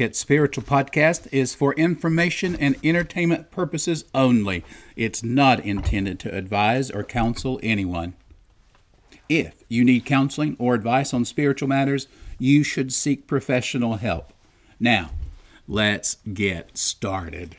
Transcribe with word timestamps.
Get 0.00 0.16
Spiritual 0.16 0.64
podcast 0.64 1.28
is 1.30 1.54
for 1.54 1.74
information 1.74 2.56
and 2.56 2.74
entertainment 2.82 3.50
purposes 3.50 4.06
only. 4.14 4.64
It's 4.96 5.22
not 5.22 5.60
intended 5.60 6.18
to 6.20 6.34
advise 6.34 6.90
or 6.90 7.04
counsel 7.04 7.60
anyone. 7.62 8.14
If 9.28 9.62
you 9.68 9.84
need 9.84 10.06
counseling 10.06 10.56
or 10.58 10.72
advice 10.72 11.12
on 11.12 11.26
spiritual 11.26 11.68
matters, 11.68 12.08
you 12.38 12.62
should 12.62 12.94
seek 12.94 13.26
professional 13.26 13.96
help. 13.96 14.32
Now, 14.80 15.10
let's 15.68 16.16
get 16.32 16.78
started. 16.78 17.56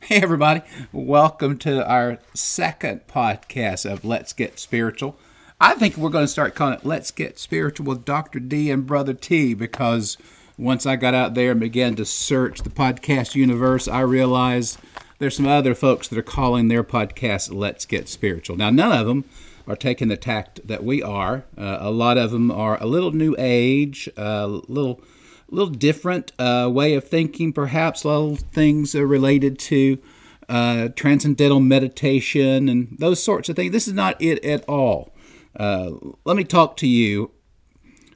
Hey, 0.00 0.20
everybody, 0.20 0.62
welcome 0.90 1.56
to 1.58 1.88
our 1.88 2.18
second 2.34 3.06
podcast 3.06 3.88
of 3.88 4.04
Let's 4.04 4.32
Get 4.32 4.58
Spiritual. 4.58 5.16
I 5.64 5.74
think 5.74 5.96
we're 5.96 6.10
going 6.10 6.24
to 6.24 6.28
start 6.28 6.56
calling 6.56 6.74
it 6.74 6.84
Let's 6.84 7.12
Get 7.12 7.38
Spiritual 7.38 7.86
with 7.86 8.04
Dr. 8.04 8.40
D 8.40 8.68
and 8.68 8.84
Brother 8.84 9.14
T 9.14 9.54
because 9.54 10.18
once 10.58 10.86
I 10.86 10.96
got 10.96 11.14
out 11.14 11.34
there 11.34 11.52
and 11.52 11.60
began 11.60 11.94
to 11.94 12.04
search 12.04 12.62
the 12.62 12.68
podcast 12.68 13.36
universe, 13.36 13.86
I 13.86 14.00
realized 14.00 14.80
there's 15.20 15.36
some 15.36 15.46
other 15.46 15.76
folks 15.76 16.08
that 16.08 16.18
are 16.18 16.22
calling 16.22 16.66
their 16.66 16.82
podcast 16.82 17.54
Let's 17.54 17.86
Get 17.86 18.08
Spiritual. 18.08 18.56
Now, 18.56 18.70
none 18.70 18.90
of 18.90 19.06
them 19.06 19.24
are 19.68 19.76
taking 19.76 20.08
the 20.08 20.16
tact 20.16 20.66
that 20.66 20.82
we 20.82 21.00
are. 21.00 21.44
Uh, 21.56 21.76
a 21.78 21.92
lot 21.92 22.18
of 22.18 22.32
them 22.32 22.50
are 22.50 22.76
a 22.82 22.86
little 22.86 23.12
new 23.12 23.36
age, 23.38 24.08
a 24.16 24.20
uh, 24.20 24.46
little 24.66 25.00
little 25.48 25.72
different 25.72 26.32
uh, 26.40 26.68
way 26.72 26.94
of 26.94 27.06
thinking, 27.06 27.52
perhaps 27.52 28.02
a 28.02 28.08
little 28.08 28.34
things 28.34 28.96
related 28.96 29.60
to 29.60 29.98
uh, 30.48 30.88
transcendental 30.96 31.60
meditation 31.60 32.68
and 32.68 32.96
those 32.98 33.22
sorts 33.22 33.48
of 33.48 33.54
things. 33.54 33.70
This 33.70 33.86
is 33.86 33.94
not 33.94 34.20
it 34.20 34.44
at 34.44 34.68
all. 34.68 35.11
Uh, 35.56 35.92
let 36.24 36.36
me 36.36 36.44
talk 36.44 36.76
to 36.78 36.86
you 36.86 37.30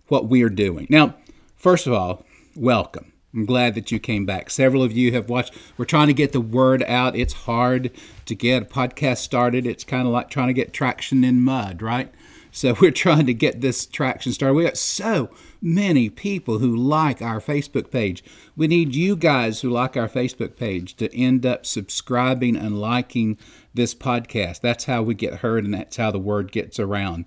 what 0.08 0.28
we 0.28 0.42
are 0.42 0.48
doing. 0.50 0.86
Now, 0.88 1.14
first 1.54 1.86
of 1.86 1.92
all, 1.92 2.24
welcome. 2.54 3.12
I'm 3.34 3.44
glad 3.44 3.74
that 3.74 3.92
you 3.92 3.98
came 3.98 4.24
back. 4.24 4.48
Several 4.48 4.82
of 4.82 4.92
you 4.92 5.12
have 5.12 5.28
watched. 5.28 5.54
We're 5.76 5.84
trying 5.84 6.06
to 6.06 6.14
get 6.14 6.32
the 6.32 6.40
word 6.40 6.82
out. 6.84 7.14
It's 7.14 7.34
hard 7.34 7.90
to 8.24 8.34
get 8.34 8.62
a 8.62 8.66
podcast 8.66 9.18
started. 9.18 9.66
It's 9.66 9.84
kind 9.84 10.06
of 10.06 10.12
like 10.12 10.30
trying 10.30 10.46
to 10.46 10.54
get 10.54 10.72
traction 10.72 11.22
in 11.22 11.42
mud, 11.42 11.82
right? 11.82 12.10
So 12.50 12.74
we're 12.80 12.90
trying 12.92 13.26
to 13.26 13.34
get 13.34 13.60
this 13.60 13.84
traction 13.84 14.32
started. 14.32 14.54
We 14.54 14.64
got 14.64 14.78
so 14.78 15.28
many 15.60 16.08
people 16.08 16.58
who 16.60 16.74
like 16.74 17.20
our 17.20 17.40
Facebook 17.40 17.90
page. 17.90 18.24
We 18.56 18.68
need 18.68 18.94
you 18.94 19.16
guys 19.16 19.60
who 19.60 19.68
like 19.68 19.96
our 19.98 20.08
Facebook 20.08 20.56
page 20.56 20.96
to 20.96 21.14
end 21.14 21.44
up 21.44 21.66
subscribing 21.66 22.56
and 22.56 22.80
liking 22.80 23.36
this 23.76 23.94
podcast. 23.94 24.60
That's 24.60 24.84
how 24.84 25.02
we 25.02 25.14
get 25.14 25.36
heard 25.36 25.64
and 25.64 25.74
that's 25.74 25.96
how 25.96 26.10
the 26.10 26.18
word 26.18 26.50
gets 26.50 26.80
around. 26.80 27.26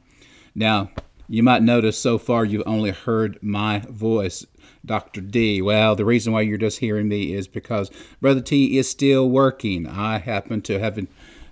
Now, 0.53 0.91
you 1.27 1.43
might 1.43 1.61
notice 1.61 1.97
so 1.97 2.17
far 2.17 2.43
you've 2.43 2.63
only 2.65 2.89
heard 2.89 3.37
my 3.41 3.79
voice, 3.87 4.45
Dr. 4.83 5.21
D. 5.21 5.61
Well, 5.61 5.95
the 5.95 6.05
reason 6.05 6.33
why 6.33 6.41
you're 6.41 6.57
just 6.57 6.79
hearing 6.79 7.07
me 7.07 7.33
is 7.33 7.47
because 7.47 7.91
Brother 8.19 8.41
T 8.41 8.77
is 8.77 8.89
still 8.89 9.29
working. 9.29 9.85
I 9.85 10.17
happen 10.17 10.61
to 10.63 10.79
have 10.79 10.97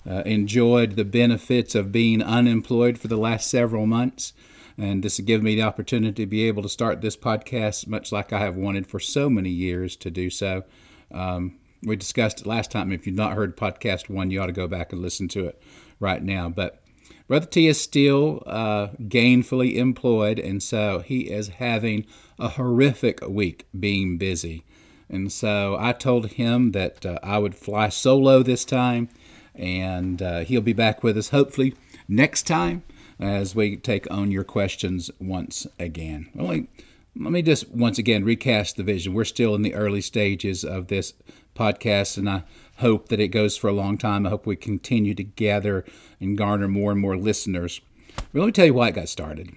uh, 0.10 0.24
enjoyed 0.26 0.96
the 0.96 1.06
benefits 1.06 1.76
of 1.76 1.92
being 1.92 2.24
unemployed 2.24 2.98
for 2.98 3.08
the 3.08 3.18
last 3.18 3.50
several 3.50 3.86
months. 3.86 4.34
And 4.80 5.04
this 5.04 5.18
has 5.18 5.26
given 5.26 5.44
me 5.44 5.56
the 5.56 5.64
opportunity 5.64 6.24
to 6.24 6.28
be 6.28 6.44
able 6.48 6.64
to 6.64 6.70
start 6.70 7.02
this 7.02 7.18
podcast, 7.18 7.88
much 7.88 8.12
like 8.12 8.34
I 8.34 8.40
have 8.40 8.56
wanted 8.56 8.88
for 8.88 9.00
so 9.00 9.30
many 9.30 9.50
years 9.50 9.96
to 9.98 10.10
do 10.10 10.30
so. 10.30 10.64
Um, 11.12 11.58
we 11.84 11.96
discussed 11.96 12.42
it 12.42 12.48
last 12.48 12.72
time. 12.72 12.92
If 12.92 13.06
you've 13.06 13.16
not 13.16 13.34
heard 13.34 13.58
podcast 13.58 14.10
one, 14.10 14.32
you 14.32 14.42
ought 14.42 14.48
to 14.48 14.52
go 14.52 14.68
back 14.68 14.92
and 14.92 15.02
listen 15.02 15.28
to 15.30 15.46
it 15.46 15.62
right 16.00 16.22
now. 16.22 16.50
But 16.50 16.82
Brother 17.28 17.46
T 17.46 17.68
is 17.68 17.80
still 17.80 18.42
uh, 18.46 18.88
gainfully 19.02 19.76
employed, 19.76 20.40
and 20.40 20.64
so 20.64 21.00
he 21.00 21.30
is 21.30 21.50
having 21.50 22.06
a 22.40 22.50
horrific 22.50 23.20
week 23.28 23.68
being 23.78 24.18
busy. 24.18 24.64
And 25.10 25.32
so 25.32 25.78
I 25.80 25.94
told 25.94 26.32
him 26.34 26.72
that 26.72 27.06
uh, 27.06 27.20
I 27.24 27.38
would 27.38 27.56
fly 27.56 27.90
solo 27.90 28.44
this 28.44 28.66
time, 28.66 29.10
and 29.56 30.22
uh, 30.22 30.40
he'll 30.40 30.62
be 30.62 30.74
back 30.74 31.04
with 31.04 31.18
us 31.18 31.30
hopefully 31.30 31.76
next 32.08 32.44
time 32.44 32.84
as 33.20 33.56
we 33.56 33.76
take 33.76 34.10
on 34.12 34.32
your 34.32 34.44
questions 34.44 35.10
once 35.20 35.66
again. 35.80 36.30
Only, 36.38 36.68
let 37.16 37.32
me 37.32 37.42
just 37.42 37.70
once 37.70 37.98
again 37.98 38.24
recast 38.24 38.78
the 38.78 38.84
vision. 38.84 39.14
We're 39.14 39.26
still 39.26 39.56
in 39.56 39.64
the 39.64 39.74
early 39.74 40.02
stages 40.02 40.64
of 40.64 40.88
this 40.88 41.14
podcast, 41.58 42.18
and 42.18 42.30
I 42.30 42.44
hope 42.78 43.10
that 43.10 43.20
it 43.20 43.30
goes 43.30 43.58
for 43.58 43.68
a 43.68 43.74
long 43.74 43.98
time. 43.98 44.26
I 44.26 44.30
hope 44.30 44.46
we 44.46 44.56
continue 44.56 45.16
to 45.16 45.24
gather 45.24 45.84
and 46.20 46.38
garner 46.38 46.68
more 46.68 46.92
and 46.92 47.02
more 47.02 47.18
listeners. 47.18 47.82
But 48.16 48.40
let 48.40 48.46
me 48.46 48.52
tell 48.52 48.66
you 48.66 48.74
why 48.74 48.90
it 48.90 48.96
got 48.96 49.10
started. 49.10 49.52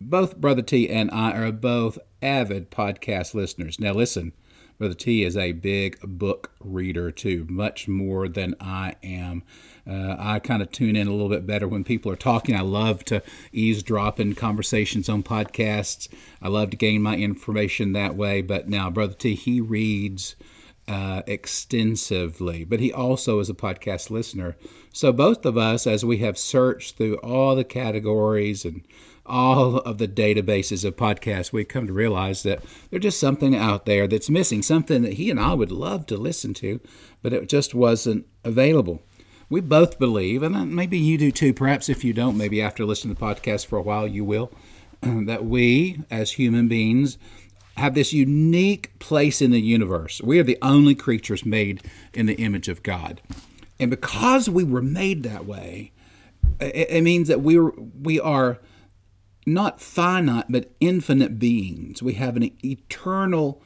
Both 0.00 0.36
Brother 0.36 0.62
T 0.62 0.88
and 0.88 1.10
I 1.10 1.32
are 1.32 1.52
both 1.52 1.98
avid 2.20 2.70
podcast 2.70 3.34
listeners. 3.34 3.78
Now, 3.78 3.92
listen, 3.92 4.32
Brother 4.78 4.94
T 4.94 5.22
is 5.22 5.36
a 5.36 5.52
big 5.52 6.00
book 6.02 6.50
reader 6.60 7.12
too, 7.12 7.46
much 7.48 7.86
more 7.86 8.26
than 8.28 8.56
I 8.60 8.96
am. 9.02 9.44
Uh, 9.88 10.16
I 10.18 10.38
kind 10.40 10.60
of 10.62 10.72
tune 10.72 10.96
in 10.96 11.06
a 11.06 11.12
little 11.12 11.28
bit 11.28 11.46
better 11.46 11.68
when 11.68 11.84
people 11.84 12.10
are 12.10 12.16
talking. 12.16 12.56
I 12.56 12.62
love 12.62 13.04
to 13.04 13.22
eavesdrop 13.52 14.18
in 14.18 14.34
conversations 14.34 15.08
on 15.08 15.22
podcasts. 15.22 16.08
I 16.40 16.48
love 16.48 16.70
to 16.70 16.76
gain 16.76 17.02
my 17.02 17.16
information 17.16 17.92
that 17.92 18.16
way. 18.16 18.42
But 18.42 18.68
now, 18.68 18.90
Brother 18.90 19.14
T, 19.14 19.34
he 19.34 19.60
reads 19.60 20.34
uh, 20.88 21.22
extensively, 21.26 22.64
but 22.64 22.80
he 22.80 22.92
also 22.92 23.38
is 23.38 23.48
a 23.48 23.54
podcast 23.54 24.10
listener. 24.10 24.56
So, 24.92 25.12
both 25.12 25.46
of 25.46 25.56
us, 25.56 25.86
as 25.86 26.04
we 26.04 26.18
have 26.18 26.36
searched 26.36 26.96
through 26.96 27.16
all 27.16 27.54
the 27.54 27.64
categories 27.64 28.64
and 28.64 28.82
all 29.24 29.76
of 29.78 29.98
the 29.98 30.08
databases 30.08 30.84
of 30.84 30.96
podcasts, 30.96 31.52
we 31.52 31.64
come 31.64 31.86
to 31.86 31.92
realize 31.92 32.42
that 32.42 32.62
there's 32.90 33.04
just 33.04 33.20
something 33.20 33.54
out 33.54 33.86
there 33.86 34.08
that's 34.08 34.28
missing, 34.28 34.62
something 34.62 35.02
that 35.02 35.14
he 35.14 35.30
and 35.30 35.38
I 35.38 35.54
would 35.54 35.70
love 35.70 36.06
to 36.06 36.16
listen 36.16 36.54
to, 36.54 36.80
but 37.22 37.32
it 37.32 37.48
just 37.48 37.74
wasn't 37.74 38.26
available. 38.44 39.02
We 39.48 39.60
both 39.60 39.98
believe, 39.98 40.42
and 40.42 40.74
maybe 40.74 40.98
you 40.98 41.18
do 41.18 41.30
too, 41.30 41.52
perhaps 41.52 41.88
if 41.88 42.02
you 42.04 42.12
don't, 42.12 42.38
maybe 42.38 42.60
after 42.60 42.84
listening 42.84 43.14
to 43.14 43.20
the 43.20 43.26
podcast 43.26 43.66
for 43.66 43.78
a 43.78 43.82
while, 43.82 44.08
you 44.08 44.24
will, 44.24 44.50
that 45.02 45.44
we 45.44 46.00
as 46.10 46.32
human 46.32 46.68
beings 46.68 47.18
have 47.76 47.94
this 47.94 48.12
unique 48.12 48.98
place 48.98 49.40
in 49.40 49.50
the 49.50 49.60
universe. 49.60 50.20
We 50.22 50.38
are 50.38 50.44
the 50.44 50.58
only 50.62 50.94
creatures 50.94 51.44
made 51.44 51.82
in 52.12 52.26
the 52.26 52.34
image 52.34 52.68
of 52.68 52.82
God. 52.82 53.20
And 53.80 53.90
because 53.90 54.48
we 54.48 54.64
were 54.64 54.82
made 54.82 55.22
that 55.22 55.46
way, 55.46 55.92
it, 56.60 57.02
means 57.02 57.28
that 57.28 57.40
we 57.40 57.58
are, 57.58 57.72
we 58.00 58.20
are 58.20 58.58
not 59.46 59.80
finite, 59.80 60.46
but 60.48 60.70
infinite 60.80 61.38
beings. 61.38 62.02
We 62.02 62.14
have 62.14 62.36
an 62.36 62.50
eternal 62.64 63.62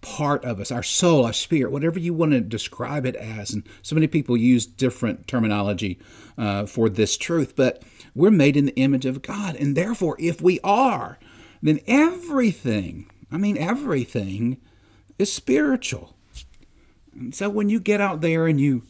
part 0.00 0.44
of 0.44 0.60
us, 0.60 0.70
our 0.70 0.82
soul, 0.82 1.24
our 1.24 1.32
spirit, 1.32 1.72
whatever 1.72 1.98
you 1.98 2.14
want 2.14 2.32
to 2.32 2.40
describe 2.40 3.04
it 3.04 3.16
as. 3.16 3.52
And 3.52 3.64
so 3.82 3.94
many 3.94 4.06
people 4.06 4.36
use 4.36 4.64
different 4.64 5.26
terminology 5.26 5.98
uh, 6.36 6.66
for 6.66 6.88
this 6.88 7.16
truth, 7.16 7.56
but 7.56 7.82
we're 8.14 8.30
made 8.30 8.56
in 8.56 8.66
the 8.66 8.76
image 8.76 9.04
of 9.04 9.22
God. 9.22 9.56
And 9.56 9.76
therefore, 9.76 10.16
if 10.18 10.40
we 10.40 10.60
are, 10.62 11.18
then 11.60 11.80
everything 11.86 13.10
I 13.30 13.36
mean, 13.36 13.58
everything 13.58 14.58
is 15.18 15.32
spiritual. 15.32 16.14
And 17.12 17.34
so 17.34 17.48
when 17.48 17.68
you 17.68 17.80
get 17.80 18.00
out 18.00 18.20
there 18.20 18.46
and 18.46 18.60
you 18.60 18.84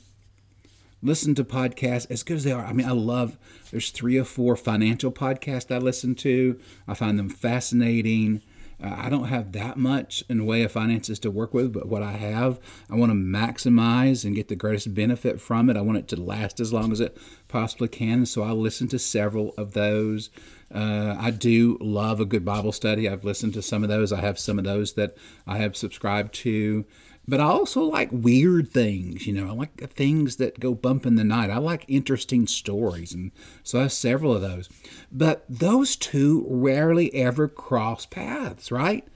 listen 1.03 1.35
to 1.37 1.45
podcasts, 1.45 2.11
as 2.11 2.23
good 2.23 2.37
as 2.37 2.45
they 2.45 2.53
are, 2.53 2.65
I 2.65 2.73
mean, 2.73 2.87
I 2.87 2.93
love, 2.93 3.39
there's 3.71 3.91
three 3.91 4.19
or 4.19 4.25
four 4.25 4.57
financial 4.57 5.11
podcasts 5.11 5.75
I 5.75 5.79
listen 5.79 6.15
to. 6.17 6.61
I 6.87 6.95
find 6.95 7.19
them 7.19 7.29
fascinating. 7.29 8.43
Uh, 8.83 8.95
I 8.97 9.09
don't 9.09 9.25
have 9.25 9.53
that 9.53 9.77
much 9.77 10.23
in 10.29 10.39
the 10.39 10.45
way 10.45 10.63
of 10.63 10.71
finances 10.71 11.19
to 11.21 11.31
work 11.31 11.53
with, 11.53 11.73
but 11.73 11.89
what 11.89 12.03
I 12.03 12.13
have, 12.13 12.61
I 12.89 12.95
want 12.95 13.11
to 13.11 13.17
maximize 13.17 14.25
and 14.25 14.37
get 14.37 14.49
the 14.49 14.57
greatest 14.57 14.95
benefit 14.95 15.41
from 15.41 15.69
it. 15.69 15.77
I 15.77 15.81
want 15.81 15.99
it 15.99 16.09
to 16.09 16.21
last 16.21 16.61
as 16.61 16.73
long 16.73 16.93
as 16.93 17.01
it 17.01 17.17
possibly 17.49 17.89
can. 17.89 18.25
So 18.25 18.43
I 18.43 18.53
listen 18.53 18.87
to 18.89 18.99
several 18.99 19.53
of 19.57 19.73
those. 19.73 20.31
Uh, 20.73 21.17
I 21.19 21.31
do 21.31 21.79
love 21.81 22.21
a 22.21 22.27
good 22.27 22.45
Bible 22.45 22.73
study. 22.73 23.09
I've 23.09 23.25
listened 23.25 23.55
to 23.55 23.63
some 23.63 23.83
of 23.83 23.89
those. 23.89 24.13
I 24.13 24.21
have 24.21 24.39
some 24.39 24.59
of 24.59 24.65
those 24.65 24.95
that 24.95 25.17
I 25.47 25.59
have 25.59 25.77
subscribed 25.77 26.35
to. 26.37 26.85
But 27.27 27.41
I 27.41 27.45
also 27.45 27.83
like 27.83 28.09
weird 28.11 28.71
things, 28.71 29.27
you 29.27 29.35
know. 29.35 29.49
I 29.49 29.53
like 29.53 29.91
things 29.91 30.37
that 30.37 30.61
go 30.61 30.75
bump 30.75 31.05
in 31.05 31.17
the 31.17 31.25
night. 31.25 31.51
I 31.51 31.59
like 31.59 31.85
interesting 31.87 32.47
stories, 32.47 33.13
and 33.13 33.33
so 33.63 33.81
I 33.81 33.83
have 33.83 33.93
several 33.93 34.35
of 34.35 34.41
those. 34.41 34.71
But 35.13 35.45
those 35.47 35.95
two 35.95 36.47
rarely 36.49 37.15
ever 37.15 37.47
cross 37.47 38.07
paths, 38.07 38.73
right? 38.73 39.07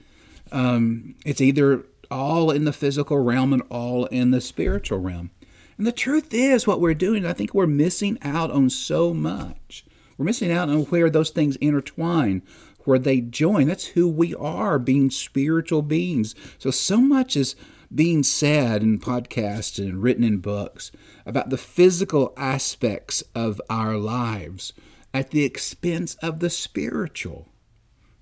Um, 0.51 1.15
it's 1.25 1.41
either 1.41 1.85
all 2.11 2.51
in 2.51 2.65
the 2.65 2.73
physical 2.73 3.17
realm 3.17 3.51
and 3.51 3.63
all 3.69 4.05
in 4.05 4.29
the 4.29 4.41
spiritual 4.41 4.99
realm. 4.99 5.31
And 5.79 5.87
the 5.87 5.91
truth 5.91 6.35
is, 6.35 6.67
what 6.67 6.79
we're 6.79 6.93
doing, 6.93 7.25
I 7.25 7.33
think 7.33 7.55
we're 7.55 7.65
missing 7.65 8.19
out 8.21 8.51
on 8.51 8.69
so 8.69 9.11
much. 9.11 9.85
We're 10.17 10.25
missing 10.25 10.51
out 10.51 10.69
on 10.69 10.83
where 10.85 11.09
those 11.09 11.29
things 11.29 11.55
intertwine, 11.57 12.43
where 12.85 12.99
they 12.99 13.21
join. 13.21 13.67
That's 13.67 13.87
who 13.87 14.07
we 14.07 14.35
are, 14.35 14.79
being 14.79 15.09
spiritual 15.09 15.81
beings. 15.81 16.35
So, 16.57 16.71
so 16.71 16.97
much 16.97 17.35
is 17.35 17.55
being 17.93 18.23
said 18.23 18.81
in 18.81 18.99
podcasts 18.99 19.77
and 19.77 20.01
written 20.01 20.23
in 20.23 20.37
books 20.37 20.91
about 21.25 21.49
the 21.49 21.57
physical 21.57 22.33
aspects 22.37 23.23
of 23.35 23.61
our 23.69 23.97
lives 23.97 24.73
at 25.13 25.31
the 25.31 25.43
expense 25.43 26.15
of 26.15 26.39
the 26.39 26.49
spiritual. 26.49 27.47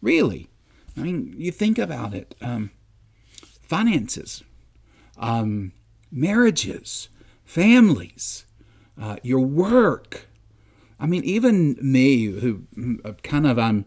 Really. 0.02 0.50
I 0.98 1.02
mean, 1.02 1.34
you 1.38 1.52
think 1.52 1.78
about 1.78 2.14
it 2.14 2.36
um, 2.42 2.72
finances, 3.62 4.44
um, 5.18 5.72
marriages, 6.12 7.08
families, 7.46 8.46
uh, 9.00 9.18
your 9.24 9.40
work. 9.40 10.28
I 11.02 11.08
mean, 11.08 11.24
even 11.24 11.78
me, 11.82 12.26
who 12.26 12.62
mm, 12.78 13.24
kind 13.24 13.48
of 13.48 13.58
I'm 13.58 13.86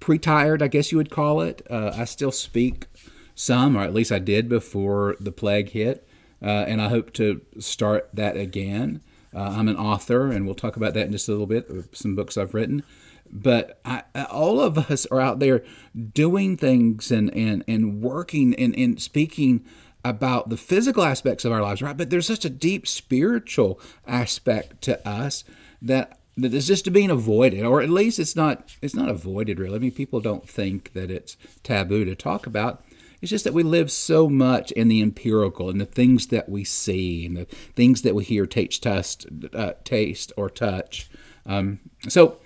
pre-tired, 0.00 0.62
I 0.62 0.68
guess 0.68 0.90
you 0.90 0.98
would 0.98 1.10
call 1.10 1.42
it. 1.42 1.64
Uh, 1.70 1.92
I 1.94 2.06
still 2.06 2.32
speak 2.32 2.86
some, 3.34 3.76
or 3.76 3.82
at 3.82 3.92
least 3.92 4.10
I 4.10 4.18
did 4.18 4.48
before 4.48 5.14
the 5.20 5.30
plague 5.30 5.70
hit, 5.70 6.08
uh, 6.42 6.64
and 6.66 6.80
I 6.80 6.88
hope 6.88 7.12
to 7.14 7.42
start 7.58 8.08
that 8.14 8.38
again. 8.38 9.02
Uh, 9.34 9.54
I'm 9.56 9.68
an 9.68 9.76
author, 9.76 10.30
and 10.30 10.46
we'll 10.46 10.54
talk 10.54 10.76
about 10.76 10.94
that 10.94 11.06
in 11.06 11.12
just 11.12 11.28
a 11.28 11.32
little 11.32 11.46
bit. 11.46 11.68
Some 11.92 12.16
books 12.16 12.38
I've 12.38 12.54
written, 12.54 12.82
but 13.30 13.78
I, 13.84 14.04
all 14.30 14.60
of 14.60 14.78
us 14.90 15.04
are 15.06 15.20
out 15.20 15.40
there 15.40 15.64
doing 16.12 16.56
things 16.56 17.10
and 17.10 17.34
and 17.36 17.62
and 17.68 18.00
working 18.00 18.54
and, 18.54 18.74
and 18.78 19.02
speaking 19.02 19.66
about 20.04 20.50
the 20.50 20.56
physical 20.56 21.02
aspects 21.02 21.44
of 21.44 21.52
our 21.52 21.62
lives, 21.62 21.82
right? 21.82 21.96
But 21.96 22.10
there's 22.10 22.26
such 22.26 22.44
a 22.44 22.50
deep 22.50 22.86
spiritual 22.86 23.80
aspect 24.06 24.82
to 24.82 25.06
us 25.08 25.44
that 25.82 26.20
that 26.36 26.54
is 26.54 26.66
just 26.66 26.92
being 26.92 27.10
avoided, 27.10 27.64
or 27.64 27.80
at 27.80 27.90
least 27.90 28.18
it's 28.18 28.36
not 28.36 28.74
it's 28.82 28.94
not 28.94 29.08
avoided 29.08 29.58
really. 29.58 29.76
I 29.76 29.78
mean, 29.78 29.92
people 29.92 30.20
don't 30.20 30.48
think 30.48 30.92
that 30.92 31.10
it's 31.10 31.36
taboo 31.62 32.04
to 32.04 32.14
talk 32.14 32.46
about. 32.46 32.84
It's 33.22 33.30
just 33.30 33.44
that 33.44 33.54
we 33.54 33.62
live 33.62 33.90
so 33.90 34.28
much 34.28 34.70
in 34.72 34.88
the 34.88 35.00
empirical 35.00 35.70
and 35.70 35.80
the 35.80 35.86
things 35.86 36.26
that 36.26 36.48
we 36.48 36.62
see 36.62 37.24
and 37.24 37.36
the 37.36 37.46
things 37.74 38.02
that 38.02 38.14
we 38.14 38.22
hear, 38.22 38.44
taste, 38.44 38.82
test, 38.82 39.26
uh, 39.54 39.72
taste 39.82 40.30
or 40.36 40.50
touch. 40.50 41.08
Um, 41.46 41.80
so 42.06 42.38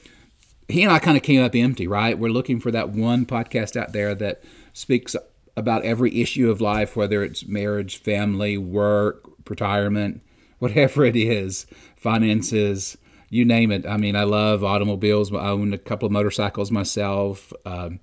he 0.68 0.84
and 0.84 0.92
I 0.92 1.00
kind 1.00 1.16
of 1.16 1.24
came 1.24 1.42
up 1.42 1.56
empty, 1.56 1.88
right? 1.88 2.16
We're 2.16 2.28
looking 2.28 2.60
for 2.60 2.70
that 2.70 2.90
one 2.90 3.26
podcast 3.26 3.74
out 3.74 3.92
there 3.92 4.14
that 4.16 4.44
speaks 4.72 5.16
about 5.56 5.84
every 5.84 6.20
issue 6.20 6.48
of 6.48 6.60
life, 6.60 6.94
whether 6.94 7.24
it's 7.24 7.46
marriage, 7.46 7.96
family, 7.96 8.56
work, 8.56 9.24
retirement, 9.48 10.22
whatever 10.60 11.04
it 11.04 11.16
is, 11.16 11.66
finances, 11.96 12.96
you 13.30 13.44
name 13.44 13.70
it. 13.70 13.86
I 13.86 13.96
mean, 13.96 14.16
I 14.16 14.24
love 14.24 14.64
automobiles. 14.64 15.32
I 15.32 15.48
own 15.48 15.72
a 15.72 15.78
couple 15.78 16.06
of 16.06 16.12
motorcycles 16.12 16.70
myself. 16.70 17.52
Um, 17.64 18.00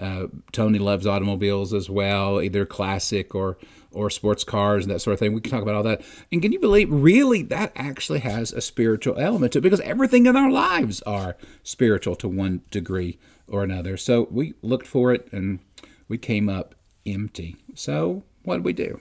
uh, 0.00 0.26
Tony 0.52 0.78
loves 0.78 1.06
automobiles 1.06 1.72
as 1.72 1.88
well, 1.88 2.42
either 2.42 2.66
classic 2.66 3.34
or 3.34 3.58
or 3.92 4.10
sports 4.10 4.44
cars 4.44 4.84
and 4.84 4.92
that 4.92 5.00
sort 5.00 5.14
of 5.14 5.18
thing. 5.18 5.32
We 5.32 5.40
can 5.40 5.50
talk 5.50 5.62
about 5.62 5.74
all 5.74 5.82
that. 5.84 6.02
And 6.30 6.42
can 6.42 6.52
you 6.52 6.60
believe, 6.60 6.90
really, 6.90 7.42
that 7.44 7.72
actually 7.74 8.18
has 8.18 8.52
a 8.52 8.60
spiritual 8.60 9.18
element 9.18 9.52
to 9.52 9.58
it 9.58 9.62
because 9.62 9.80
everything 9.80 10.26
in 10.26 10.36
our 10.36 10.50
lives 10.50 11.00
are 11.02 11.36
spiritual 11.62 12.14
to 12.16 12.28
one 12.28 12.60
degree 12.70 13.18
or 13.48 13.64
another. 13.64 13.96
So 13.96 14.28
we 14.30 14.52
looked 14.60 14.86
for 14.86 15.14
it 15.14 15.26
and 15.32 15.60
we 16.08 16.18
came 16.18 16.50
up 16.50 16.74
empty. 17.06 17.56
So 17.74 18.24
what 18.42 18.56
did 18.56 18.64
we 18.66 18.74
do? 18.74 19.00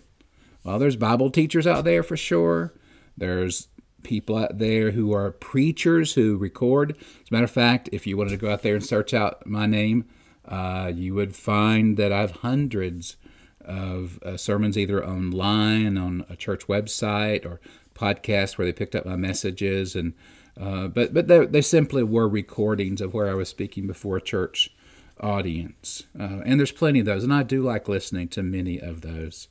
Well, 0.63 0.79
there's 0.79 0.95
Bible 0.95 1.29
teachers 1.29 1.67
out 1.67 1.83
there 1.83 2.01
for 2.01 2.15
sure. 2.15 2.73
There's 3.17 3.67
people 4.06 4.38
out 4.38 4.60
there 4.60 4.92
who 4.92 5.13
are 5.13 5.31
preachers 5.31 6.13
who 6.13 6.38
record. 6.38 6.96
As 6.98 7.31
a 7.31 7.34
matter 7.34 7.44
of 7.44 7.52
fact, 7.52 7.90
if 7.92 8.07
you 8.07 8.16
wanted 8.16 8.30
to 8.30 8.38
go 8.38 8.52
out 8.52 8.62
there 8.62 8.75
and 8.75 8.86
search 8.86 9.13
out 9.13 9.46
my 9.46 9.66
name, 9.66 10.06
uh, 10.48 10.92
you 10.94 11.13
would 11.16 11.36
find 11.36 11.98
that 11.98 12.13
I 12.13 12.22
have 12.22 12.31
hundreds 12.31 13.18
of 13.62 14.19
uh, 14.24 14.38
sermons 14.38 14.78
either 14.78 15.06
online 15.06 15.98
on 15.98 16.24
a 16.30 16.36
church 16.36 16.68
website 16.68 17.46
or 17.46 17.60
podcasts 17.96 18.57
where 18.57 18.66
they 18.66 18.72
picked 18.72 18.96
up 18.96 19.06
my 19.06 19.16
messages. 19.16 19.96
And 19.96 20.13
uh, 20.60 20.88
but 20.88 21.13
but 21.13 21.28
they, 21.28 21.46
they 21.46 21.62
simply 21.62 22.04
were 22.04 22.30
recordings 22.30 23.01
of 23.01 23.13
where 23.13 23.30
I 23.30 23.34
was 23.34 23.50
speaking 23.50 23.88
before 23.88 24.18
a 24.18 24.22
church 24.22 24.74
audience. 25.19 26.04
Uh, 26.18 26.42
and 26.46 26.60
there's 26.60 26.72
plenty 26.72 27.00
of 27.00 27.06
those 27.06 27.24
and 27.24 27.34
I 27.34 27.44
do 27.44 27.63
like 27.63 27.90
listening 27.90 28.28
to 28.30 28.44
many 28.44 28.80
of 28.80 29.01
those. 29.01 29.48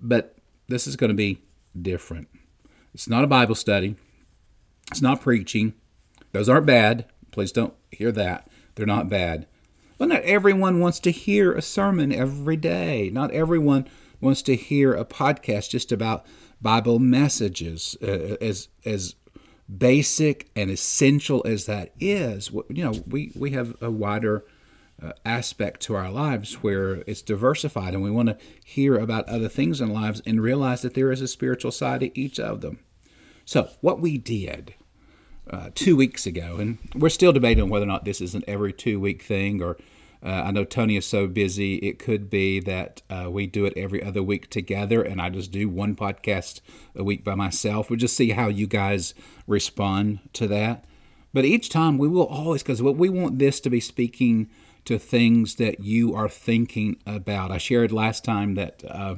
But 0.00 0.36
this 0.68 0.86
is 0.86 0.96
going 0.96 1.08
to 1.08 1.14
be 1.14 1.40
different 1.80 2.28
it's 2.94 3.08
not 3.08 3.24
a 3.24 3.28
Bible 3.28 3.54
study. 3.54 3.96
It's 4.90 5.02
not 5.02 5.20
preaching. 5.20 5.74
Those 6.32 6.48
aren't 6.48 6.66
bad. 6.66 7.06
Please 7.32 7.52
don't 7.52 7.74
hear 7.90 8.12
that. 8.12 8.48
They're 8.74 8.86
not 8.86 9.08
bad. 9.08 9.46
But 9.98 10.08
not 10.08 10.22
everyone 10.22 10.80
wants 10.80 11.00
to 11.00 11.10
hear 11.10 11.52
a 11.52 11.62
sermon 11.62 12.12
every 12.12 12.56
day. 12.56 13.10
Not 13.12 13.30
everyone 13.32 13.88
wants 14.20 14.42
to 14.42 14.56
hear 14.56 14.94
a 14.94 15.04
podcast 15.04 15.70
just 15.70 15.92
about 15.92 16.24
Bible 16.60 16.98
messages. 16.98 17.96
Uh, 18.02 18.36
as 18.40 18.68
as 18.84 19.14
basic 19.78 20.50
and 20.54 20.70
essential 20.70 21.42
as 21.46 21.66
that 21.66 21.92
is, 22.00 22.50
you 22.68 22.84
know, 22.84 22.94
we 23.06 23.32
we 23.34 23.50
have 23.50 23.76
a 23.80 23.90
wider 23.90 24.44
uh, 25.04 25.12
aspect 25.24 25.80
to 25.82 25.94
our 25.94 26.10
lives 26.10 26.54
where 26.62 27.02
it's 27.06 27.22
diversified, 27.22 27.94
and 27.94 28.02
we 28.02 28.10
want 28.10 28.28
to 28.28 28.38
hear 28.64 28.96
about 28.96 29.28
other 29.28 29.48
things 29.48 29.80
in 29.80 29.92
lives 29.92 30.22
and 30.24 30.42
realize 30.42 30.82
that 30.82 30.94
there 30.94 31.12
is 31.12 31.20
a 31.20 31.28
spiritual 31.28 31.70
side 31.70 32.00
to 32.00 32.18
each 32.18 32.40
of 32.40 32.60
them. 32.60 32.78
So, 33.44 33.68
what 33.80 34.00
we 34.00 34.16
did 34.16 34.74
uh, 35.50 35.70
two 35.74 35.96
weeks 35.96 36.26
ago, 36.26 36.56
and 36.58 36.78
we're 36.94 37.10
still 37.10 37.32
debating 37.32 37.68
whether 37.68 37.84
or 37.84 37.88
not 37.88 38.04
this 38.04 38.20
is 38.20 38.34
an 38.34 38.44
every 38.48 38.72
two 38.72 38.98
week 38.98 39.22
thing. 39.22 39.62
Or 39.62 39.76
uh, 40.22 40.44
I 40.46 40.50
know 40.50 40.64
Tony 40.64 40.96
is 40.96 41.06
so 41.06 41.26
busy, 41.26 41.76
it 41.76 41.98
could 41.98 42.30
be 42.30 42.60
that 42.60 43.02
uh, 43.10 43.28
we 43.30 43.46
do 43.46 43.66
it 43.66 43.74
every 43.76 44.02
other 44.02 44.22
week 44.22 44.48
together, 44.48 45.02
and 45.02 45.20
I 45.20 45.28
just 45.28 45.52
do 45.52 45.68
one 45.68 45.94
podcast 45.94 46.60
a 46.96 47.04
week 47.04 47.24
by 47.24 47.34
myself. 47.34 47.90
We'll 47.90 47.98
just 47.98 48.16
see 48.16 48.30
how 48.30 48.48
you 48.48 48.66
guys 48.66 49.12
respond 49.46 50.20
to 50.32 50.46
that. 50.48 50.86
But 51.34 51.44
each 51.44 51.68
time 51.68 51.98
we 51.98 52.08
will 52.08 52.26
always, 52.26 52.62
because 52.62 52.80
we 52.80 53.08
want 53.08 53.38
this 53.38 53.60
to 53.60 53.68
be 53.68 53.80
speaking 53.80 54.48
to 54.84 54.98
things 54.98 55.56
that 55.56 55.80
you 55.80 56.14
are 56.14 56.28
thinking 56.28 56.96
about. 57.06 57.50
I 57.50 57.58
shared 57.58 57.92
last 57.92 58.24
time 58.24 58.54
that, 58.54 58.82
uh, 58.88 59.16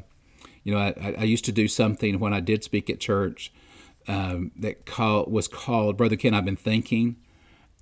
you 0.62 0.72
know, 0.72 0.78
I, 0.78 1.16
I 1.18 1.24
used 1.24 1.44
to 1.46 1.52
do 1.52 1.68
something 1.68 2.18
when 2.18 2.32
I 2.32 2.40
did 2.40 2.62
speak 2.64 2.88
at 2.88 3.00
church 3.00 3.52
um, 4.08 4.52
that 4.56 4.86
call, 4.86 5.24
was 5.26 5.48
called 5.48 5.96
Brother 5.96 6.16
Ken. 6.16 6.34
I've 6.34 6.44
been 6.44 6.56
thinking, 6.56 7.16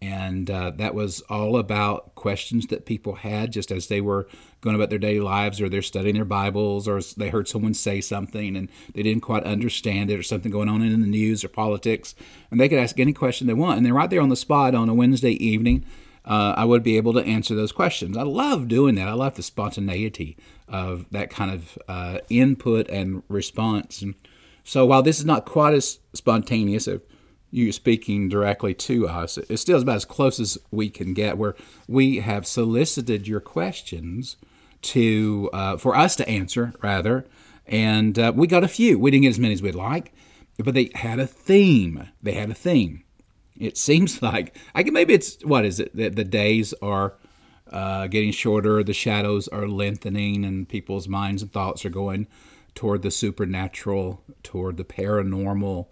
and 0.01 0.51
uh, 0.51 0.71
that 0.77 0.95
was 0.95 1.21
all 1.29 1.57
about 1.57 2.15
questions 2.15 2.67
that 2.69 2.87
people 2.87 3.17
had 3.17 3.53
just 3.53 3.71
as 3.71 3.89
they 3.89 4.01
were 4.01 4.27
going 4.61 4.77
about 4.77 4.89
their 4.89 4.99
daily 4.99 5.21
lives, 5.21 5.61
or 5.61 5.69
they're 5.69 5.83
studying 5.83 6.15
their 6.15 6.25
Bibles, 6.25 6.89
or 6.89 7.01
they 7.17 7.29
heard 7.29 7.49
someone 7.49 7.75
say 7.75 8.01
something 8.01 8.57
and 8.57 8.71
they 8.95 9.03
didn't 9.03 9.23
quite 9.23 9.45
understand 9.45 10.11
it, 10.11 10.19
or 10.19 10.23
something 10.23 10.51
going 10.51 10.69
on 10.71 10.83
in 10.83 11.01
the 11.01 11.07
news 11.07 11.45
or 11.45 11.49
politics, 11.49 12.15
and 12.51 12.59
they 12.59 12.69
could 12.69 12.79
ask 12.79 12.99
any 12.99 13.13
question 13.13 13.47
they 13.47 13.55
want, 13.55 13.77
and 13.77 13.85
they're 13.85 13.93
right 13.93 14.09
there 14.09 14.23
on 14.23 14.31
the 14.31 14.37
spot 14.37 14.75
on 14.75 14.89
a 14.89 14.95
Wednesday 14.95 15.33
evening. 15.33 15.85
Uh, 16.25 16.55
I 16.57 16.65
would 16.65 16.83
be 16.83 16.97
able 16.97 17.13
to 17.13 17.25
answer 17.25 17.55
those 17.55 17.73
questions. 17.73 18.17
I 18.17 18.23
love 18.23 18.67
doing 18.67 18.95
that. 18.95 19.09
I 19.09 19.13
love 19.13 19.35
the 19.35 19.43
spontaneity 19.43 20.39
of 20.67 21.07
that 21.11 21.29
kind 21.29 21.51
of 21.51 21.79
uh, 21.87 22.19
input 22.31 22.89
and 22.89 23.23
response. 23.29 24.01
And 24.01 24.15
so 24.63 24.87
while 24.87 25.03
this 25.03 25.19
is 25.19 25.27
not 25.27 25.45
quite 25.45 25.75
as 25.75 25.99
spontaneous 26.15 26.87
of 26.87 27.03
you 27.51 27.71
speaking 27.71 28.29
directly 28.29 28.75
to 28.75 29.07
us, 29.07 29.37
it's 29.37 29.63
still 29.63 29.81
about 29.81 29.97
as 29.97 30.05
close 30.07 30.41
as 30.41 30.59
we 30.71 30.89
can 30.89 31.15
get, 31.15 31.39
where 31.39 31.55
we 31.87 32.17
have 32.17 32.47
solicited 32.47 33.29
your 33.29 33.41
questions 33.41 34.37
to 34.83 35.51
uh, 35.53 35.77
for 35.77 35.95
us 35.95 36.17
to 36.17 36.29
answer 36.29 36.73
rather, 36.83 37.27
and 37.67 38.19
uh, 38.19 38.33
we 38.35 38.47
got 38.47 38.65
a 38.65 38.69
few. 38.69 38.99
We 38.99 39.11
didn't 39.11 39.23
get 39.23 39.29
as 39.31 39.39
many 39.39 39.55
as 39.55 39.63
we'd 39.63 39.75
like, 39.75 40.13
but 40.59 40.75
they 40.75 40.91
had 40.95 41.19
a 41.21 41.27
theme. 41.27 42.09
They 42.23 42.33
had 42.33 42.51
a 42.51 42.55
theme. 42.55 43.04
It 43.59 43.77
seems 43.77 44.23
like 44.23 44.57
I 44.75 44.83
can 44.83 44.95
maybe 44.95 45.15
it's 45.15 45.45
what 45.45 45.65
is 45.65 45.81
it? 45.81 45.95
that 45.97 46.17
the 46.17 46.25
days 46.25 46.75
are 46.83 47.15
uh, 47.71 48.07
getting 48.07 48.31
shorter, 48.31 48.83
the 48.83 48.93
shadows 48.93 49.49
are 49.49 49.67
lengthening, 49.67 50.45
and 50.45 50.69
people's 50.69 51.09
minds 51.09 51.43
and 51.43 51.53
thoughts 51.53 51.85
are 51.85 51.91
going 51.91 52.27
toward 52.75 53.03
the 53.03 53.11
supernatural, 53.11 54.23
toward 54.43 54.77
the 54.77 54.85
paranormal. 54.85 55.87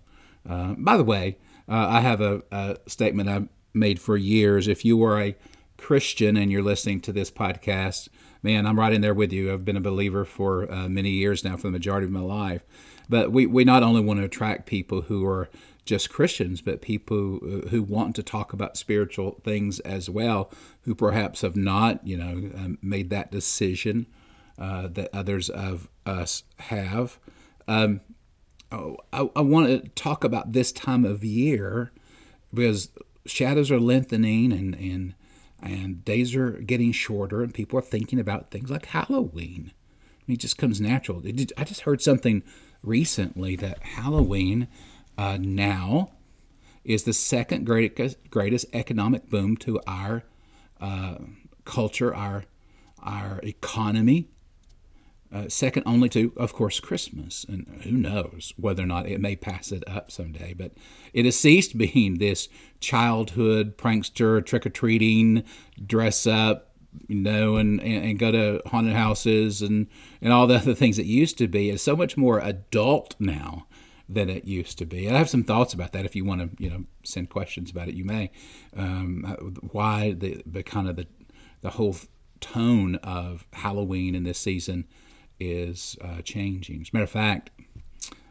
Uh, 0.49 0.75
by 0.77 0.97
the 0.97 1.05
way, 1.05 1.39
uh, 1.69 1.87
I 1.89 2.01
have 2.01 2.21
a, 2.21 2.43
a, 2.51 2.77
statement 2.87 3.29
I've 3.29 3.49
made 3.73 4.01
for 4.01 4.17
years. 4.17 4.69
If 4.69 4.85
you 4.85 5.03
are 5.05 5.21
a 5.21 5.37
Christian 5.77 6.37
and 6.37 6.51
you're 6.51 6.63
listening 6.63 7.01
to 7.03 7.13
this 7.13 7.31
podcast, 7.31 8.09
man, 8.43 8.67
I'm 8.67 8.79
right 8.79 8.93
in 8.93 9.01
there 9.01 9.15
with 9.15 9.33
you. 9.33 9.53
I've 9.53 9.65
been 9.65 9.77
a 9.77 9.81
believer 9.81 10.25
for 10.25 10.71
uh, 10.71 10.89
many 10.89 11.11
years 11.11 11.45
now, 11.45 11.57
for 11.57 11.69
the 11.69 11.71
majority 11.71 12.07
of 12.07 12.13
my 12.13 12.21
life. 12.21 12.65
But 13.09 13.33
we, 13.33 13.47
we 13.47 13.65
not 13.65 13.83
only 13.83 14.01
want 14.01 14.21
to 14.21 14.25
attract 14.25 14.67
people 14.67 15.03
who 15.03 15.25
are 15.27 15.49
just 15.85 16.11
Christians, 16.11 16.61
but 16.61 16.81
people 16.81 17.39
who 17.71 17.83
want 17.83 18.15
to 18.17 18.23
talk 18.23 18.53
about 18.53 18.77
spiritual 18.77 19.41
things 19.45 19.81
as 19.81 20.09
well, 20.09 20.51
who 20.83 20.95
perhaps 20.95 21.41
have 21.41 21.57
not, 21.57 22.07
you 22.07 22.17
know, 22.17 22.51
um, 22.57 22.79
made 22.81 23.11
that 23.11 23.31
decision 23.33 24.07
uh, 24.59 24.89
that 24.89 25.11
others 25.13 25.51
of 25.51 25.89
us 26.07 26.45
have. 26.59 27.19
Um, 27.67 28.01
oh, 28.71 28.97
I, 29.13 29.29
I 29.35 29.41
want 29.41 29.69
to 29.69 29.89
talk 29.91 30.25
about 30.25 30.53
this 30.53 30.73
time 30.73 31.05
of 31.05 31.25
year 31.25 31.93
because 32.55 32.91
shadows 33.27 33.71
are 33.71 33.81
lengthening 33.81 34.53
and, 34.53 34.75
and 34.75 35.15
and 35.63 36.05
days 36.05 36.35
are 36.35 36.53
getting 36.53 36.93
shorter 36.93 37.43
and 37.43 37.55
people 37.55 37.79
are 37.79 37.83
thinking 37.83 38.19
about 38.19 38.51
things 38.51 38.71
like 38.71 38.87
Halloween. 38.87 39.73
I 39.73 40.25
mean, 40.27 40.35
it 40.35 40.41
just 40.41 40.59
comes 40.59 40.81
natural. 40.81 41.23
I 41.57 41.65
just 41.65 41.83
heard 41.83 42.03
something 42.03 42.43
recently 42.83 43.57
that 43.57 43.83
Halloween 43.83 44.69
uh, 45.17 45.39
now 45.41 46.13
is 46.85 47.05
the 47.05 47.13
second 47.13 47.65
greatest, 47.65 48.19
greatest 48.31 48.67
economic 48.73 49.29
boom 49.29 49.57
to 49.59 49.81
our 49.87 50.25
uh, 50.81 51.17
culture, 51.65 52.15
our 52.15 52.45
our 53.05 53.41
economy, 53.43 54.29
uh, 55.33 55.49
second 55.49 55.83
only 55.87 56.09
to, 56.09 56.33
of 56.37 56.53
course, 56.53 56.79
Christmas. 56.79 57.45
And 57.49 57.81
who 57.83 57.93
knows 57.93 58.53
whether 58.57 58.83
or 58.83 58.87
not 58.87 59.09
it 59.09 59.21
may 59.21 59.35
pass 59.35 59.73
it 59.73 59.83
up 59.89 60.11
someday. 60.11 60.55
But 60.55 60.73
it 61.13 61.25
has 61.25 61.39
ceased 61.39 61.77
being 61.77 62.19
this 62.19 62.49
childhood 62.83 63.79
prankster, 63.79 64.45
trick 64.45 64.67
or 64.67 64.71
treating, 64.71 65.45
dress 65.85 66.27
up, 66.27 66.73
you 67.09 67.17
know, 67.17 67.57
and, 67.57 67.81
and, 67.81 68.05
and, 68.05 68.19
go 68.19 68.31
to 68.31 68.61
haunted 68.67 68.93
houses 68.93 69.63
and, 69.63 69.87
and 70.21 70.33
all 70.33 70.47
the 70.47 70.57
other 70.57 70.75
things 70.75 70.99
it 70.99 71.07
used 71.07 71.39
to 71.39 71.49
be. 71.49 71.71
It's 71.71 71.83
so 71.83 71.97
much 71.97 72.17
more 72.17 72.39
adult 72.41 73.17
now 73.19 73.67
than 74.09 74.29
it 74.29 74.45
used 74.45 74.77
to 74.79 74.85
be. 74.85 75.09
I 75.09 75.17
have 75.17 75.31
some 75.31 75.45
thoughts 75.45 75.73
about 75.73 75.93
that. 75.93 76.05
If 76.05 76.15
you 76.15 76.25
want 76.25 76.41
to, 76.41 76.63
you 76.63 76.69
know, 76.69 76.85
send 77.03 77.31
questions 77.31 77.71
about 77.71 77.89
it, 77.89 77.95
you 77.95 78.05
may. 78.05 78.31
Um, 78.77 79.57
why 79.73 80.13
the, 80.13 80.43
the 80.45 80.63
kind 80.63 80.89
of 80.89 80.97
the 80.97 81.07
the 81.63 81.71
whole 81.71 81.97
tone 82.41 82.97
of 82.97 83.47
Halloween 83.53 84.17
in 84.17 84.25
this 84.25 84.39
season 84.39 84.85
is 85.39 85.97
uh, 86.03 86.21
changing. 86.23 86.83
As 86.83 86.89
a 86.89 86.91
matter 86.93 87.05
of 87.05 87.11
fact, 87.11 87.51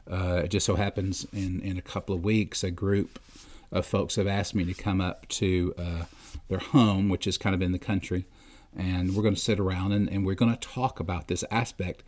uh, 0.10 0.42
it 0.44 0.50
just 0.50 0.66
so 0.66 0.76
happens 0.76 1.26
in 1.34 1.62
in 1.62 1.78
a 1.78 1.82
couple 1.82 2.14
of 2.14 2.24
weeks, 2.24 2.64
a 2.64 2.72
group 2.72 3.20
of 3.72 3.86
folks 3.86 4.16
have 4.16 4.28
asked 4.28 4.56
me 4.56 4.66
to 4.66 4.74
come 4.74 5.00
up 5.02 5.28
to 5.30 5.74
uh, 5.78 6.04
their 6.48 6.60
home, 6.60 7.10
which 7.10 7.28
is 7.28 7.38
kind 7.38 7.56
of 7.56 7.62
in 7.62 7.72
the 7.72 7.80
country, 7.80 8.26
and 8.76 9.16
we're 9.16 9.24
going 9.24 9.36
to 9.36 9.42
sit 9.42 9.60
around 9.60 9.92
and, 9.92 10.10
and 10.10 10.26
we're 10.26 10.36
going 10.36 10.52
to 10.52 10.60
talk 10.60 11.00
about 11.00 11.28
this 11.28 11.44
aspect 11.52 12.04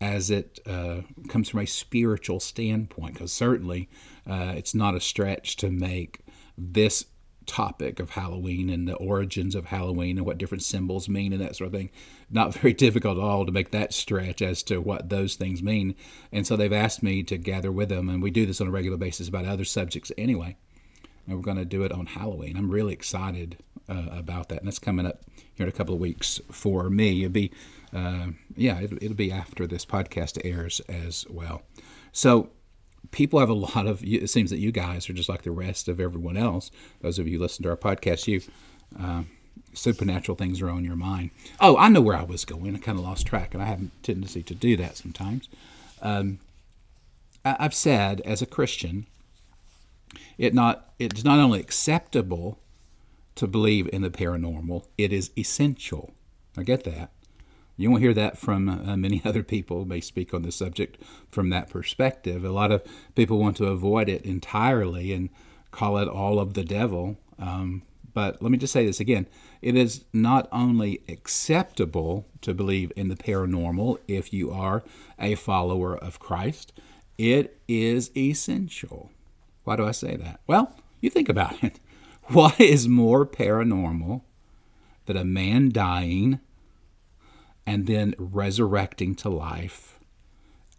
as 0.00 0.30
it 0.30 0.60
uh, 0.66 1.00
comes 1.28 1.48
from 1.48 1.60
a 1.60 1.66
spiritual 1.66 2.38
standpoint, 2.40 3.14
because 3.14 3.32
certainly 3.32 3.88
uh, 4.28 4.52
it's 4.56 4.74
not 4.74 4.94
a 4.94 5.00
stretch 5.00 5.56
to 5.56 5.70
make 5.70 6.20
this 6.56 7.06
topic 7.46 7.98
of 7.98 8.10
Halloween 8.10 8.68
and 8.68 8.86
the 8.86 8.94
origins 8.96 9.54
of 9.54 9.66
Halloween 9.66 10.18
and 10.18 10.26
what 10.26 10.38
different 10.38 10.62
symbols 10.62 11.08
mean 11.08 11.32
and 11.32 11.40
that 11.40 11.56
sort 11.56 11.66
of 11.68 11.72
thing. 11.72 11.90
Not 12.30 12.54
very 12.60 12.74
difficult 12.74 13.18
at 13.18 13.24
all 13.24 13.44
to 13.46 13.52
make 13.52 13.72
that 13.72 13.92
stretch 13.92 14.42
as 14.42 14.62
to 14.64 14.80
what 14.80 15.08
those 15.08 15.34
things 15.34 15.62
mean. 15.62 15.96
And 16.30 16.46
so 16.46 16.56
they've 16.56 16.72
asked 16.72 17.02
me 17.02 17.22
to 17.24 17.38
gather 17.38 17.72
with 17.72 17.88
them, 17.88 18.08
and 18.08 18.22
we 18.22 18.30
do 18.30 18.46
this 18.46 18.60
on 18.60 18.68
a 18.68 18.70
regular 18.70 18.98
basis 18.98 19.28
about 19.28 19.46
other 19.46 19.64
subjects 19.64 20.12
anyway. 20.16 20.56
And 21.28 21.36
we're 21.36 21.42
going 21.42 21.58
to 21.58 21.64
do 21.64 21.82
it 21.82 21.92
on 21.92 22.06
Halloween. 22.06 22.56
I'm 22.56 22.70
really 22.70 22.94
excited 22.94 23.58
uh, 23.88 24.06
about 24.10 24.48
that, 24.48 24.60
and 24.60 24.66
that's 24.66 24.78
coming 24.78 25.06
up 25.06 25.22
here 25.54 25.64
in 25.64 25.68
a 25.68 25.76
couple 25.76 25.94
of 25.94 26.00
weeks 26.00 26.40
for 26.50 26.88
me. 26.88 27.24
It'll 27.24 27.32
be 27.32 27.52
uh, 27.94 28.28
yeah, 28.56 28.80
it'll, 28.80 28.98
it'll 28.98 29.14
be 29.14 29.32
after 29.32 29.66
this 29.66 29.84
podcast 29.84 30.38
airs 30.44 30.80
as 30.88 31.26
well. 31.28 31.62
So 32.12 32.50
people 33.10 33.40
have 33.40 33.48
a 33.48 33.54
lot 33.54 33.86
of. 33.86 34.02
It 34.04 34.28
seems 34.30 34.50
that 34.50 34.58
you 34.58 34.72
guys 34.72 35.08
are 35.08 35.14
just 35.14 35.28
like 35.28 35.42
the 35.42 35.50
rest 35.50 35.88
of 35.88 36.00
everyone 36.00 36.36
else. 36.36 36.70
Those 37.00 37.18
of 37.18 37.26
you 37.26 37.38
who 37.38 37.42
listen 37.42 37.62
to 37.64 37.70
our 37.70 37.76
podcast, 37.76 38.26
you. 38.26 38.42
Uh, 38.98 39.22
supernatural 39.74 40.34
things 40.34 40.62
are 40.62 40.70
on 40.70 40.82
your 40.82 40.96
mind. 40.96 41.30
Oh, 41.60 41.76
I 41.76 41.88
know 41.88 42.00
where 42.00 42.16
I 42.16 42.22
was 42.22 42.44
going. 42.44 42.74
I 42.74 42.78
kind 42.78 42.98
of 42.98 43.04
lost 43.04 43.26
track, 43.26 43.52
and 43.52 43.62
I 43.62 43.66
have 43.66 43.82
a 43.82 43.88
tendency 44.02 44.42
to 44.42 44.54
do 44.54 44.76
that 44.76 44.96
sometimes. 44.96 45.48
Um, 46.00 46.38
I've 47.44 47.74
said 47.74 48.20
as 48.22 48.40
a 48.40 48.46
Christian, 48.46 49.06
it 50.36 50.54
not 50.54 50.92
it's 50.98 51.24
not 51.24 51.38
only 51.38 51.60
acceptable 51.60 52.58
to 53.34 53.46
believe 53.46 53.88
in 53.92 54.02
the 54.02 54.10
paranormal, 54.10 54.84
it 54.96 55.12
is 55.12 55.30
essential. 55.38 56.12
I 56.56 56.64
get 56.64 56.84
that. 56.84 57.12
You 57.76 57.90
won't 57.90 58.02
hear 58.02 58.14
that 58.14 58.36
from 58.36 58.68
uh, 58.68 58.96
many 58.96 59.22
other 59.24 59.42
people 59.42 59.84
may 59.84 60.00
speak 60.00 60.34
on 60.34 60.42
the 60.42 60.52
subject 60.52 60.98
from 61.30 61.50
that 61.50 61.70
perspective. 61.70 62.44
A 62.44 62.50
lot 62.50 62.72
of 62.72 62.82
people 63.14 63.38
want 63.38 63.56
to 63.58 63.66
avoid 63.66 64.08
it 64.08 64.22
entirely 64.22 65.12
and 65.12 65.30
call 65.70 65.98
it 65.98 66.08
all 66.08 66.40
of 66.40 66.54
the 66.54 66.64
devil. 66.64 67.16
Um, 67.38 67.82
but 68.12 68.42
let 68.42 68.50
me 68.50 68.58
just 68.58 68.72
say 68.72 68.84
this 68.84 68.98
again 68.98 69.28
it 69.62 69.76
is 69.76 70.04
not 70.12 70.48
only 70.50 71.02
acceptable 71.08 72.26
to 72.40 72.54
believe 72.54 72.92
in 72.96 73.08
the 73.08 73.16
paranormal 73.16 73.98
if 74.08 74.32
you 74.32 74.50
are 74.50 74.82
a 75.18 75.36
follower 75.36 75.96
of 75.96 76.18
Christ, 76.18 76.72
it 77.16 77.60
is 77.68 78.10
essential. 78.16 79.10
Why 79.68 79.76
do 79.76 79.84
I 79.84 79.92
say 79.92 80.16
that? 80.16 80.40
Well, 80.46 80.74
you 81.02 81.10
think 81.10 81.28
about 81.28 81.62
it. 81.62 81.78
What 82.28 82.58
is 82.58 82.88
more 82.88 83.26
paranormal 83.26 84.22
than 85.04 85.16
a 85.16 85.24
man 85.24 85.70
dying 85.70 86.40
and 87.66 87.86
then 87.86 88.14
resurrecting 88.18 89.14
to 89.16 89.30
life 89.30 89.98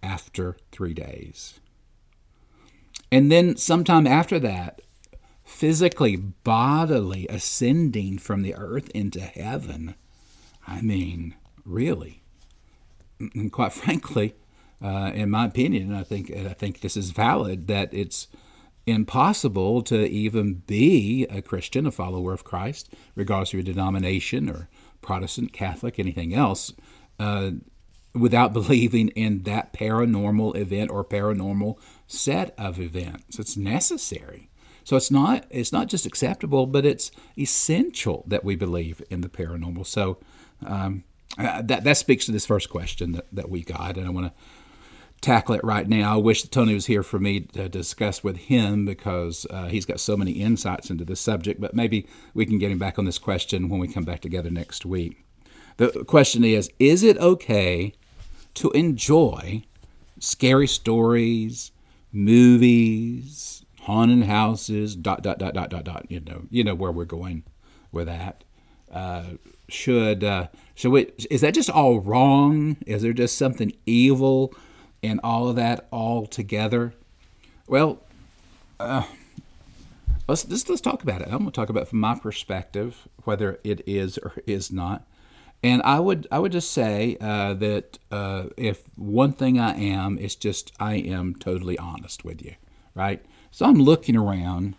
after 0.02 0.58
three 0.72 0.94
days. 0.96 1.60
And 3.12 3.32
then, 3.32 3.58
sometime 3.58 4.08
after 4.08 4.40
that, 4.40 4.82
physically, 5.44 6.16
bodily 6.16 7.28
ascending 7.30 8.18
from 8.18 8.42
the 8.42 8.56
earth 8.56 8.90
into 8.92 9.22
heaven. 9.22 9.94
I 10.68 10.82
mean, 10.82 11.36
really. 11.64 12.22
And 13.20 13.52
quite 13.52 13.74
frankly, 13.84 14.34
uh, 14.84 15.12
in 15.14 15.30
my 15.30 15.46
opinion, 15.46 15.92
and 15.92 15.96
I 15.96 16.04
think 16.04 16.32
I 16.32 16.54
think 16.54 16.82
this 16.82 16.98
is 16.98 17.12
valid 17.12 17.68
that 17.68 17.94
it's 17.94 18.28
impossible 18.90 19.82
to 19.84 20.08
even 20.08 20.56
be 20.66 21.26
a 21.30 21.42
Christian, 21.42 21.86
a 21.86 21.92
follower 21.92 22.34
of 22.34 22.44
Christ, 22.44 22.94
regardless 23.16 23.50
of 23.50 23.54
your 23.56 23.64
denomination 23.64 24.50
or 24.50 24.70
Protestant, 25.02 25.54
Catholic, 25.54 26.00
anything 26.00 26.34
else, 26.34 26.74
uh, 27.20 27.52
without 28.14 28.54
believing 28.54 29.10
in 29.10 29.44
that 29.44 29.74
paranormal 29.74 30.56
event 30.56 30.92
or 30.92 31.04
paranormal 31.04 31.78
set 32.08 32.54
of 32.58 32.80
events. 32.80 33.40
It's 33.40 33.58
necessary. 33.58 34.50
So 34.84 34.96
it's 34.96 35.12
not 35.12 35.46
it's 35.52 35.72
not 35.72 35.88
just 35.88 36.08
acceptable, 36.08 36.66
but 36.66 36.86
it's 36.86 37.12
essential 37.38 38.24
that 38.28 38.44
we 38.44 38.56
believe 38.56 39.04
in 39.12 39.22
the 39.22 39.30
paranormal. 39.30 39.86
So 39.86 40.18
um, 40.66 41.04
uh, 41.38 41.62
that 41.62 41.84
that 41.84 41.98
speaks 41.98 42.26
to 42.26 42.32
this 42.32 42.46
first 42.46 42.70
question 42.70 43.12
that, 43.12 43.28
that 43.32 43.50
we 43.50 43.62
got, 43.62 43.98
and 43.98 44.08
I 44.08 44.10
want 44.10 44.28
to 44.28 44.34
tackle 45.22 45.56
it 45.56 45.64
right 45.64 45.88
now. 45.88 46.14
I 46.14 46.18
wish 46.18 46.42
that 46.42 46.52
Tony 46.52 46.74
was 46.74 46.86
here 46.86 47.04
for 47.04 47.20
me 47.20 47.42
to 47.42 47.68
discuss 47.68 48.24
with 48.24 48.38
him 48.38 48.86
because 48.86 49.46
uh, 49.50 49.68
he's 49.68 49.86
got 49.86 50.00
so 50.00 50.16
many 50.16 50.32
insights 50.32 50.90
into 50.90 51.06
this 51.06 51.20
subject. 51.20 51.60
But 51.60 51.74
maybe 51.74 52.08
we 52.34 52.46
can 52.46 52.58
get 52.58 52.72
him 52.72 52.80
back 52.80 52.98
on 52.98 53.06
this 53.06 53.18
question 53.18 53.70
when 53.70 53.80
we 53.80 53.88
come 53.88 54.06
back 54.06 54.22
together 54.22 54.50
next 54.50 54.86
week. 54.86 55.26
The 55.78 56.04
question 56.06 56.44
is 56.44 56.70
Is 56.80 57.04
it 57.04 57.18
okay 57.18 57.94
to 58.56 58.72
enjoy 58.72 59.64
scary 60.20 60.68
stories, 60.68 61.72
movies, 62.12 63.66
haunted 63.82 64.28
houses, 64.28 64.96
dot, 64.96 65.24
dot, 65.24 65.40
dot, 65.40 65.54
dot, 65.54 65.70
dot, 65.70 65.84
dot? 65.84 66.06
You 66.10 66.22
know, 66.22 66.44
you 66.50 66.64
know 66.64 66.76
where 66.76 66.92
we're 66.92 67.06
going 67.06 67.44
with 67.92 68.08
that. 68.08 68.44
Uh, 68.92 69.24
should 69.68 70.24
uh, 70.24 70.48
should 70.76 70.92
we? 70.92 71.12
Is 71.30 71.42
that 71.42 71.54
just 71.54 71.70
all 71.70 72.00
wrong? 72.00 72.78
Is 72.88 73.02
there 73.02 73.14
just 73.14 73.38
something 73.38 73.74
evil 73.86 74.54
in 75.02 75.20
all 75.24 75.50
of 75.50 75.56
that 75.56 75.88
all 75.92 76.26
together? 76.26 76.94
Well, 77.68 78.02
uh, 78.80 79.04
let's 80.28 80.48
let's 80.70 80.82
talk 80.82 81.04
about 81.04 81.22
it. 81.22 81.28
I'm 81.28 81.40
going 81.40 81.46
to 81.46 81.52
talk 81.52 81.70
about 81.70 81.88
from 81.88 82.00
my 82.00 82.16
perspective 82.16 83.08
whether 83.24 83.60
it 83.64 83.82
is 83.88 84.18
or 84.18 84.34
is 84.46 84.72
not. 84.72 85.06
And 85.62 85.82
I 85.84 86.00
would 86.00 86.28
I 86.32 86.40
would 86.40 86.52
just 86.52 86.72
say 86.72 87.18
uh, 87.20 87.54
that 87.56 88.00
uh, 88.12 88.46
if 88.56 88.84
one 88.98 89.34
thing 89.34 89.60
I 89.60 89.78
am, 89.78 90.18
it's 90.20 90.36
just 90.36 90.72
I 90.80 90.96
am 90.96 91.36
totally 91.36 91.78
honest 91.78 92.24
with 92.24 92.42
you, 92.42 92.56
right? 92.96 93.24
So 93.52 93.66
I'm 93.66 93.82
looking 93.82 94.16
around 94.16 94.76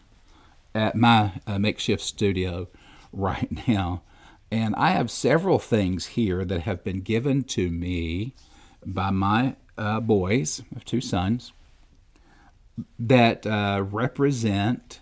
at 0.75 0.95
my 0.95 1.33
uh, 1.47 1.59
makeshift 1.59 2.03
studio 2.03 2.69
right 3.13 3.49
now, 3.69 4.03
and 4.51 4.75
I 4.77 4.91
have 4.91 5.11
several 5.11 5.59
things 5.59 6.07
here 6.07 6.45
that 6.47 6.63
have 6.63 6.83
been 6.83 7.01
given 7.01 7.43
to 7.45 7.71
me 7.71 8.35
by 8.87 9.11
my 9.11 9.57
uh, 9.81 9.99
boys, 9.99 10.63
two 10.85 11.01
sons, 11.01 11.53
that 12.99 13.47
uh, 13.47 13.83
represent 13.91 15.01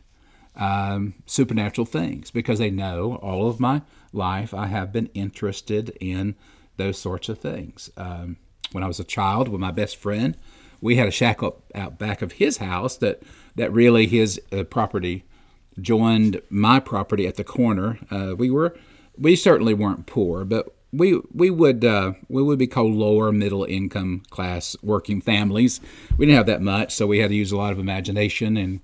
um, 0.56 1.14
supernatural 1.26 1.84
things 1.84 2.30
because 2.30 2.58
they 2.58 2.70
know 2.70 3.16
all 3.16 3.48
of 3.48 3.60
my 3.60 3.82
life 4.12 4.54
I 4.54 4.66
have 4.66 4.92
been 4.92 5.10
interested 5.14 5.90
in 6.00 6.36
those 6.76 6.98
sorts 6.98 7.28
of 7.28 7.38
things. 7.38 7.90
Um, 7.96 8.36
when 8.70 8.84
I 8.84 8.86
was 8.86 9.00
a 9.00 9.04
child 9.04 9.48
with 9.48 9.60
my 9.60 9.72
best 9.72 9.96
friend, 9.96 10.36
we 10.80 10.96
had 10.96 11.08
a 11.08 11.12
shack 11.12 11.42
up 11.42 11.62
out 11.74 11.98
back 11.98 12.22
of 12.22 12.32
his 12.32 12.58
house 12.58 12.96
that 12.98 13.22
that 13.56 13.72
really 13.72 14.06
his 14.06 14.40
uh, 14.52 14.62
property 14.62 15.24
joined 15.80 16.40
my 16.50 16.78
property 16.78 17.26
at 17.26 17.34
the 17.34 17.44
corner. 17.44 17.98
Uh, 18.10 18.34
we 18.36 18.48
were 18.48 18.76
we 19.16 19.34
certainly 19.34 19.74
weren't 19.74 20.06
poor, 20.06 20.44
but 20.44 20.72
we 20.92 21.20
we 21.32 21.50
would 21.50 21.84
uh, 21.84 22.12
we 22.28 22.42
would 22.42 22.58
be 22.58 22.66
called 22.66 22.94
lower 22.94 23.32
middle 23.32 23.64
income 23.64 24.22
class 24.30 24.76
working 24.82 25.20
families. 25.20 25.80
We 26.16 26.26
didn't 26.26 26.36
have 26.36 26.46
that 26.46 26.62
much, 26.62 26.94
so 26.94 27.06
we 27.06 27.18
had 27.18 27.30
to 27.30 27.36
use 27.36 27.52
a 27.52 27.56
lot 27.56 27.72
of 27.72 27.78
imagination. 27.78 28.56
And 28.56 28.80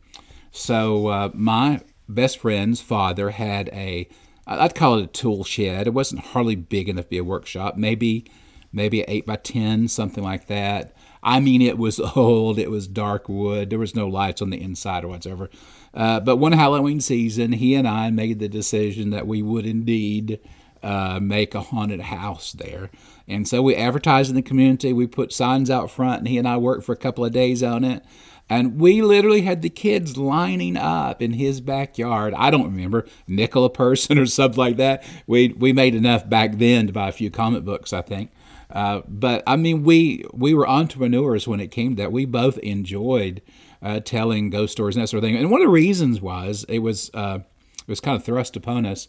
so 0.51 1.09
uh, 1.09 1.31
my 1.35 1.83
best 2.09 2.39
friend's 2.39 2.81
father 2.81 3.31
had 3.31 3.71
a 3.71 4.09
I'd 4.47 4.75
call 4.75 4.99
it 4.99 5.05
a 5.05 5.07
tool 5.07 5.45
shed. 5.45 5.87
It 5.87 5.95
wasn't 5.95 6.27
hardly 6.27 6.57
big 6.57 6.89
enough 6.89 7.07
to 7.07 7.11
be 7.11 7.19
a 7.19 7.25
workshop. 7.25 7.77
Maybe 7.77 8.27
maybe 8.73 9.03
eight 9.03 9.25
by 9.25 9.37
ten, 9.37 9.89
something 9.89 10.23
like 10.23 10.47
that. 10.49 10.95
I 11.23 11.41
mean, 11.41 11.63
it 11.63 11.79
was 11.79 11.99
old. 12.17 12.59
It 12.59 12.71
was 12.71 12.87
dark 12.87 13.29
wood. 13.29 13.71
There 13.71 13.79
was 13.79 13.95
no 13.95 14.07
lights 14.07 14.43
on 14.43 14.51
the 14.51 14.61
inside 14.61 15.05
or 15.05 15.09
whatsoever. 15.09 15.49
Uh, 15.95 16.21
but 16.21 16.37
one 16.37 16.53
Halloween 16.53 17.01
season, 17.01 17.53
he 17.53 17.75
and 17.75 17.89
I 17.89 18.11
made 18.11 18.41
the 18.41 18.49
decision 18.49 19.11
that 19.11 19.27
we 19.27 19.43
would 19.43 19.65
indeed 19.65 20.41
uh, 20.85 21.19
make 21.21 21.55
a 21.55 21.63
haunted 21.63 22.03
house 22.03 22.53
there. 22.53 22.91
And 23.27 23.49
so 23.49 23.63
we 23.63 23.75
advertised 23.75 24.29
in 24.29 24.37
the 24.37 24.43
community. 24.43 24.93
We 24.93 25.07
put 25.07 25.33
signs 25.33 25.71
out 25.71 25.91
front, 25.91 26.21
and 26.21 26.29
he 26.29 26.37
and 26.37 26.47
I 26.47 26.59
worked 26.59 26.85
for 26.85 26.93
a 26.93 26.97
couple 26.97 27.25
of 27.25 27.33
days 27.33 27.63
on 27.63 27.85
it. 27.85 28.05
And 28.51 28.79
we 28.79 29.01
literally 29.01 29.41
had 29.41 29.63
the 29.63 29.71
kids 29.71 30.19
lining 30.19 30.77
up 30.77 31.23
in 31.23 31.33
his 31.33 31.63
backyard. 31.63 32.35
I 32.35 32.51
don't 32.51 32.65
remember, 32.65 33.07
nickel 33.27 33.65
a 33.65 33.71
person 33.71 34.19
or 34.21 34.27
something 34.27 34.59
like 34.59 34.77
that. 34.77 35.03
We 35.27 35.49
we 35.49 35.73
made 35.73 35.95
enough 35.95 36.29
back 36.29 36.59
then 36.59 36.89
to 36.89 36.93
buy 36.93 37.09
a 37.09 37.13
few 37.13 37.31
comic 37.31 37.65
books, 37.65 37.95
I 37.95 38.03
think. 38.03 38.31
Uh, 38.71 39.01
but 39.09 39.43
I 39.47 39.57
mean, 39.57 39.85
we 39.85 40.25
we 40.35 40.53
were 40.53 40.69
entrepreneurs 40.69 41.49
when 41.49 41.61
it 41.61 41.71
came 41.71 41.97
to 41.97 42.03
that. 42.03 42.13
We 42.13 42.27
both 42.27 42.59
enjoyed 42.59 43.41
uh, 43.81 44.01
telling 44.01 44.51
ghost 44.51 44.73
stories 44.73 44.97
and 44.97 45.03
that 45.03 45.09
sort 45.09 45.25
of 45.25 45.29
thing. 45.29 45.37
And 45.37 45.51
one 45.51 45.63
of 45.63 45.67
the 45.67 45.73
reasons 45.73 46.21
was 46.21 46.67
it 46.69 46.81
was 46.81 47.11
uh, 47.15 47.39
it 47.87 47.91
was 47.91 48.01
kind 48.01 48.17
of 48.17 48.25
thrust 48.25 48.57
upon 48.57 48.87
us 48.87 49.09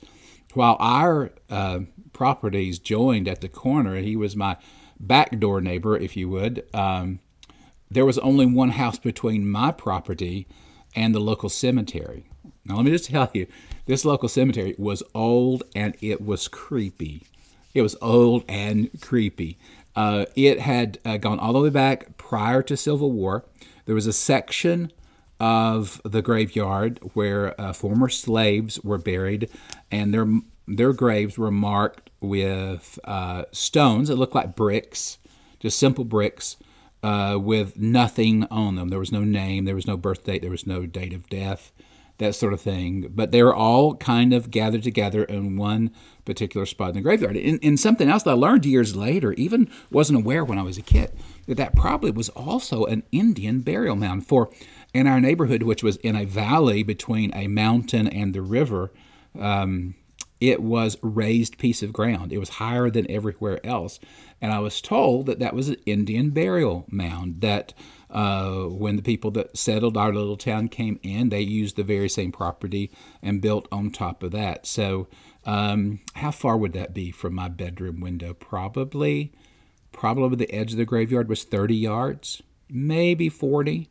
while 0.53 0.77
our 0.79 1.31
uh, 1.49 1.79
properties 2.13 2.79
joined 2.79 3.27
at 3.27 3.41
the 3.41 3.49
corner. 3.49 3.97
He 3.97 4.15
was 4.15 4.35
my 4.35 4.57
backdoor 4.99 5.61
neighbor, 5.61 5.97
if 5.97 6.15
you 6.15 6.29
would. 6.29 6.65
Um, 6.73 7.19
there 7.89 8.05
was 8.05 8.17
only 8.19 8.45
one 8.45 8.69
house 8.69 8.97
between 8.97 9.49
my 9.49 9.71
property 9.71 10.47
and 10.95 11.13
the 11.13 11.19
local 11.19 11.49
cemetery. 11.49 12.25
Now, 12.63 12.77
let 12.77 12.85
me 12.85 12.91
just 12.91 13.05
tell 13.09 13.29
you, 13.33 13.47
this 13.85 14.05
local 14.05 14.29
cemetery 14.29 14.75
was 14.77 15.03
old 15.13 15.63
and 15.75 15.95
it 16.01 16.21
was 16.25 16.47
creepy. 16.47 17.23
It 17.73 17.81
was 17.81 17.95
old 18.01 18.43
and 18.47 18.89
creepy. 19.01 19.57
Uh, 19.95 20.25
it 20.35 20.59
had 20.59 20.99
uh, 21.05 21.17
gone 21.17 21.39
all 21.39 21.53
the 21.53 21.61
way 21.61 21.69
back 21.69 22.17
prior 22.17 22.61
to 22.63 22.75
Civil 22.75 23.11
War. 23.11 23.45
There 23.85 23.95
was 23.95 24.07
a 24.07 24.13
section 24.13 24.91
of 25.39 26.01
the 26.03 26.21
graveyard 26.21 26.99
where 27.13 27.59
uh, 27.59 27.73
former 27.73 28.09
slaves 28.09 28.79
were 28.81 28.97
buried, 28.97 29.49
and 29.91 30.13
their 30.13 30.27
their 30.67 30.93
graves 30.93 31.37
were 31.37 31.51
marked 31.51 32.09
with 32.21 32.97
uh, 33.03 33.43
stones 33.51 34.07
that 34.07 34.15
looked 34.15 34.35
like 34.35 34.55
bricks, 34.55 35.19
just 35.59 35.77
simple 35.77 36.05
bricks, 36.05 36.57
uh, 37.03 37.37
with 37.39 37.77
nothing 37.77 38.45
on 38.45 38.75
them. 38.75 38.89
There 38.89 38.99
was 38.99 39.11
no 39.11 39.23
name, 39.23 39.65
there 39.65 39.75
was 39.75 39.87
no 39.87 39.97
birth 39.97 40.23
date, 40.23 40.41
there 40.41 40.51
was 40.51 40.65
no 40.65 40.85
date 40.87 41.13
of 41.13 41.29
death, 41.29 41.71
that 42.17 42.33
sort 42.33 42.53
of 42.53 42.61
thing. 42.61 43.11
But 43.13 43.31
they 43.31 43.43
were 43.43 43.53
all 43.53 43.95
kind 43.95 44.33
of 44.33 44.49
gathered 44.49 44.81
together 44.81 45.23
in 45.23 45.55
one 45.55 45.91
particular 46.23 46.65
spot 46.65 46.89
in 46.89 46.95
the 46.95 47.01
graveyard. 47.01 47.37
And, 47.37 47.59
and 47.61 47.79
something 47.79 48.09
else 48.09 48.23
that 48.23 48.31
I 48.31 48.33
learned 48.33 48.65
years 48.65 48.95
later, 48.95 49.33
even 49.33 49.69
wasn't 49.91 50.17
aware 50.17 50.43
when 50.43 50.57
I 50.57 50.63
was 50.63 50.79
a 50.79 50.81
kid, 50.81 51.11
that 51.45 51.57
that 51.57 51.75
probably 51.75 52.09
was 52.09 52.29
also 52.29 52.85
an 52.85 53.03
Indian 53.11 53.61
burial 53.61 53.95
mound. 53.95 54.25
For 54.25 54.49
in 54.95 55.07
our 55.07 55.19
neighborhood, 55.19 55.61
which 55.61 55.83
was 55.83 55.97
in 55.97 56.15
a 56.15 56.23
valley 56.23 56.81
between 56.81 57.29
a 57.35 57.47
mountain 57.47 58.07
and 58.07 58.33
the 58.33 58.41
river, 58.41 58.93
um, 59.37 59.93
it 60.39 60.61
was 60.61 60.97
raised 61.01 61.57
piece 61.57 61.83
of 61.83 61.91
ground. 61.91 62.31
It 62.31 62.37
was 62.37 62.47
higher 62.47 62.89
than 62.89 63.11
everywhere 63.11 63.59
else. 63.65 63.99
And 64.41 64.53
I 64.53 64.59
was 64.59 64.79
told 64.79 65.25
that 65.25 65.39
that 65.39 65.53
was 65.53 65.67
an 65.67 65.75
Indian 65.85 66.29
burial 66.29 66.85
mound, 66.89 67.41
that 67.41 67.73
uh, 68.09 68.67
when 68.67 68.95
the 68.95 69.01
people 69.01 69.31
that 69.31 69.57
settled 69.57 69.97
our 69.97 70.13
little 70.13 70.37
town 70.37 70.69
came 70.69 70.97
in, 71.03 71.27
they 71.27 71.41
used 71.41 71.75
the 71.75 71.83
very 71.83 72.07
same 72.07 72.31
property 72.31 72.89
and 73.21 73.41
built 73.41 73.67
on 73.73 73.91
top 73.91 74.23
of 74.23 74.31
that. 74.31 74.65
So, 74.65 75.09
um, 75.45 75.99
how 76.13 76.31
far 76.31 76.55
would 76.55 76.71
that 76.71 76.93
be 76.93 77.11
from 77.11 77.35
my 77.35 77.49
bedroom 77.49 77.99
window? 77.99 78.33
Probably, 78.33 79.33
probably 79.91 80.37
the 80.37 80.55
edge 80.55 80.71
of 80.71 80.77
the 80.77 80.85
graveyard 80.85 81.27
was 81.27 81.43
30 81.43 81.75
yards, 81.75 82.41
maybe 82.69 83.27
40. 83.27 83.89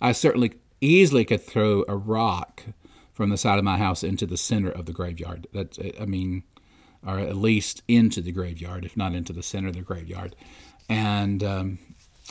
I 0.00 0.12
certainly 0.12 0.54
easily 0.80 1.24
could 1.24 1.42
throw 1.42 1.84
a 1.88 1.96
rock 1.96 2.64
from 3.12 3.30
the 3.30 3.36
side 3.36 3.58
of 3.58 3.64
my 3.64 3.78
house 3.78 4.04
into 4.04 4.26
the 4.26 4.36
center 4.36 4.70
of 4.70 4.86
the 4.86 4.92
graveyard. 4.92 5.46
That's, 5.52 5.78
I 6.00 6.04
mean, 6.04 6.44
or 7.06 7.18
at 7.18 7.36
least 7.36 7.82
into 7.88 8.20
the 8.20 8.32
graveyard, 8.32 8.84
if 8.84 8.96
not 8.96 9.14
into 9.14 9.32
the 9.32 9.42
center 9.42 9.68
of 9.68 9.74
the 9.74 9.82
graveyard. 9.82 10.36
And 10.88 11.42
um, 11.42 11.78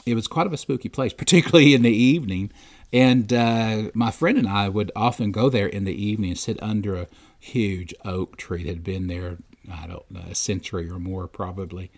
it 0.06 0.16
was 0.16 0.28
quite 0.28 0.48
of 0.48 0.54
a 0.54 0.58
spooky 0.58 0.90
place, 0.90 1.14
particularly 1.18 1.74
in 1.74 1.82
the 1.82 1.90
evening. 1.90 2.52
And 2.94 3.32
uh, 3.34 3.92
my 3.94 4.12
friend 4.12 4.38
and 4.38 4.48
I 4.48 4.70
would 4.70 4.92
often 4.96 5.32
go 5.32 5.50
there 5.50 5.68
in 5.68 5.84
the 5.84 6.06
evening 6.06 6.32
and 6.32 6.40
sit 6.40 6.62
under 6.64 6.96
a 6.96 7.08
huge 7.40 7.94
oak 8.06 8.38
tree 8.38 8.64
that 8.64 8.70
had 8.70 8.84
been 8.84 9.08
there, 9.08 9.38
I 9.72 9.88
don't 9.88 10.10
know, 10.10 10.24
a 10.30 10.36
century 10.36 10.90
or 10.90 11.00
more 11.00 11.28
probably. 11.28 11.92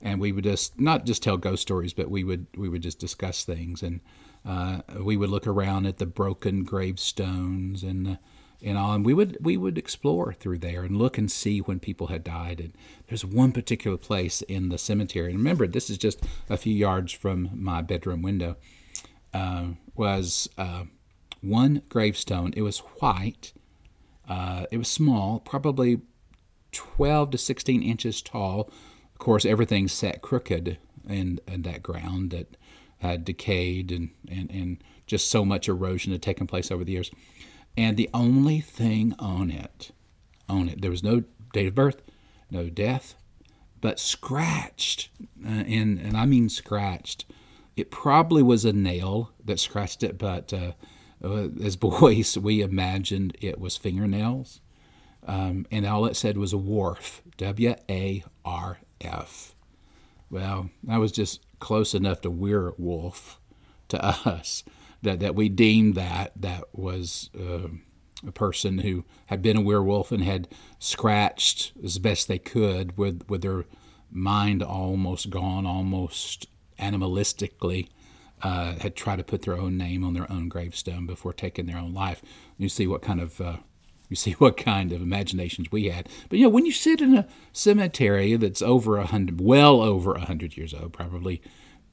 And 0.00 0.20
we 0.20 0.32
would 0.32 0.44
just 0.44 0.80
not 0.80 1.06
just 1.06 1.22
tell 1.22 1.36
ghost 1.36 1.62
stories, 1.62 1.92
but 1.94 2.10
we 2.10 2.24
would 2.24 2.48
we 2.56 2.68
would 2.68 2.82
just 2.82 2.98
discuss 2.98 3.44
things, 3.44 3.84
and 3.84 4.00
uh, 4.44 4.80
we 5.00 5.16
would 5.16 5.30
look 5.30 5.46
around 5.46 5.86
at 5.86 5.98
the 5.98 6.06
broken 6.06 6.64
gravestones 6.64 7.82
and 7.82 8.18
and 8.64 8.78
all, 8.78 8.92
and 8.92 9.04
we 9.04 9.12
would 9.12 9.36
we 9.40 9.56
would 9.56 9.76
explore 9.76 10.32
through 10.32 10.58
there 10.58 10.84
and 10.84 10.96
look 10.96 11.18
and 11.18 11.30
see 11.30 11.60
when 11.60 11.80
people 11.80 12.08
had 12.08 12.22
died. 12.22 12.60
And 12.60 12.72
there's 13.08 13.24
one 13.24 13.52
particular 13.52 13.96
place 13.96 14.40
in 14.42 14.68
the 14.68 14.78
cemetery, 14.78 15.30
and 15.30 15.38
remember, 15.38 15.66
this 15.66 15.90
is 15.90 15.98
just 15.98 16.24
a 16.48 16.56
few 16.56 16.74
yards 16.74 17.12
from 17.12 17.50
my 17.54 17.82
bedroom 17.82 18.22
window. 18.22 18.56
Uh, 19.34 19.70
was 19.94 20.48
uh, 20.58 20.84
one 21.40 21.82
gravestone. 21.88 22.52
It 22.56 22.62
was 22.62 22.78
white. 23.00 23.52
Uh, 24.28 24.66
it 24.70 24.78
was 24.78 24.88
small, 24.88 25.40
probably 25.40 26.00
12 26.70 27.32
to 27.32 27.38
16 27.38 27.82
inches 27.82 28.22
tall. 28.22 28.70
Of 29.12 29.18
course, 29.18 29.44
everything 29.44 29.88
sat 29.88 30.22
crooked 30.22 30.78
in, 31.08 31.40
in 31.46 31.62
that 31.62 31.82
ground 31.82 32.30
that 32.30 32.56
had 33.02 33.24
decayed 33.24 33.92
and, 33.92 34.10
and, 34.28 34.50
and 34.50 34.84
just 35.06 35.30
so 35.30 35.44
much 35.44 35.68
erosion 35.68 36.12
had 36.12 36.22
taken 36.22 36.46
place 36.46 36.70
over 36.70 36.82
the 36.82 36.92
years 36.92 37.10
and 37.76 37.96
the 37.96 38.10
only 38.12 38.60
thing 38.60 39.14
on 39.18 39.50
it, 39.50 39.92
on 40.48 40.68
it, 40.68 40.82
there 40.82 40.90
was 40.90 41.02
no 41.02 41.24
date 41.52 41.68
of 41.68 41.74
birth, 41.74 42.02
no 42.50 42.68
death, 42.68 43.14
but 43.80 43.98
scratched, 43.98 45.08
uh, 45.44 45.48
and 45.48 45.98
and 45.98 46.16
I 46.16 46.26
mean 46.26 46.48
scratched. 46.48 47.24
It 47.76 47.90
probably 47.90 48.42
was 48.42 48.64
a 48.64 48.72
nail 48.72 49.32
that 49.44 49.58
scratched 49.58 50.02
it, 50.02 50.18
but 50.18 50.52
uh, 50.52 50.72
uh 51.24 51.48
as 51.62 51.76
boys 51.88 52.36
we 52.36 52.60
imagined 52.60 53.36
it 53.40 53.58
was 53.58 53.76
fingernails, 53.76 54.60
um, 55.26 55.66
and 55.70 55.86
all 55.86 56.04
it 56.04 56.16
said 56.16 56.36
was 56.36 56.52
a 56.52 56.58
wharf, 56.58 57.22
W 57.38 57.74
A 57.88 58.22
R 58.44 58.78
F. 59.00 59.54
Well, 60.30 60.70
that 60.84 60.98
was 60.98 61.12
just 61.12 61.40
close 61.62 61.94
enough 61.94 62.20
to 62.20 62.30
werewolf 62.30 63.40
to 63.88 64.04
us 64.04 64.64
that 65.02 65.20
that 65.20 65.36
we 65.36 65.48
deemed 65.48 65.94
that 65.94 66.32
that 66.34 66.64
was 66.72 67.30
uh, 67.38 67.68
a 68.26 68.32
person 68.32 68.78
who 68.78 69.04
had 69.26 69.40
been 69.40 69.56
a 69.56 69.60
werewolf 69.60 70.10
and 70.10 70.24
had 70.24 70.48
scratched 70.80 71.72
as 71.82 71.98
best 71.98 72.26
they 72.26 72.38
could 72.38 72.98
with 72.98 73.22
with 73.28 73.42
their 73.42 73.64
mind 74.10 74.62
almost 74.62 75.30
gone, 75.30 75.64
almost 75.64 76.46
animalistically. 76.78 77.88
Uh, 78.42 78.74
had 78.80 78.96
tried 78.96 79.14
to 79.14 79.22
put 79.22 79.42
their 79.42 79.56
own 79.56 79.78
name 79.78 80.02
on 80.02 80.14
their 80.14 80.28
own 80.28 80.48
gravestone 80.48 81.06
before 81.06 81.32
taking 81.32 81.66
their 81.66 81.78
own 81.78 81.94
life. 81.94 82.20
You 82.58 82.68
see 82.68 82.88
what 82.88 83.00
kind 83.00 83.20
of 83.20 83.40
uh, 83.40 83.58
you 84.12 84.16
see 84.16 84.32
what 84.32 84.56
kind 84.56 84.92
of 84.92 85.02
imaginations 85.02 85.72
we 85.72 85.86
had. 85.86 86.08
But 86.28 86.38
you 86.38 86.44
know, 86.44 86.50
when 86.50 86.66
you 86.66 86.72
sit 86.72 87.00
in 87.00 87.16
a 87.16 87.26
cemetery 87.52 88.36
that's 88.36 88.62
over 88.62 88.98
a 88.98 89.06
hundred, 89.06 89.40
well 89.40 89.80
over 89.80 90.14
a 90.14 90.26
hundred 90.26 90.56
years 90.56 90.74
old, 90.74 90.92
probably 90.92 91.42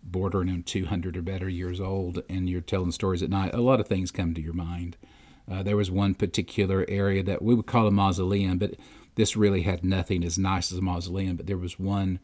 bordering 0.03 0.49
on 0.49 0.63
200 0.63 1.17
or 1.17 1.21
better 1.21 1.49
years 1.49 1.79
old 1.79 2.23
and 2.29 2.49
you're 2.49 2.61
telling 2.61 2.91
stories 2.91 3.23
at 3.23 3.29
night, 3.29 3.53
a 3.53 3.61
lot 3.61 3.79
of 3.79 3.87
things 3.87 4.11
come 4.11 4.33
to 4.33 4.41
your 4.41 4.53
mind. 4.53 4.97
Uh, 5.49 5.63
there 5.63 5.77
was 5.77 5.89
one 5.89 6.13
particular 6.13 6.85
area 6.87 7.23
that 7.23 7.41
we 7.41 7.55
would 7.55 7.65
call 7.65 7.87
a 7.87 7.91
mausoleum, 7.91 8.57
but 8.57 8.75
this 9.15 9.35
really 9.35 9.63
had 9.63 9.83
nothing 9.83 10.23
as 10.23 10.37
nice 10.37 10.71
as 10.71 10.77
a 10.77 10.81
mausoleum. 10.81 11.35
But 11.35 11.47
there 11.47 11.57
was 11.57 11.79
one 11.79 12.19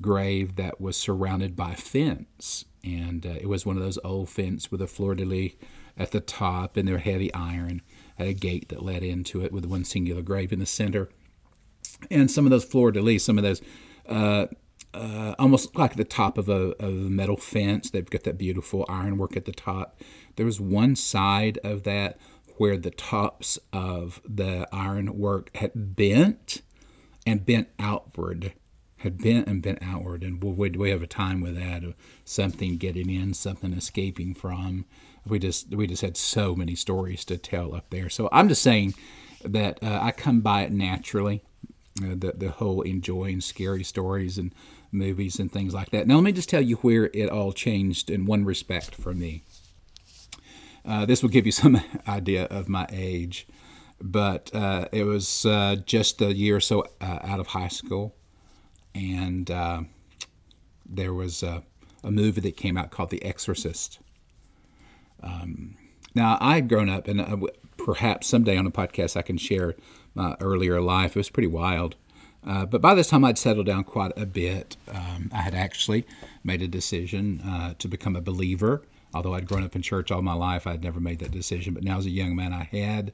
grave 0.00 0.56
that 0.56 0.80
was 0.80 0.96
surrounded 0.96 1.54
by 1.54 1.74
fence, 1.74 2.64
and 2.82 3.24
uh, 3.24 3.36
it 3.40 3.48
was 3.48 3.64
one 3.64 3.76
of 3.76 3.82
those 3.82 3.98
old 4.02 4.28
fence 4.28 4.70
with 4.70 4.82
a 4.82 4.86
fleur 4.88 5.14
de 5.14 5.24
lis 5.24 5.52
at 5.96 6.10
the 6.10 6.20
top, 6.20 6.76
and 6.76 6.88
they're 6.88 6.98
heavy 6.98 7.32
iron. 7.32 7.80
Had 8.14 8.28
a 8.28 8.32
gate 8.32 8.68
that 8.68 8.84
led 8.84 9.02
into 9.02 9.42
it 9.44 9.52
with 9.52 9.64
one 9.64 9.84
singular 9.84 10.22
grave 10.22 10.52
in 10.52 10.60
the 10.60 10.66
center, 10.66 11.08
and 12.10 12.30
some 12.30 12.46
of 12.46 12.50
those 12.50 12.64
fleur 12.64 12.92
de 12.92 13.02
lis, 13.02 13.24
some 13.24 13.38
of 13.38 13.44
those 13.44 13.60
uh, 14.08 14.46
uh, 14.94 15.34
almost 15.38 15.74
like 15.76 15.96
the 15.96 16.04
top 16.04 16.38
of 16.38 16.48
a, 16.48 16.70
of 16.78 16.92
a 16.92 17.10
metal 17.10 17.36
fence. 17.36 17.90
They've 17.90 18.08
got 18.08 18.22
that 18.22 18.38
beautiful 18.38 18.86
ironwork 18.88 19.36
at 19.36 19.44
the 19.44 19.52
top. 19.52 20.00
There 20.36 20.46
was 20.46 20.60
one 20.60 20.94
side 20.96 21.58
of 21.64 21.82
that 21.82 22.18
where 22.56 22.76
the 22.76 22.90
tops 22.90 23.58
of 23.72 24.20
the 24.24 24.68
ironwork 24.72 25.54
had 25.56 25.96
bent 25.96 26.62
and 27.26 27.44
bent 27.44 27.68
outward, 27.80 28.52
had 28.98 29.18
bent 29.18 29.48
and 29.48 29.60
bent 29.60 29.80
outward. 29.82 30.22
And 30.22 30.42
we, 30.42 30.70
we 30.70 30.90
have 30.90 31.02
a 31.02 31.08
time 31.08 31.40
with 31.40 31.56
that 31.56 31.82
of 31.82 31.94
something 32.24 32.76
getting 32.76 33.10
in, 33.10 33.34
something 33.34 33.72
escaping 33.72 34.34
from. 34.34 34.84
We 35.26 35.38
just 35.38 35.74
we 35.74 35.86
just 35.86 36.02
had 36.02 36.16
so 36.16 36.54
many 36.54 36.74
stories 36.74 37.24
to 37.26 37.38
tell 37.38 37.74
up 37.74 37.90
there. 37.90 38.08
So 38.08 38.28
I'm 38.30 38.48
just 38.48 38.62
saying 38.62 38.94
that 39.44 39.82
uh, 39.82 39.98
I 40.02 40.12
come 40.12 40.40
by 40.40 40.62
it 40.62 40.72
naturally. 40.72 41.42
Uh, 42.02 42.14
the 42.16 42.34
the 42.36 42.50
whole 42.50 42.82
enjoying 42.82 43.40
scary 43.40 43.84
stories 43.84 44.36
and 44.36 44.52
movies 44.90 45.38
and 45.38 45.50
things 45.50 45.74
like 45.74 45.90
that. 45.90 46.06
Now, 46.06 46.16
let 46.16 46.24
me 46.24 46.32
just 46.32 46.48
tell 46.48 46.60
you 46.60 46.76
where 46.76 47.10
it 47.12 47.28
all 47.30 47.52
changed 47.52 48.10
in 48.10 48.26
one 48.26 48.44
respect 48.44 48.94
for 48.94 49.12
me. 49.14 49.42
Uh, 50.84 51.06
this 51.06 51.22
will 51.22 51.30
give 51.30 51.46
you 51.46 51.52
some 51.62 51.80
idea 52.06 52.44
of 52.44 52.68
my 52.68 52.86
age. 52.92 53.46
but 54.00 54.54
uh, 54.54 54.86
it 54.92 55.04
was 55.04 55.46
uh, 55.46 55.76
just 55.86 56.20
a 56.20 56.34
year 56.34 56.56
or 56.56 56.60
so 56.60 56.84
uh, 57.00 57.18
out 57.22 57.40
of 57.40 57.48
high 57.48 57.68
school, 57.68 58.14
and 58.94 59.50
there 60.86 61.14
was 61.14 61.42
a, 61.42 61.62
a, 62.02 62.10
movie 62.10 62.40
that 62.42 62.56
came 62.56 62.76
out 62.76 62.90
called 62.90 63.10
The 63.10 63.24
Exorcist. 63.24 63.98
Um, 65.24 65.76
now 66.14 66.38
I 66.40 66.56
had 66.56 66.68
grown 66.68 66.88
up, 66.88 67.08
and 67.08 67.48
perhaps 67.76 68.28
someday 68.28 68.56
on 68.56 68.66
a 68.66 68.70
podcast 68.70 69.16
I 69.16 69.22
can 69.22 69.38
share 69.38 69.74
my 70.14 70.36
earlier 70.40 70.80
life. 70.80 71.16
It 71.16 71.20
was 71.20 71.30
pretty 71.30 71.48
wild. 71.48 71.96
Uh, 72.46 72.66
but 72.66 72.80
by 72.80 72.94
this 72.94 73.08
time, 73.08 73.24
I'd 73.24 73.38
settled 73.38 73.66
down 73.66 73.84
quite 73.84 74.12
a 74.16 74.26
bit. 74.26 74.76
Um, 74.88 75.30
I 75.32 75.38
had 75.38 75.54
actually 75.54 76.06
made 76.44 76.60
a 76.60 76.68
decision 76.68 77.40
uh, 77.40 77.74
to 77.78 77.88
become 77.88 78.16
a 78.16 78.20
believer. 78.20 78.82
Although 79.14 79.34
I'd 79.34 79.46
grown 79.46 79.64
up 79.64 79.76
in 79.76 79.82
church 79.82 80.10
all 80.10 80.22
my 80.22 80.34
life, 80.34 80.66
I'd 80.66 80.82
never 80.82 81.00
made 81.00 81.20
that 81.20 81.30
decision. 81.30 81.72
But 81.72 81.84
now, 81.84 81.98
as 81.98 82.06
a 82.06 82.10
young 82.10 82.36
man, 82.36 82.52
I 82.52 82.64
had. 82.64 83.12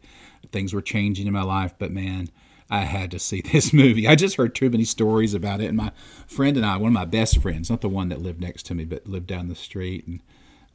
Things 0.50 0.74
were 0.74 0.82
changing 0.82 1.26
in 1.26 1.32
my 1.32 1.42
life, 1.42 1.74
but 1.78 1.92
man, 1.92 2.28
I 2.70 2.80
had 2.80 3.10
to 3.12 3.18
see 3.18 3.40
this 3.52 3.72
movie. 3.72 4.08
I 4.08 4.16
just 4.16 4.36
heard 4.36 4.54
too 4.54 4.70
many 4.70 4.84
stories 4.84 5.34
about 5.34 5.60
it. 5.60 5.66
And 5.66 5.76
my 5.76 5.92
friend 6.26 6.56
and 6.56 6.66
I, 6.66 6.76
one 6.76 6.88
of 6.88 6.94
my 6.94 7.04
best 7.04 7.40
friends, 7.40 7.70
not 7.70 7.82
the 7.82 7.88
one 7.88 8.08
that 8.08 8.22
lived 8.22 8.40
next 8.40 8.64
to 8.66 8.74
me, 8.74 8.84
but 8.84 9.06
lived 9.06 9.26
down 9.26 9.48
the 9.48 9.54
street, 9.54 10.06
and 10.06 10.20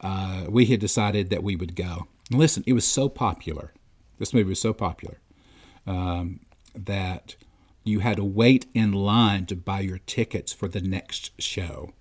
uh, 0.00 0.44
we 0.48 0.66
had 0.66 0.80
decided 0.80 1.30
that 1.30 1.42
we 1.42 1.56
would 1.56 1.74
go. 1.74 2.06
And 2.30 2.38
listen, 2.38 2.64
it 2.66 2.72
was 2.72 2.86
so 2.86 3.08
popular. 3.08 3.72
This 4.18 4.34
movie 4.34 4.48
was 4.48 4.60
so 4.60 4.72
popular 4.72 5.18
um, 5.86 6.40
that 6.74 7.36
you 7.84 8.00
had 8.00 8.16
to 8.16 8.24
wait 8.24 8.66
in 8.74 8.92
line 8.92 9.46
to 9.46 9.56
buy 9.56 9.80
your 9.80 9.98
tickets 9.98 10.52
for 10.52 10.68
the 10.68 10.80
next 10.80 11.40
show. 11.40 11.92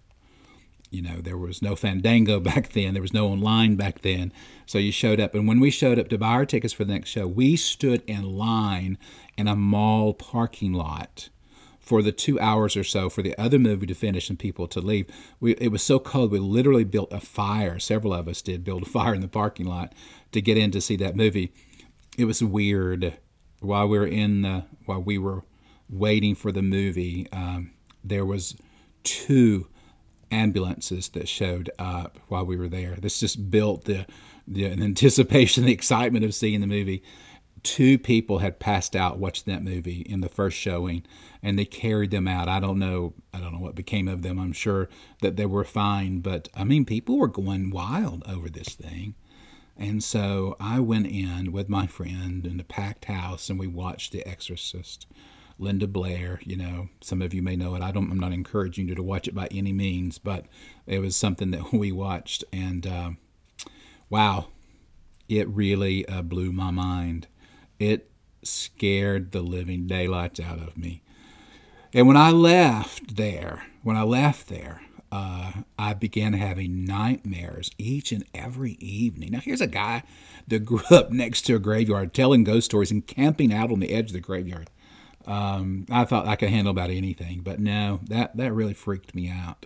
You 0.89 1.01
know, 1.01 1.17
there 1.21 1.37
was 1.37 1.61
no 1.61 1.75
Fandango 1.75 2.39
back 2.51 2.69
then, 2.69 2.93
there 2.93 3.01
was 3.01 3.13
no 3.13 3.27
online 3.27 3.75
back 3.75 4.01
then. 4.01 4.33
So 4.65 4.77
you 4.77 4.91
showed 4.91 5.19
up. 5.19 5.35
And 5.35 5.47
when 5.47 5.59
we 5.59 5.69
showed 5.69 5.99
up 5.99 6.09
to 6.09 6.17
buy 6.17 6.29
our 6.29 6.45
tickets 6.45 6.73
for 6.73 6.85
the 6.85 6.93
next 6.93 7.09
show, 7.09 7.27
we 7.27 7.55
stood 7.55 8.01
in 8.07 8.23
line 8.37 8.97
in 9.37 9.47
a 9.47 9.55
mall 9.55 10.13
parking 10.13 10.73
lot 10.73 11.29
for 11.85 12.01
the 12.01 12.11
two 12.11 12.39
hours 12.39 12.75
or 12.75 12.83
so 12.83 13.09
for 13.09 13.21
the 13.21 13.37
other 13.37 13.59
movie 13.59 13.85
to 13.85 13.93
finish 13.93 14.29
and 14.29 14.39
people 14.39 14.67
to 14.67 14.81
leave. 14.81 15.05
We, 15.39 15.53
it 15.53 15.71
was 15.71 15.83
so 15.83 15.99
cold, 15.99 16.31
we 16.31 16.39
literally 16.39 16.83
built 16.83 17.13
a 17.13 17.19
fire. 17.19 17.77
Several 17.77 18.13
of 18.13 18.27
us 18.27 18.41
did 18.41 18.63
build 18.63 18.83
a 18.83 18.85
fire 18.89 19.13
in 19.13 19.21
the 19.21 19.27
parking 19.27 19.67
lot 19.67 19.93
to 20.31 20.41
get 20.41 20.57
in 20.57 20.71
to 20.71 20.81
see 20.81 20.95
that 20.97 21.15
movie. 21.15 21.53
It 22.17 22.25
was 22.25 22.43
weird. 22.43 23.17
While 23.59 23.87
we 23.87 23.99
were 23.99 24.07
in 24.07 24.41
the, 24.41 24.65
while 24.85 25.01
we 25.01 25.17
were 25.17 25.43
waiting 25.87 26.33
for 26.33 26.51
the 26.51 26.63
movie, 26.63 27.27
um, 27.31 27.71
there 28.03 28.25
was 28.25 28.55
two 29.03 29.67
ambulances 30.31 31.09
that 31.09 31.29
showed 31.29 31.69
up 31.77 32.17
while 32.27 32.45
we 32.45 32.57
were 32.57 32.67
there. 32.67 32.95
This 32.95 33.19
just 33.19 33.51
built 33.51 33.85
the 33.85 34.05
the 34.47 34.65
anticipation, 34.71 35.65
the 35.65 35.73
excitement 35.73 36.25
of 36.25 36.33
seeing 36.33 36.61
the 36.61 36.67
movie. 36.67 37.03
Two 37.65 37.97
people 37.97 38.37
had 38.37 38.59
passed 38.59 38.95
out 38.95 39.17
watching 39.17 39.51
that 39.51 39.63
movie 39.63 40.01
in 40.01 40.21
the 40.21 40.29
first 40.29 40.55
showing, 40.55 41.03
and 41.41 41.57
they 41.57 41.65
carried 41.65 42.11
them 42.11 42.27
out. 42.27 42.47
I 42.47 42.59
don't 42.59 42.77
know. 42.77 43.15
I 43.33 43.39
don't 43.39 43.53
know 43.53 43.59
what 43.59 43.73
became 43.73 44.07
of 44.07 44.21
them. 44.21 44.37
I'm 44.37 44.53
sure 44.53 44.87
that 45.21 45.35
they 45.35 45.47
were 45.47 45.63
fine, 45.63 46.19
but 46.19 46.47
I 46.53 46.63
mean, 46.63 46.85
people 46.85 47.17
were 47.17 47.27
going 47.27 47.71
wild 47.71 48.23
over 48.29 48.49
this 48.49 48.75
thing. 48.75 49.15
And 49.75 50.03
so 50.03 50.55
I 50.59 50.79
went 50.79 51.07
in 51.07 51.51
with 51.51 51.67
my 51.67 51.87
friend 51.87 52.45
in 52.45 52.59
a 52.59 52.63
packed 52.63 53.05
house, 53.05 53.49
and 53.49 53.57
we 53.57 53.65
watched 53.65 54.11
The 54.11 54.25
Exorcist. 54.27 55.07
Linda 55.57 55.87
Blair. 55.87 56.41
You 56.43 56.57
know, 56.57 56.89
some 57.01 57.21
of 57.21 57.33
you 57.33 57.41
may 57.41 57.55
know 57.55 57.73
it. 57.73 57.81
I 57.81 57.91
don't. 57.91 58.11
I'm 58.11 58.19
not 58.19 58.31
encouraging 58.31 58.89
you 58.89 58.95
to 58.95 59.01
watch 59.01 59.27
it 59.27 59.33
by 59.33 59.47
any 59.47 59.73
means, 59.73 60.19
but 60.19 60.45
it 60.85 60.99
was 60.99 61.15
something 61.15 61.49
that 61.49 61.71
we 61.73 61.91
watched, 61.91 62.43
and 62.53 62.85
uh, 62.85 63.09
wow, 64.09 64.49
it 65.27 65.47
really 65.47 66.07
uh, 66.07 66.21
blew 66.21 66.51
my 66.51 66.69
mind. 66.69 67.27
It 67.79 68.09
scared 68.43 69.31
the 69.31 69.41
living 69.41 69.87
daylights 69.87 70.39
out 70.39 70.59
of 70.59 70.77
me. 70.77 71.01
And 71.93 72.07
when 72.07 72.17
I 72.17 72.31
left 72.31 73.15
there, 73.15 73.67
when 73.83 73.95
I 73.95 74.03
left 74.03 74.47
there, 74.47 74.81
uh, 75.11 75.51
I 75.79 75.93
began 75.93 76.33
having 76.33 76.83
nightmares 76.83 77.71
each 77.77 78.11
and 78.11 78.25
every 78.33 78.73
evening. 78.73 79.31
Now, 79.31 79.39
here's 79.39 79.61
a 79.61 79.67
guy 79.67 80.03
that 80.47 80.65
grew 80.65 80.81
up 80.91 81.11
next 81.11 81.43
to 81.43 81.55
a 81.55 81.59
graveyard 81.59 82.13
telling 82.13 82.43
ghost 82.43 82.65
stories 82.65 82.91
and 82.91 83.05
camping 83.05 83.53
out 83.53 83.71
on 83.71 83.79
the 83.79 83.91
edge 83.91 84.07
of 84.07 84.13
the 84.13 84.19
graveyard. 84.19 84.69
Um, 85.25 85.85
I 85.89 86.05
thought 86.05 86.27
I 86.27 86.35
could 86.35 86.49
handle 86.49 86.71
about 86.71 86.89
anything, 86.89 87.41
but 87.41 87.59
no, 87.59 88.01
that 88.07 88.35
that 88.37 88.51
really 88.51 88.73
freaked 88.73 89.15
me 89.15 89.29
out. 89.29 89.65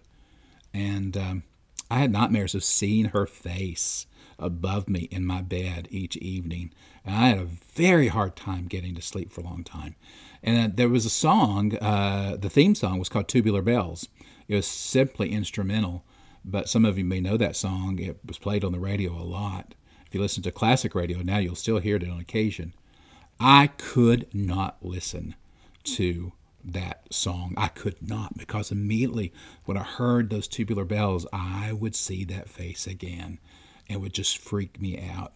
And 0.73 1.17
um, 1.17 1.43
I 1.89 1.99
had 1.99 2.11
nightmares 2.11 2.55
of 2.55 2.63
seeing 2.63 3.05
her 3.05 3.25
face 3.25 4.05
above 4.39 4.89
me 4.89 5.07
in 5.11 5.25
my 5.25 5.41
bed 5.41 5.87
each 5.91 6.17
evening, 6.17 6.71
and 7.05 7.15
I 7.15 7.27
had 7.29 7.37
a 7.37 7.45
very 7.45 8.07
hard 8.07 8.35
time 8.35 8.67
getting 8.67 8.95
to 8.95 9.01
sleep 9.01 9.31
for 9.31 9.41
a 9.41 9.45
long 9.45 9.63
time. 9.63 9.95
And 10.41 10.77
there 10.77 10.89
was 10.89 11.05
a 11.05 11.09
song, 11.09 11.75
uh, 11.77 12.37
the 12.37 12.49
theme 12.49 12.75
song 12.75 12.99
was 12.99 13.09
called 13.09 13.27
Tubular 13.27 13.61
Bells. 13.61 14.07
It 14.47 14.55
was 14.55 14.67
simply 14.67 15.31
instrumental, 15.31 16.03
but 16.45 16.69
some 16.69 16.85
of 16.85 16.97
you 16.97 17.03
may 17.03 17.19
know 17.19 17.37
that 17.37 17.55
song. 17.55 17.99
It 17.99 18.19
was 18.25 18.37
played 18.37 18.63
on 18.63 18.71
the 18.71 18.79
radio 18.79 19.11
a 19.11 19.23
lot. 19.23 19.75
If 20.07 20.15
you 20.15 20.21
listen 20.21 20.41
to 20.43 20.51
classic 20.51 20.95
radio 20.95 21.21
now, 21.21 21.37
you'll 21.37 21.55
still 21.55 21.79
hear 21.79 21.97
it 21.97 22.09
on 22.09 22.19
occasion. 22.19 22.73
I 23.39 23.67
could 23.67 24.27
not 24.33 24.77
listen 24.81 25.35
to 25.83 26.33
that 26.63 27.13
song. 27.13 27.53
I 27.57 27.67
could 27.67 28.01
not 28.01 28.37
because 28.37 28.71
immediately 28.71 29.31
when 29.65 29.77
I 29.77 29.83
heard 29.83 30.29
those 30.29 30.47
tubular 30.47 30.85
bells, 30.85 31.25
I 31.31 31.73
would 31.73 31.95
see 31.95 32.23
that 32.25 32.49
face 32.49 32.87
again 32.87 33.39
and 33.89 34.01
would 34.01 34.13
just 34.13 34.37
freak 34.37 34.79
me 34.79 35.01
out. 35.01 35.33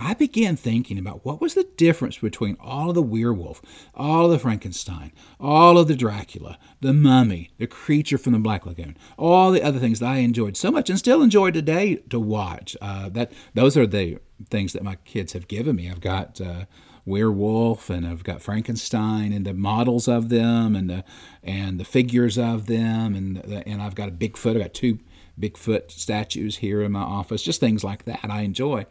I 0.00 0.14
began 0.14 0.56
thinking 0.56 0.96
about 0.96 1.24
what 1.24 1.40
was 1.40 1.54
the 1.54 1.68
difference 1.76 2.18
between 2.18 2.56
all 2.60 2.88
of 2.88 2.94
the 2.94 3.02
werewolf, 3.02 3.60
all 3.94 4.26
of 4.26 4.30
the 4.30 4.38
Frankenstein, 4.38 5.12
all 5.40 5.76
of 5.76 5.88
the 5.88 5.96
Dracula, 5.96 6.56
the 6.80 6.92
mummy, 6.92 7.50
the 7.58 7.66
creature 7.66 8.18
from 8.18 8.32
the 8.32 8.38
Black 8.38 8.64
Lagoon, 8.64 8.96
all 9.16 9.50
the 9.50 9.62
other 9.62 9.80
things 9.80 9.98
that 9.98 10.06
I 10.06 10.18
enjoyed 10.18 10.56
so 10.56 10.70
much 10.70 10.88
and 10.88 10.98
still 10.98 11.20
enjoy 11.20 11.50
today 11.50 11.96
to 12.10 12.20
watch. 12.20 12.76
Uh, 12.80 13.08
that 13.08 13.32
those 13.54 13.76
are 13.76 13.86
the 13.86 14.18
things 14.50 14.72
that 14.72 14.84
my 14.84 14.96
kids 15.04 15.32
have 15.32 15.48
given 15.48 15.74
me. 15.74 15.90
I've 15.90 16.00
got 16.00 16.40
uh, 16.40 16.66
werewolf 17.04 17.90
and 17.90 18.06
I've 18.06 18.22
got 18.22 18.40
Frankenstein 18.40 19.32
and 19.32 19.44
the 19.44 19.54
models 19.54 20.06
of 20.06 20.28
them 20.28 20.76
and 20.76 20.88
the 20.88 21.04
and 21.42 21.80
the 21.80 21.84
figures 21.84 22.38
of 22.38 22.66
them 22.66 23.16
and 23.16 23.38
and 23.66 23.82
I've 23.82 23.96
got 23.96 24.08
a 24.08 24.12
Bigfoot. 24.12 24.54
I've 24.54 24.62
got 24.62 24.74
two 24.74 25.00
Bigfoot 25.38 25.90
statues 25.90 26.56
here 26.56 26.82
in 26.82 26.92
my 26.92 27.02
office. 27.02 27.42
Just 27.42 27.60
things 27.60 27.84
like 27.84 28.04
that 28.04 28.30
I 28.30 28.42
enjoy. 28.42 28.86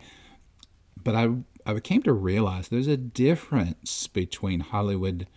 But 1.02 1.16
I 1.16 1.30
I 1.66 1.80
came 1.80 2.04
to 2.04 2.14
realize 2.14 2.70
there's 2.70 2.88
a 2.88 2.98
difference 2.98 4.08
between 4.08 4.62
Hollywood 4.62 5.28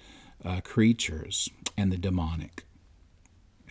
uh, 0.44 0.60
creatures 0.62 1.50
and 1.76 1.92
the 1.92 1.98
demonic. 1.98 2.64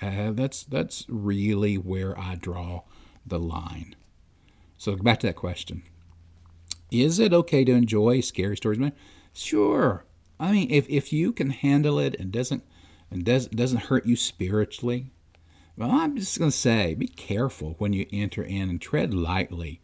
Uh, 0.02 0.32
that's 0.32 0.64
that's 0.64 1.06
really 1.08 1.78
where 1.78 2.18
I 2.20 2.36
draw 2.36 2.84
the 3.26 3.40
line. 3.40 3.96
So 4.78 4.96
back 4.96 5.20
to 5.20 5.28
that 5.28 5.36
question. 5.36 5.84
Is 6.92 7.20
it 7.20 7.34
okay 7.34 7.64
to 7.66 7.74
enjoy 7.74 8.22
scary 8.22 8.58
stories, 8.58 8.80
man? 8.80 8.94
Sure. 9.34 10.06
I 10.40 10.52
mean, 10.52 10.72
if, 10.72 10.90
if 10.90 11.14
you 11.14 11.32
can 11.32 11.50
handle 11.52 12.00
it 12.00 12.16
and 12.20 12.32
doesn't 12.32 12.64
and 13.12 13.24
does 13.24 13.48
doesn't 13.48 13.84
hurt 13.84 14.06
you 14.06 14.16
spiritually, 14.16 15.12
well, 15.80 15.92
I'm 15.92 16.16
just 16.18 16.38
gonna 16.38 16.52
say, 16.52 16.94
be 16.94 17.08
careful 17.08 17.76
when 17.78 17.94
you 17.94 18.06
enter 18.12 18.44
in 18.44 18.70
and 18.70 18.82
tread 18.82 19.14
lightly 19.14 19.82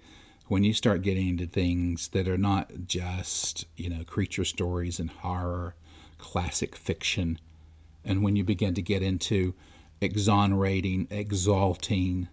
when 0.48 0.64
you 0.64 0.74
start 0.74 1.02
getting 1.02 1.30
into 1.30 1.48
things 1.48 2.10
that 2.10 2.28
are 2.28 2.38
not 2.38 2.72
just 2.86 3.66
you 3.76 3.90
know 3.90 4.04
creature 4.04 4.46
stories 4.46 5.00
and 5.00 5.10
horror, 5.10 5.76
classic 6.20 6.76
fiction, 6.76 7.40
and 8.04 8.22
when 8.22 8.36
you 8.36 8.44
begin 8.44 8.76
to 8.76 8.82
get 8.82 9.02
into 9.02 9.56
exonerating, 10.02 11.08
exalting, 11.10 12.28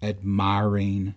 admiring, 0.00 1.14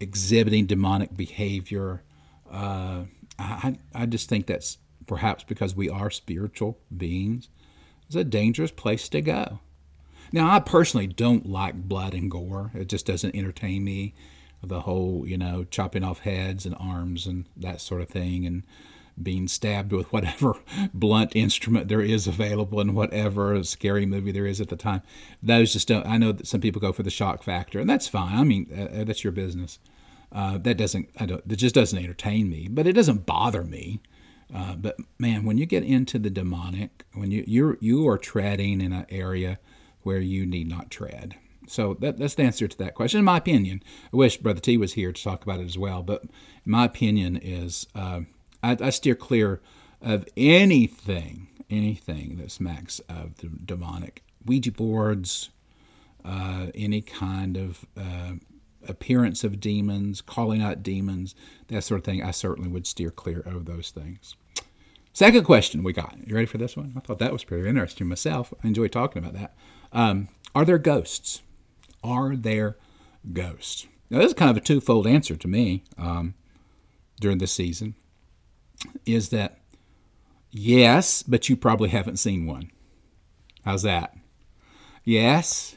exhibiting 0.00 0.66
demonic 0.66 1.16
behavior 1.16 2.02
uh, 2.50 3.04
I, 3.38 3.76
I 3.94 4.06
just 4.06 4.28
think 4.28 4.46
that's 4.46 4.78
perhaps 5.06 5.44
because 5.44 5.74
we 5.74 5.88
are 5.88 6.10
spiritual 6.10 6.78
beings. 6.94 7.48
It's 8.06 8.16
a 8.16 8.24
dangerous 8.24 8.70
place 8.70 9.08
to 9.10 9.20
go. 9.20 9.60
Now, 10.32 10.50
I 10.50 10.60
personally 10.60 11.06
don't 11.06 11.46
like 11.46 11.88
blood 11.88 12.14
and 12.14 12.30
gore. 12.30 12.70
It 12.74 12.88
just 12.88 13.06
doesn't 13.06 13.34
entertain 13.34 13.84
me. 13.84 14.14
The 14.62 14.80
whole, 14.80 15.24
you 15.26 15.38
know, 15.38 15.64
chopping 15.64 16.02
off 16.02 16.20
heads 16.20 16.66
and 16.66 16.74
arms 16.80 17.26
and 17.26 17.44
that 17.56 17.80
sort 17.80 18.00
of 18.02 18.08
thing, 18.08 18.44
and 18.44 18.64
being 19.22 19.48
stabbed 19.48 19.92
with 19.92 20.12
whatever 20.12 20.54
blunt 20.92 21.34
instrument 21.34 21.88
there 21.88 22.00
is 22.00 22.26
available 22.26 22.80
in 22.80 22.94
whatever 22.94 23.62
scary 23.64 24.06
movie 24.06 24.32
there 24.32 24.46
is 24.46 24.60
at 24.60 24.68
the 24.68 24.76
time. 24.76 25.02
Those 25.42 25.72
just 25.72 25.88
don't. 25.88 26.06
I 26.06 26.18
know 26.18 26.32
that 26.32 26.46
some 26.46 26.60
people 26.60 26.80
go 26.80 26.92
for 26.92 27.02
the 27.02 27.10
shock 27.10 27.42
factor, 27.42 27.78
and 27.78 27.88
that's 27.88 28.08
fine. 28.08 28.36
I 28.36 28.44
mean, 28.44 28.68
uh, 28.72 29.04
that's 29.04 29.24
your 29.24 29.32
business. 29.32 29.78
Uh, 30.30 30.58
that 30.58 30.76
doesn't, 30.76 31.08
I 31.18 31.24
don't, 31.24 31.48
that 31.48 31.56
just 31.56 31.74
doesn't 31.74 31.98
entertain 31.98 32.50
me, 32.50 32.68
but 32.68 32.86
it 32.86 32.92
doesn't 32.92 33.24
bother 33.24 33.64
me. 33.64 34.00
Uh, 34.54 34.74
but 34.74 34.96
man, 35.18 35.44
when 35.44 35.58
you 35.58 35.66
get 35.66 35.82
into 35.82 36.18
the 36.18 36.30
demonic, 36.30 37.04
when 37.14 37.30
you 37.30 37.44
you're 37.46 37.76
you 37.80 38.08
are 38.08 38.18
treading 38.18 38.80
in 38.80 38.92
an 38.92 39.06
area 39.10 39.58
where 40.02 40.20
you 40.20 40.46
need 40.46 40.68
not 40.68 40.90
tread. 40.90 41.36
So 41.66 41.94
that, 42.00 42.18
that's 42.18 42.34
the 42.34 42.44
answer 42.44 42.66
to 42.66 42.78
that 42.78 42.94
question. 42.94 43.18
In 43.18 43.24
my 43.24 43.36
opinion, 43.36 43.82
I 44.12 44.16
wish 44.16 44.38
Brother 44.38 44.60
T 44.60 44.76
was 44.76 44.94
here 44.94 45.12
to 45.12 45.22
talk 45.22 45.42
about 45.42 45.60
it 45.60 45.66
as 45.66 45.78
well. 45.78 46.02
But 46.02 46.24
my 46.64 46.86
opinion 46.86 47.36
is 47.36 47.86
uh, 47.94 48.20
I, 48.62 48.76
I 48.80 48.90
steer 48.90 49.14
clear 49.14 49.60
of 50.00 50.26
anything, 50.36 51.48
anything 51.68 52.36
that 52.38 52.50
smacks 52.50 53.00
of 53.08 53.36
the 53.38 53.48
demonic. 53.48 54.22
Ouija 54.46 54.72
boards, 54.72 55.50
uh, 56.24 56.68
any 56.74 57.02
kind 57.02 57.56
of 57.56 57.84
uh, 57.96 58.34
appearance 58.86 59.44
of 59.44 59.60
demons, 59.60 60.20
calling 60.20 60.62
out 60.62 60.82
demons, 60.82 61.34
that 61.68 61.82
sort 61.82 62.00
of 62.00 62.04
thing. 62.04 62.22
I 62.22 62.30
certainly 62.30 62.70
would 62.70 62.86
steer 62.86 63.10
clear 63.10 63.40
of 63.40 63.66
those 63.66 63.90
things. 63.90 64.36
Second 65.12 65.44
question 65.44 65.82
we 65.82 65.92
got. 65.92 66.16
You 66.24 66.34
ready 66.34 66.46
for 66.46 66.58
this 66.58 66.76
one? 66.76 66.94
I 66.96 67.00
thought 67.00 67.18
that 67.18 67.32
was 67.32 67.44
pretty 67.44 67.68
interesting 67.68 68.06
myself. 68.06 68.54
I 68.62 68.68
enjoy 68.68 68.88
talking 68.88 69.22
about 69.22 69.34
that. 69.34 69.54
Um, 69.92 70.28
are 70.54 70.64
there 70.64 70.78
ghosts? 70.78 71.42
Are 72.02 72.36
there 72.36 72.76
ghosts? 73.32 73.86
Now, 74.10 74.18
this 74.18 74.28
is 74.28 74.34
kind 74.34 74.50
of 74.50 74.56
a 74.56 74.60
twofold 74.60 75.06
answer 75.06 75.36
to 75.36 75.48
me 75.48 75.84
um, 75.96 76.34
during 77.20 77.38
this 77.38 77.52
season. 77.52 77.94
Is 79.04 79.30
that 79.30 79.58
yes, 80.50 81.22
but 81.22 81.48
you 81.48 81.56
probably 81.56 81.90
haven't 81.90 82.18
seen 82.18 82.46
one. 82.46 82.70
How's 83.64 83.82
that? 83.82 84.14
Yes, 85.04 85.76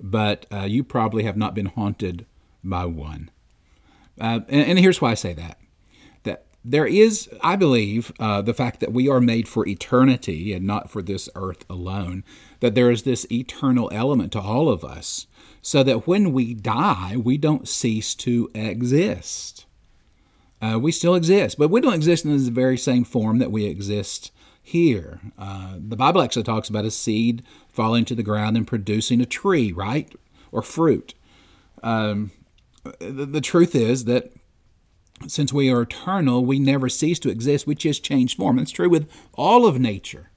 but 0.00 0.46
uh, 0.52 0.64
you 0.64 0.84
probably 0.84 1.24
have 1.24 1.36
not 1.36 1.54
been 1.54 1.66
haunted 1.66 2.26
by 2.62 2.86
one. 2.86 3.30
Uh, 4.20 4.40
and, 4.48 4.70
and, 4.70 4.78
here's 4.78 5.00
why 5.00 5.12
I 5.12 5.14
say 5.14 5.32
that. 5.34 5.58
That 6.24 6.46
there 6.64 6.86
is, 6.86 7.28
I 7.42 7.56
believe, 7.56 8.12
uh, 8.18 8.42
the 8.42 8.54
fact 8.54 8.80
that 8.80 8.92
we 8.92 9.08
are 9.08 9.20
made 9.20 9.46
for 9.48 9.66
eternity 9.66 10.52
and 10.52 10.66
not 10.66 10.90
for 10.90 11.02
this 11.02 11.28
earth 11.34 11.64
alone, 11.70 12.24
that 12.60 12.74
there 12.74 12.90
is 12.90 13.02
this 13.02 13.26
eternal 13.30 13.90
element 13.92 14.32
to 14.32 14.40
all 14.40 14.68
of 14.68 14.84
us, 14.84 15.26
so 15.62 15.82
that 15.82 16.06
when 16.06 16.32
we 16.32 16.54
die, 16.54 17.16
we 17.16 17.36
don't 17.38 17.68
cease 17.68 18.14
to 18.14 18.50
exist. 18.54 19.66
Uh, 20.60 20.78
we 20.80 20.90
still 20.90 21.14
exist, 21.14 21.56
but 21.58 21.70
we 21.70 21.80
don't 21.80 21.94
exist 21.94 22.24
in 22.24 22.36
the 22.36 22.50
very 22.50 22.76
same 22.76 23.04
form 23.04 23.38
that 23.38 23.52
we 23.52 23.64
exist 23.64 24.32
here. 24.60 25.20
Uh, 25.38 25.76
the 25.78 25.96
Bible 25.96 26.20
actually 26.20 26.42
talks 26.42 26.68
about 26.68 26.84
a 26.84 26.90
seed 26.90 27.42
falling 27.68 28.04
to 28.04 28.14
the 28.14 28.22
ground 28.22 28.56
and 28.56 28.66
producing 28.66 29.20
a 29.20 29.26
tree, 29.26 29.72
right? 29.72 30.12
Or 30.50 30.62
fruit. 30.62 31.14
Um, 31.82 32.32
the, 32.98 33.26
the 33.26 33.40
truth 33.40 33.74
is 33.74 34.04
that 34.06 34.32
since 35.26 35.52
we 35.52 35.70
are 35.70 35.82
eternal, 35.82 36.44
we 36.44 36.58
never 36.58 36.88
cease 36.88 37.18
to 37.20 37.30
exist. 37.30 37.66
We 37.66 37.74
just 37.74 38.04
change 38.04 38.36
form. 38.36 38.58
It's 38.58 38.70
true 38.70 38.88
with 38.88 39.08
all 39.34 39.66
of 39.66 39.78
nature. 39.78 40.30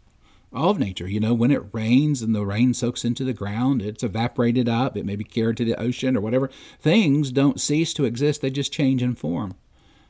All 0.53 0.71
of 0.71 0.79
nature. 0.79 1.07
You 1.07 1.21
know, 1.21 1.33
when 1.33 1.51
it 1.51 1.63
rains 1.71 2.21
and 2.21 2.35
the 2.35 2.45
rain 2.45 2.73
soaks 2.73 3.05
into 3.05 3.23
the 3.23 3.33
ground, 3.33 3.81
it's 3.81 4.03
evaporated 4.03 4.67
up, 4.67 4.97
it 4.97 5.05
may 5.05 5.15
be 5.15 5.23
carried 5.23 5.57
to 5.57 5.65
the 5.65 5.79
ocean 5.79 6.17
or 6.17 6.21
whatever. 6.21 6.49
Things 6.79 7.31
don't 7.31 7.61
cease 7.61 7.93
to 7.93 8.05
exist, 8.05 8.41
they 8.41 8.49
just 8.49 8.73
change 8.73 9.01
in 9.01 9.15
form. 9.15 9.55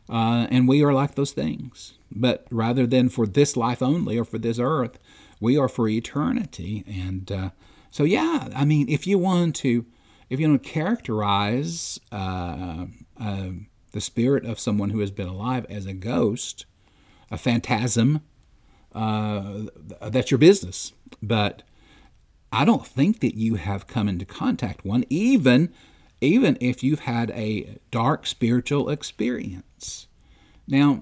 Uh, 0.09 0.47
and 0.49 0.67
we 0.67 0.83
are 0.83 0.93
like 0.93 1.15
those 1.15 1.31
things. 1.31 1.93
But 2.11 2.47
rather 2.49 2.87
than 2.87 3.09
for 3.09 3.27
this 3.27 3.55
life 3.55 3.81
only 3.81 4.17
or 4.17 4.25
for 4.25 4.39
this 4.39 4.59
earth, 4.59 4.97
we 5.39 5.57
are 5.57 5.69
for 5.69 5.87
eternity. 5.87 6.83
And 6.87 7.31
uh, 7.31 7.49
so, 7.91 8.03
yeah, 8.03 8.49
I 8.55 8.65
mean, 8.65 8.89
if 8.89 9.05
you 9.05 9.19
want 9.19 9.55
to, 9.57 9.85
if 10.29 10.39
you 10.39 10.49
want 10.49 10.63
to 10.63 10.69
characterize 10.69 11.99
uh, 12.11 12.85
uh, 13.19 13.49
the 13.91 14.01
spirit 14.01 14.45
of 14.45 14.59
someone 14.59 14.89
who 14.89 14.99
has 14.99 15.11
been 15.11 15.27
alive 15.27 15.65
as 15.69 15.85
a 15.85 15.93
ghost, 15.93 16.65
a 17.29 17.37
phantasm, 17.37 18.21
uh, 18.93 19.63
that's 20.01 20.31
your 20.31 20.37
business. 20.37 20.93
But 21.21 21.63
I 22.51 22.65
don't 22.65 22.85
think 22.85 23.19
that 23.21 23.35
you 23.35 23.55
have 23.55 23.87
come 23.87 24.09
into 24.09 24.25
contact 24.25 24.85
one, 24.85 25.05
even 25.09 25.71
even 26.21 26.55
if 26.61 26.83
you've 26.83 27.01
had 27.01 27.31
a 27.31 27.79
dark 27.89 28.27
spiritual 28.27 28.89
experience. 28.89 30.07
Now, 30.67 31.01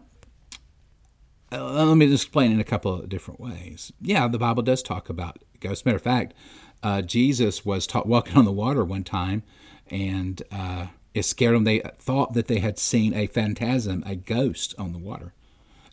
uh, 1.52 1.84
let 1.86 1.98
me 1.98 2.08
just 2.08 2.24
explain 2.24 2.52
in 2.52 2.60
a 2.60 2.64
couple 2.64 2.94
of 2.94 3.10
different 3.10 3.40
ways. 3.40 3.92
Yeah, 4.00 4.28
the 4.30 4.38
Bible 4.38 4.64
does 4.64 4.82
talk 4.82 5.10
about 5.10 5.40
ghosts. 5.60 5.86
Matter 5.86 5.98
of 5.98 6.04
fact, 6.04 6.34
uh, 6.82 7.02
Jesus 7.02 7.66
was 7.66 7.88
walking 8.06 8.38
on 8.38 8.46
the 8.46 8.52
water 8.52 8.86
one 8.86 9.04
time, 9.04 9.44
and 9.88 10.42
uh, 10.52 10.88
it 11.14 11.24
scared 11.24 11.56
them. 11.56 11.66
They 11.66 11.82
thought 11.98 12.34
that 12.34 12.48
they 12.48 12.60
had 12.60 12.80
seen 12.80 13.14
a 13.14 13.28
phantasm, 13.28 14.04
a 14.06 14.16
ghost 14.16 14.74
on 14.78 14.94
the 14.94 15.00
water. 15.00 15.34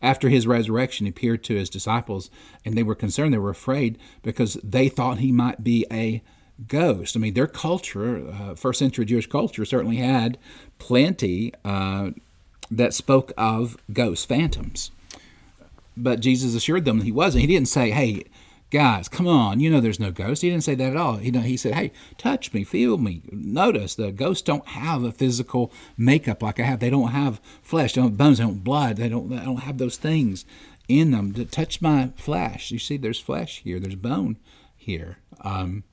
After 0.07 0.29
his 0.29 0.47
resurrection, 0.47 1.09
appeared 1.09 1.43
to 1.45 1.57
his 1.57 1.69
disciples, 1.69 2.31
and 2.65 2.77
they 2.77 2.85
were 2.85 2.95
concerned. 2.95 3.35
They 3.35 3.39
were 3.39 3.51
afraid 3.51 3.99
because 4.23 4.55
they 4.63 4.89
thought 4.89 5.19
he 5.19 5.33
might 5.33 5.65
be 5.65 5.85
a 5.91 6.23
ghost. 6.69 7.17
I 7.17 7.19
mean, 7.19 7.35
their 7.35 7.49
culture, 7.49 8.25
uh, 8.31 8.55
first 8.55 8.79
century 8.79 9.05
Jewish 9.05 9.27
culture, 9.27 9.65
certainly 9.65 9.97
had 9.97 10.39
plenty 10.79 11.53
uh, 11.65 12.11
that 12.71 12.95
spoke 12.95 13.33
of 13.37 13.77
ghosts, 13.93 14.25
phantoms. 14.25 14.93
But 15.97 16.21
Jesus 16.21 16.55
assured 16.55 16.85
them 16.85 17.01
he 17.01 17.11
wasn't. 17.11 17.41
He 17.41 17.49
didn't 17.49 17.69
say, 17.69 17.91
hey, 17.91 18.27
guys, 18.71 19.09
come 19.09 19.27
on, 19.27 19.61
you 19.61 19.71
know 19.71 19.81
there's 19.81 20.01
no 20.01 20.11
ghost. 20.11 20.43
He 20.43 20.51
didn't 20.51 20.65
say 20.65 20.75
that 20.75 20.91
at 20.91 20.97
all. 20.97 21.17
He, 21.17 21.31
he 21.31 21.57
said, 21.57 21.75
hey, 21.75 21.93
touch 22.19 22.53
me, 22.53 22.65
feel 22.65 22.99
me. 22.99 23.23
Notice 23.31 23.95
the 23.95 24.13
ghosts 24.13 24.43
don't 24.43 24.67
have 24.69 25.05
a 25.05 25.13
physical 25.13 25.73
makeup 25.97 26.43
like 26.43 26.59
I 26.59 26.65
have. 26.65 26.81
They 26.81 26.91
don't 26.91 27.09
have 27.09 27.41
flesh, 27.63 27.95
they 27.95 28.01
don't 28.01 28.11
have 28.11 28.19
bones, 28.19 28.39
they 28.39 28.45
don't 28.45 28.55
have 28.55 28.65
blood, 28.65 28.97
they 28.97 29.09
don't, 29.09 29.31
they 29.31 29.37
don't 29.37 29.61
have 29.61 29.79
those 29.79 29.97
things 29.97 30.45
in 30.89 31.11
them 31.11 31.33
to 31.35 31.45
touch 31.45 31.81
my 31.81 32.11
flesh. 32.17 32.71
You 32.71 32.79
see, 32.79 32.97
there's 32.97 33.21
flesh 33.21 33.61
here, 33.63 33.81
there's 33.81 33.97
bone 33.97 34.37
here. 34.77 35.19
Um, 35.43 35.85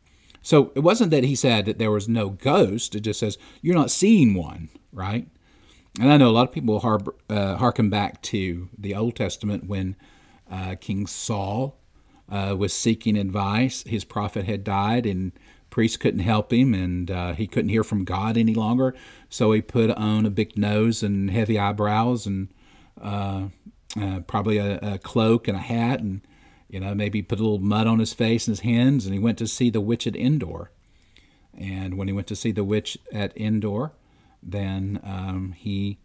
so 0.41 0.71
it 0.75 0.81
wasn't 0.81 1.11
that 1.11 1.23
he 1.23 1.35
said 1.35 1.65
that 1.65 1.79
there 1.79 1.91
was 1.91 2.09
no 2.09 2.29
ghost. 2.29 2.95
It 2.95 3.01
just 3.01 3.19
says 3.19 3.37
you're 3.61 3.75
not 3.75 3.91
seeing 3.91 4.33
one, 4.33 4.69
right? 4.91 5.27
And 5.99 6.11
I 6.11 6.17
know 6.17 6.29
a 6.29 6.31
lot 6.31 6.47
of 6.47 6.53
people 6.53 6.79
harbor, 6.79 7.15
uh, 7.29 7.55
harken 7.57 7.89
back 7.89 8.21
to 8.23 8.69
the 8.77 8.95
Old 8.95 9.15
Testament 9.15 9.67
when 9.67 9.95
uh, 10.51 10.75
King 10.79 11.05
Saul 11.07 11.77
uh, 12.29 12.55
was 12.57 12.73
seeking 12.73 13.17
advice. 13.17 13.83
His 13.83 14.03
prophet 14.03 14.45
had 14.45 14.63
died, 14.63 15.05
and 15.05 15.31
priests 15.69 15.97
couldn't 15.97 16.21
help 16.21 16.53
him, 16.53 16.73
and 16.73 17.09
uh, 17.09 17.33
he 17.33 17.47
couldn't 17.47 17.69
hear 17.69 17.83
from 17.83 18.05
God 18.05 18.37
any 18.37 18.53
longer. 18.53 18.95
So 19.29 19.51
he 19.51 19.61
put 19.61 19.89
on 19.91 20.25
a 20.25 20.29
big 20.29 20.57
nose 20.57 21.03
and 21.03 21.31
heavy 21.31 21.57
eyebrows, 21.57 22.25
and 22.25 22.49
uh, 23.01 23.47
uh, 23.99 24.19
probably 24.21 24.57
a, 24.57 24.77
a, 24.77 24.97
cloak 24.97 25.47
and 25.47 25.57
a 25.57 25.61
hat, 25.61 25.99
and 25.99 26.21
you 26.69 26.79
know 26.79 26.95
maybe 26.95 27.21
put 27.21 27.39
a 27.39 27.43
little 27.43 27.59
mud 27.59 27.87
on 27.87 27.99
his 27.99 28.13
face 28.13 28.47
and 28.47 28.53
his 28.53 28.61
hands, 28.61 29.05
and 29.05 29.13
he 29.13 29.19
went 29.19 29.37
to 29.39 29.47
see 29.47 29.69
the 29.69 29.81
witch 29.81 30.07
at 30.07 30.15
Endor. 30.15 30.71
And 31.55 31.97
when 31.97 32.07
he 32.07 32.13
went 32.13 32.27
to 32.27 32.35
see 32.35 32.51
the 32.51 32.63
witch 32.63 32.97
at 33.11 33.35
Endor, 33.37 33.91
then 34.41 34.99
um, 35.03 35.53
he 35.57 35.99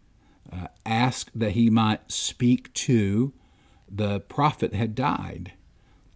uh, 0.51 0.67
asked 0.85 1.37
that 1.39 1.51
he 1.51 1.69
might 1.69 2.11
speak 2.11 2.73
to 2.73 3.33
the 3.91 4.19
prophet 4.19 4.73
had 4.73 4.95
died. 4.95 5.53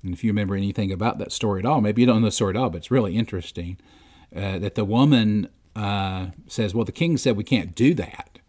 And 0.04 0.14
if 0.14 0.24
you 0.24 0.32
remember 0.32 0.56
anything 0.56 0.92
about 0.92 1.18
that 1.20 1.32
story 1.32 1.60
at 1.60 1.66
all, 1.66 1.82
maybe 1.82 2.02
you 2.02 2.06
don't 2.06 2.22
know 2.22 2.28
the 2.28 2.32
story 2.32 2.56
at 2.56 2.62
all, 2.62 2.70
but 2.70 2.78
it's 2.78 2.92
really 2.92 3.16
interesting 3.16 3.78
uh, 4.36 4.60
that 4.60 4.76
the 4.76 4.86
woman 4.86 5.50
uh, 5.76 6.28
says, 6.48 6.76
"Well, 6.76 6.86
the 6.86 6.92
king 6.92 7.18
said 7.18 7.38
we 7.38 7.44
can't 7.44 7.74
do 7.76 7.94
that," 7.96 8.40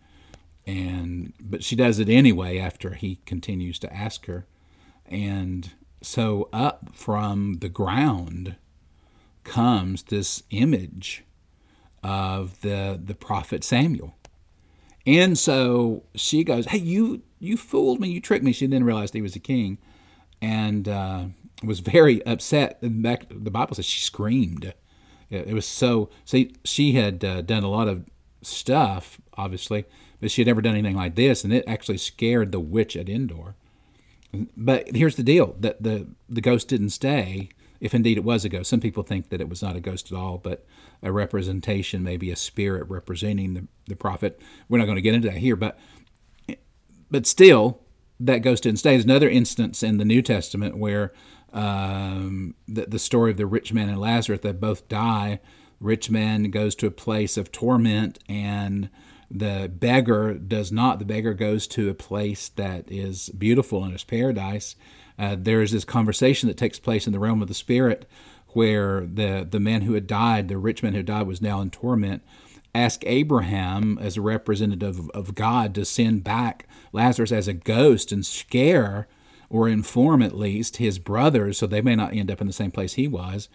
and 0.67 1.33
but 1.41 1.63
she 1.63 1.77
does 1.77 1.99
it 1.99 2.09
anyway 2.09 2.59
after 2.59 2.95
he 2.95 3.21
continues 3.27 3.79
to 3.81 3.95
ask 3.95 4.27
her, 4.27 4.47
and 5.07 5.71
so 6.03 6.49
up 6.53 6.91
from 6.93 7.59
the 7.61 7.69
ground 7.69 8.57
comes 9.45 10.05
this 10.05 10.43
image 10.51 11.25
of 12.03 12.61
the 12.63 13.01
the 13.03 13.15
prophet 13.15 13.63
Samuel. 13.63 14.17
And 15.07 15.39
so 15.39 16.05
she 16.15 16.45
goes, 16.45 16.67
"Hey, 16.67 16.79
you 16.79 17.23
you 17.39 17.57
fooled 17.57 18.01
me, 18.01 18.09
you 18.09 18.21
tricked 18.21 18.45
me." 18.45 18.53
She 18.53 18.67
then 18.67 18.85
realized 18.85 19.15
he 19.15 19.23
was 19.23 19.37
a 19.37 19.41
king, 19.41 19.79
and 20.41 20.89
uh, 20.89 21.25
was 21.63 21.81
very 21.81 22.25
upset. 22.27 22.79
And 22.83 23.03
back 23.03 23.27
the 23.31 23.51
Bible 23.51 23.75
says 23.75 23.87
she 23.87 24.01
screamed. 24.01 24.75
It, 25.31 25.55
was 25.55 25.67
so. 25.67 26.11
See, 26.25 26.55
she 26.65 26.93
had 26.93 27.25
uh, 27.25 27.43
done 27.43 27.65
a 27.65 27.69
lot 27.69 27.89
of 27.89 28.05
stuff, 28.43 29.21
obviously, 29.37 29.85
but 30.21 30.31
she 30.31 30.43
had 30.43 30.47
never 30.47 30.63
done 30.63 30.75
anything 30.75 30.97
like 30.97 31.17
this, 31.17 31.43
and 31.43 31.53
it 31.53 31.65
actually 31.67 31.99
scared 31.99 32.53
the 32.53 32.61
witch 32.61 32.97
at 32.97 33.09
Endor. 33.09 33.57
But 34.57 34.95
here's 34.95 35.17
the 35.17 35.23
deal: 35.23 35.57
that 35.59 35.83
the 35.83 36.07
the 36.29 36.41
ghost 36.41 36.69
didn't 36.69 36.91
stay 36.91 37.49
if 37.81 37.95
indeed 37.95 38.17
it 38.17 38.25
was 38.25 38.45
a 38.45 38.49
ghost. 38.49 38.71
Some 38.71 38.81
people 38.81 39.03
think 39.03 39.29
that 39.29 39.41
it 39.43 39.49
was 39.49 39.63
not 39.63 39.77
a 39.77 39.81
ghost 39.81 40.11
at 40.11 40.17
all, 40.17 40.39
but 40.39 40.65
a 41.03 41.13
representation, 41.13 42.03
maybe 42.03 42.31
a 42.31 42.37
spirit 42.37 42.89
representing 42.89 43.53
the, 43.55 43.69
the 43.87 43.97
prophet. 43.97 44.41
We're 44.69 44.79
not 44.79 44.87
going 44.87 44.97
to 44.97 45.03
get 45.03 45.15
into 45.15 45.29
that 45.29 45.37
here, 45.37 45.57
but 45.57 45.79
but 47.11 47.27
still, 47.27 47.81
that 48.19 48.39
ghost 48.39 48.63
didn't 48.63 48.79
stay. 48.79 48.93
There's 48.93 49.05
another 49.05 49.29
instance 49.29 49.83
in 49.83 49.99
the 49.99 50.05
New 50.05 50.23
Testament 50.23 50.77
where 50.77 51.13
um, 51.55 52.55
the, 52.69 52.87
the 52.87 52.99
story 52.99 53.31
of 53.31 53.39
the 53.39 53.47
rich 53.47 53.73
man 53.73 53.89
and 53.89 54.01
Lazarus, 54.01 54.41
they 54.41 54.53
both 54.53 54.89
die. 54.89 55.41
Rich 55.81 56.11
man 56.11 56.51
goes 56.51 56.75
to 56.77 56.87
a 56.87 56.91
place 56.91 57.37
of 57.37 57.51
torment, 57.53 58.19
and 58.29 58.91
the 59.31 59.71
beggar 59.73 60.35
does 60.35 60.71
not. 60.71 60.99
The 60.99 61.05
beggar 61.05 61.35
goes 61.35 61.67
to 61.69 61.89
a 61.89 61.95
place 61.95 62.49
that 62.51 62.91
is 62.91 63.31
beautiful 63.31 63.83
and 63.83 63.95
is 63.95 64.05
paradise 64.05 64.77
uh, 65.19 65.37
there 65.39 65.63
is 65.63 65.73
this 65.73 65.85
conversation 65.85 66.49
that 66.49 66.57
takes 66.57 66.79
place 66.79 67.07
in 67.07 67.13
the 67.13 67.19
realm 67.19 67.43
of 67.43 67.49
the 67.49 67.55
spirit 67.55 68.09
where 68.49 69.01
the, 69.07 69.47
the 69.49 69.61
man 69.61 69.83
who 69.83 69.95
had 69.95 70.07
died, 70.07 70.49
the 70.49 70.59
rich 70.59 70.83
man 70.83 70.95
who 70.95 71.03
died, 71.03 71.27
was 71.27 71.43
now 71.43 71.61
in 71.61 71.71
torment. 71.71 72.23
ask 72.75 73.03
Abraham 73.07 73.99
as 74.01 74.17
a 74.17 74.23
representative 74.23 75.09
of 75.11 75.35
God 75.35 75.75
to 75.75 75.85
send 75.85 76.25
back 76.25 76.67
Lazarus 76.93 77.33
as 77.33 77.49
a 77.49 77.53
ghost 77.53 78.13
and 78.13 78.25
scare 78.25 79.07
or 79.55 79.69
inform 79.69 80.21
at 80.21 80.37
least 80.37 80.79
his 80.79 80.99
brothers 80.99 81.59
so 81.59 81.65
they 81.65 81.81
may 81.81 81.95
not 81.95 82.13
end 82.13 82.29
up 82.29 82.41
in 82.41 82.49
the 82.49 82.53
same 82.53 82.73
place 82.73 82.95
he 82.95 83.07
was. 83.07 83.49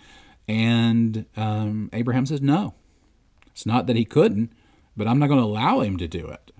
And 0.47 1.25
um, 1.35 1.89
Abraham 1.91 2.25
says, 2.25 2.41
no. 2.41 2.73
It's 3.51 3.65
not 3.65 3.85
that 3.87 3.97
he 3.97 4.05
couldn't, 4.05 4.53
but 4.95 5.09
I'm 5.09 5.19
not 5.19 5.27
going 5.27 5.41
to 5.41 5.45
allow 5.45 5.81
him 5.81 5.97
to 5.97 6.07
do 6.07 6.27
it. 6.27 6.53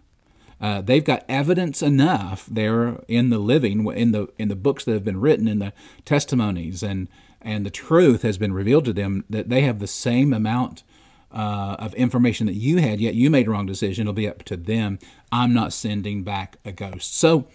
Uh, 0.60 0.82
they've 0.82 1.06
got 1.06 1.24
evidence 1.30 1.82
enough 1.82 2.48
there 2.52 3.02
in 3.08 3.30
the 3.30 3.38
living, 3.38 3.88
in 3.94 4.12
the 4.12 4.28
in 4.38 4.50
the 4.50 4.58
books 4.58 4.84
that 4.84 4.92
have 4.92 5.06
been 5.06 5.22
written, 5.22 5.48
in 5.48 5.60
the 5.60 5.72
testimonies, 6.04 6.84
and 6.84 7.08
and 7.42 7.66
the 7.66 7.70
truth 7.70 8.24
has 8.24 8.38
been 8.38 8.52
revealed 8.52 8.84
to 8.84 8.92
them 8.92 9.24
that 9.30 9.48
they 9.48 9.62
have 9.62 9.80
the 9.80 9.88
same 9.88 10.34
amount 10.34 10.84
uh, 11.32 11.78
of 11.80 11.94
information 11.94 12.46
that 12.48 12.56
you 12.56 12.80
had, 12.80 13.00
yet 13.00 13.16
you 13.16 13.30
made 13.30 13.48
a 13.48 13.52
wrong 13.52 13.66
decision. 13.66 14.02
It'll 14.02 14.14
be 14.14 14.28
up 14.28 14.44
to 14.44 14.58
them. 14.58 15.00
I'm 15.32 15.54
not 15.54 15.72
sending 15.72 16.24
back 16.24 16.58
a 16.66 16.74
ghost. 16.74 17.16
So, 17.16 17.48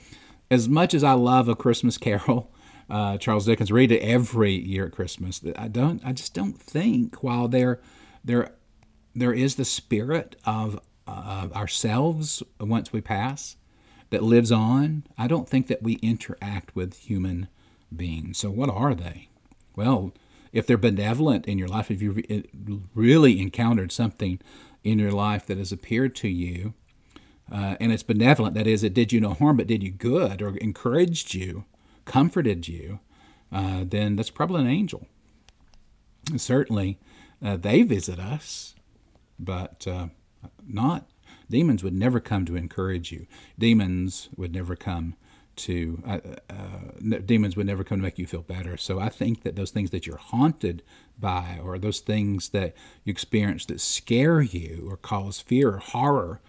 as 0.51 0.69
much 0.69 0.95
as 0.95 1.03
I 1.05 1.13
love 1.13 1.49
a 1.49 1.55
Christmas 1.55 1.99
Carol, 1.99 2.51
uh, 2.91 3.19
Charles 3.19 3.47
Dickens, 3.47 3.73
read 3.73 3.93
it 3.93 4.01
every 4.01 4.53
year 4.53 4.87
at 4.87 4.93
Christmas. 4.93 5.41
I 5.57 5.69
don't. 5.69 6.05
I 6.05 6.13
just 6.13 6.35
don't 6.35 6.61
think 6.61 7.23
while 7.23 7.49
there, 7.49 7.81
there, 8.25 8.53
there 9.15 9.33
is 9.33 9.57
the 9.57 9.65
spirit 9.65 10.37
of 10.45 10.81
uh, 11.07 11.49
ourselves 11.55 12.43
once 12.61 12.93
we 12.93 13.01
pass 13.01 13.57
that 14.11 14.23
lives 14.23 14.53
on, 14.53 15.05
I 15.19 15.27
don't 15.27 15.49
think 15.49 15.67
that 15.67 15.83
we 15.83 15.95
interact 15.95 16.77
with 16.77 16.99
human 16.99 17.49
beings. 17.95 18.39
So, 18.39 18.51
what 18.51 18.71
are 18.71 18.95
they? 18.95 19.29
Well, 19.77 20.13
if 20.53 20.67
they're 20.67 20.79
benevolent 20.79 21.47
in 21.47 21.59
your 21.59 21.69
life, 21.69 21.91
if 21.91 22.01
you've 22.01 22.23
really 22.95 23.41
encountered 23.41 23.91
something 23.91 24.41
in 24.85 24.99
your 24.99 25.11
life 25.11 25.47
that 25.47 25.59
has 25.59 25.73
appeared 25.73 26.15
to 26.17 26.29
you, 26.29 26.75
uh, 27.51 27.77
and 27.81 27.93
it's 27.93 28.03
benevolent, 28.03 28.55
that 28.55 28.67
is, 28.67 28.83
it 28.83 28.95
did 28.95 29.13
you 29.13 29.21
no 29.21 29.35
harm, 29.35 29.57
but 29.57 29.67
did 29.67 29.83
you 29.83 29.91
good, 29.91 30.41
or 30.41 30.57
encouraged 30.57 31.35
you, 31.35 31.65
comforted 32.05 32.69
you, 32.69 33.01
uh, 33.53 33.85
then 33.87 34.17
that's 34.17 34.31
probably 34.31 34.63
an 34.63 34.69
angel. 34.69 35.07
And 36.31 36.41
certainly, 36.41 36.99
uh, 37.45 37.57
they 37.57 37.83
visit 37.83 38.19
us, 38.19 38.75
but 39.39 39.87
uh, 39.87 40.09
not 40.67 41.07
demons 41.51 41.85
would 41.85 41.95
never 41.95 42.21
come 42.21 42.45
to 42.47 42.57
encourage 42.57 43.13
you. 43.13 43.27
Demons 43.59 44.29
would 44.37 44.53
never 44.53 44.75
come 44.75 45.15
to 45.57 46.03
uh, 46.07 46.19
uh, 46.51 47.19
demons 47.25 47.57
would 47.57 47.67
never 47.67 47.85
come 47.85 47.99
to 47.99 48.03
make 48.03 48.19
you 48.19 48.27
feel 48.27 48.43
better. 48.43 48.77
So 48.77 48.99
I 48.99 49.09
think 49.09 49.43
that 49.43 49.55
those 49.55 49.71
things 49.71 49.91
that 49.91 50.07
you're 50.07 50.17
haunted 50.17 50.83
by, 51.19 51.61
or 51.63 51.79
those 51.79 52.01
things 52.01 52.49
that 52.49 52.75
you 53.05 53.13
experience 53.13 53.65
that 53.67 53.81
scare 53.81 54.41
you 54.41 54.89
or 54.91 54.97
cause 54.97 55.41
fear 55.41 55.75
or 55.75 55.79
horror, 55.79 56.41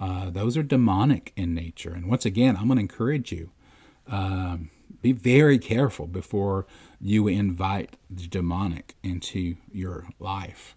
uh, 0.00 0.30
those 0.30 0.56
are 0.56 0.62
demonic 0.62 1.32
in 1.36 1.54
nature. 1.54 1.92
And 1.92 2.08
once 2.08 2.24
again, 2.24 2.56
I'm 2.56 2.66
going 2.66 2.76
to 2.76 2.82
encourage 2.82 3.32
you. 3.32 3.50
Um, 4.06 4.70
be 5.02 5.12
very 5.12 5.58
careful 5.58 6.06
before 6.06 6.66
you 7.00 7.28
invite 7.28 7.96
the 8.08 8.26
demonic 8.26 8.94
into 9.02 9.56
your 9.70 10.08
life. 10.18 10.76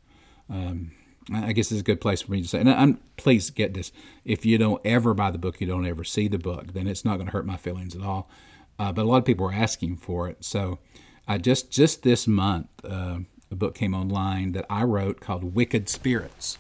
Um, 0.50 0.92
I 1.34 1.54
guess 1.54 1.72
it's 1.72 1.82
a 1.82 1.84
good 1.84 2.02
place 2.02 2.22
for 2.22 2.32
me 2.32 2.42
to 2.42 2.48
say. 2.48 2.60
And 2.60 2.70
I'm, 2.70 3.00
please 3.16 3.52
get 3.52 3.74
this: 3.74 3.92
if 4.26 4.46
you 4.46 4.58
don't 4.58 4.82
ever 4.84 5.14
buy 5.14 5.32
the 5.32 5.38
book, 5.38 5.62
you 5.62 5.68
don't 5.68 5.86
ever 5.86 6.04
see 6.04 6.28
the 6.28 6.40
book, 6.40 6.74
then 6.74 6.88
it's 6.88 7.06
not 7.06 7.16
going 7.16 7.28
to 7.28 7.32
hurt 7.32 7.46
my 7.46 7.58
feelings 7.58 7.96
at 7.96 8.02
all. 8.02 8.30
Uh, 8.78 8.92
but 8.92 9.04
a 9.04 9.08
lot 9.08 9.18
of 9.18 9.26
people 9.26 9.46
are 9.46 9.54
asking 9.54 9.98
for 9.98 10.28
it, 10.28 10.44
so 10.44 10.80
I 11.28 11.38
just 11.38 11.72
just 11.72 12.04
this 12.04 12.28
month 12.28 12.68
uh, 12.84 13.20
a 13.52 13.56
book 13.56 13.76
came 13.76 13.94
online 13.94 14.54
that 14.54 14.66
I 14.70 14.84
wrote 14.84 15.20
called 15.20 15.56
Wicked 15.56 15.88
Spirits. 15.88 16.58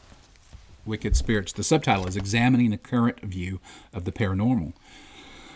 Wicked 0.85 1.15
Spirits. 1.15 1.53
The 1.53 1.63
subtitle 1.63 2.07
is 2.07 2.17
Examining 2.17 2.73
a 2.73 2.77
Current 2.77 3.21
View 3.21 3.59
of 3.93 4.05
the 4.05 4.11
Paranormal. 4.11 4.73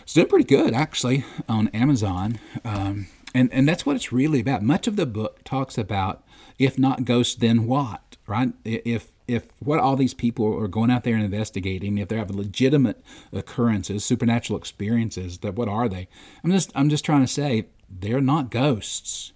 It's 0.02 0.14
doing 0.14 0.28
pretty 0.28 0.44
good 0.44 0.72
actually 0.72 1.24
on 1.48 1.68
Amazon, 1.68 2.38
um, 2.64 3.08
and 3.34 3.52
and 3.52 3.68
that's 3.68 3.84
what 3.84 3.96
it's 3.96 4.12
really 4.12 4.40
about. 4.40 4.62
Much 4.62 4.86
of 4.86 4.96
the 4.96 5.06
book 5.06 5.42
talks 5.44 5.76
about 5.76 6.22
if 6.58 6.78
not 6.78 7.04
ghosts, 7.04 7.34
then 7.34 7.66
what? 7.66 8.06
right? 8.26 8.52
If 8.64 9.12
if 9.28 9.50
what 9.58 9.80
all 9.80 9.96
these 9.96 10.14
people 10.14 10.56
are 10.58 10.68
going 10.68 10.90
out 10.90 11.04
there 11.04 11.14
and 11.14 11.24
investigating, 11.24 11.98
if 11.98 12.08
they 12.08 12.16
have 12.16 12.30
legitimate 12.30 13.02
occurrences, 13.32 14.04
supernatural 14.04 14.58
experiences, 14.58 15.38
that 15.38 15.54
what 15.54 15.68
are 15.68 15.88
they? 15.88 16.08
I'm 16.44 16.50
just 16.50 16.70
I'm 16.74 16.88
just 16.88 17.04
trying 17.04 17.22
to 17.22 17.26
say 17.26 17.68
they're 17.88 18.20
not 18.20 18.50
ghosts. 18.50 19.32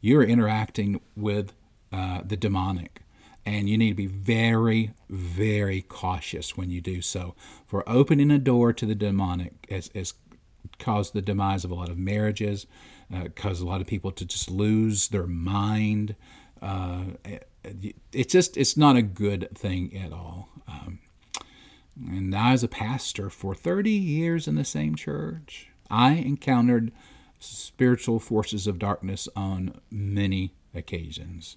You're 0.00 0.22
interacting 0.22 1.00
with 1.16 1.52
uh, 1.90 2.20
the 2.24 2.36
demonic, 2.36 3.00
and 3.46 3.68
you 3.68 3.76
need 3.76 3.90
to 3.90 3.94
be 3.94 4.06
very 4.06 4.92
very 5.08 5.82
cautious 5.82 6.56
when 6.56 6.70
you 6.70 6.80
do 6.80 7.02
so. 7.02 7.34
For 7.66 7.88
opening 7.88 8.30
a 8.30 8.38
door 8.38 8.72
to 8.72 8.86
the 8.86 8.94
demonic 8.94 9.66
has, 9.70 9.90
has 9.94 10.14
caused 10.78 11.12
the 11.12 11.22
demise 11.22 11.64
of 11.64 11.70
a 11.70 11.74
lot 11.74 11.88
of 11.88 11.98
marriages, 11.98 12.66
uh, 13.14 13.28
caused 13.34 13.62
a 13.62 13.66
lot 13.66 13.80
of 13.80 13.86
people 13.86 14.10
to 14.12 14.24
just 14.24 14.50
lose 14.50 15.08
their 15.08 15.26
mind. 15.26 16.16
Uh, 16.60 17.04
it's 18.12 18.32
just 18.32 18.56
it's 18.56 18.76
not 18.76 18.96
a 18.96 19.02
good 19.02 19.48
thing 19.56 19.96
at 19.96 20.12
all. 20.12 20.48
Um, 20.66 21.00
and 21.96 22.34
I, 22.34 22.52
as 22.52 22.64
a 22.64 22.68
pastor 22.68 23.30
for 23.30 23.54
30 23.54 23.90
years 23.90 24.48
in 24.48 24.56
the 24.56 24.64
same 24.64 24.94
church, 24.94 25.68
I 25.90 26.12
encountered 26.14 26.92
spiritual 27.38 28.18
forces 28.18 28.66
of 28.66 28.78
darkness 28.78 29.28
on 29.36 29.80
many 29.90 30.54
occasions. 30.74 31.56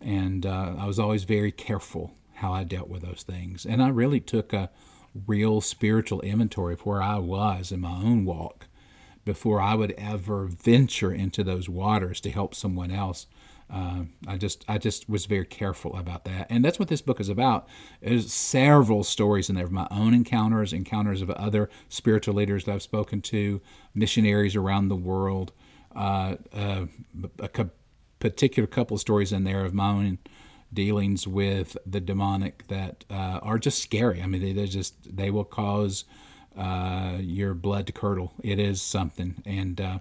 And 0.00 0.44
uh, 0.44 0.74
I 0.78 0.86
was 0.86 0.98
always 0.98 1.24
very 1.24 1.52
careful 1.52 2.14
how 2.34 2.52
I 2.52 2.64
dealt 2.64 2.88
with 2.88 3.02
those 3.02 3.22
things. 3.22 3.64
And 3.64 3.82
I 3.82 3.88
really 3.88 4.20
took 4.20 4.52
a 4.52 4.70
real 5.26 5.60
spiritual 5.60 6.20
inventory 6.20 6.74
of 6.74 6.84
where 6.84 7.02
I 7.02 7.18
was 7.18 7.72
in 7.72 7.80
my 7.80 7.96
own 7.96 8.24
walk 8.24 8.68
before 9.24 9.60
I 9.60 9.74
would 9.74 9.92
ever 9.92 10.46
venture 10.46 11.12
into 11.12 11.42
those 11.42 11.68
waters 11.68 12.20
to 12.20 12.30
help 12.30 12.54
someone 12.54 12.90
else 12.90 13.26
uh, 13.68 14.04
I 14.28 14.36
just 14.36 14.64
I 14.68 14.78
just 14.78 15.08
was 15.08 15.26
very 15.26 15.44
careful 15.44 15.96
about 15.96 16.24
that, 16.24 16.46
and 16.50 16.64
that's 16.64 16.78
what 16.78 16.88
this 16.88 17.02
book 17.02 17.18
is 17.18 17.28
about. 17.28 17.68
There's 18.00 18.32
several 18.32 19.02
stories 19.02 19.48
in 19.48 19.56
there 19.56 19.64
of 19.64 19.72
my 19.72 19.88
own 19.90 20.14
encounters, 20.14 20.72
encounters 20.72 21.20
of 21.20 21.30
other 21.30 21.68
spiritual 21.88 22.34
leaders 22.34 22.64
that 22.64 22.72
I've 22.72 22.82
spoken 22.82 23.20
to, 23.22 23.60
missionaries 23.92 24.54
around 24.54 24.88
the 24.88 24.96
world. 24.96 25.52
Uh, 25.94 26.36
uh, 26.52 26.86
a 27.40 27.48
co- 27.48 27.70
particular 28.20 28.66
couple 28.66 28.98
stories 28.98 29.32
in 29.32 29.44
there 29.44 29.64
of 29.64 29.74
my 29.74 29.90
own 29.90 30.18
dealings 30.72 31.26
with 31.26 31.76
the 31.86 32.00
demonic 32.00 32.66
that 32.68 33.04
uh, 33.10 33.40
are 33.42 33.58
just 33.58 33.82
scary. 33.82 34.22
I 34.22 34.26
mean, 34.26 34.42
they, 34.42 34.52
they 34.52 34.66
just 34.66 35.16
they 35.16 35.30
will 35.30 35.44
cause 35.44 36.04
uh, 36.56 37.18
your 37.20 37.54
blood 37.54 37.86
to 37.86 37.92
curdle. 37.92 38.32
It 38.42 38.58
is 38.58 38.80
something, 38.80 39.42
and 39.44 39.80
uh, 39.80 39.98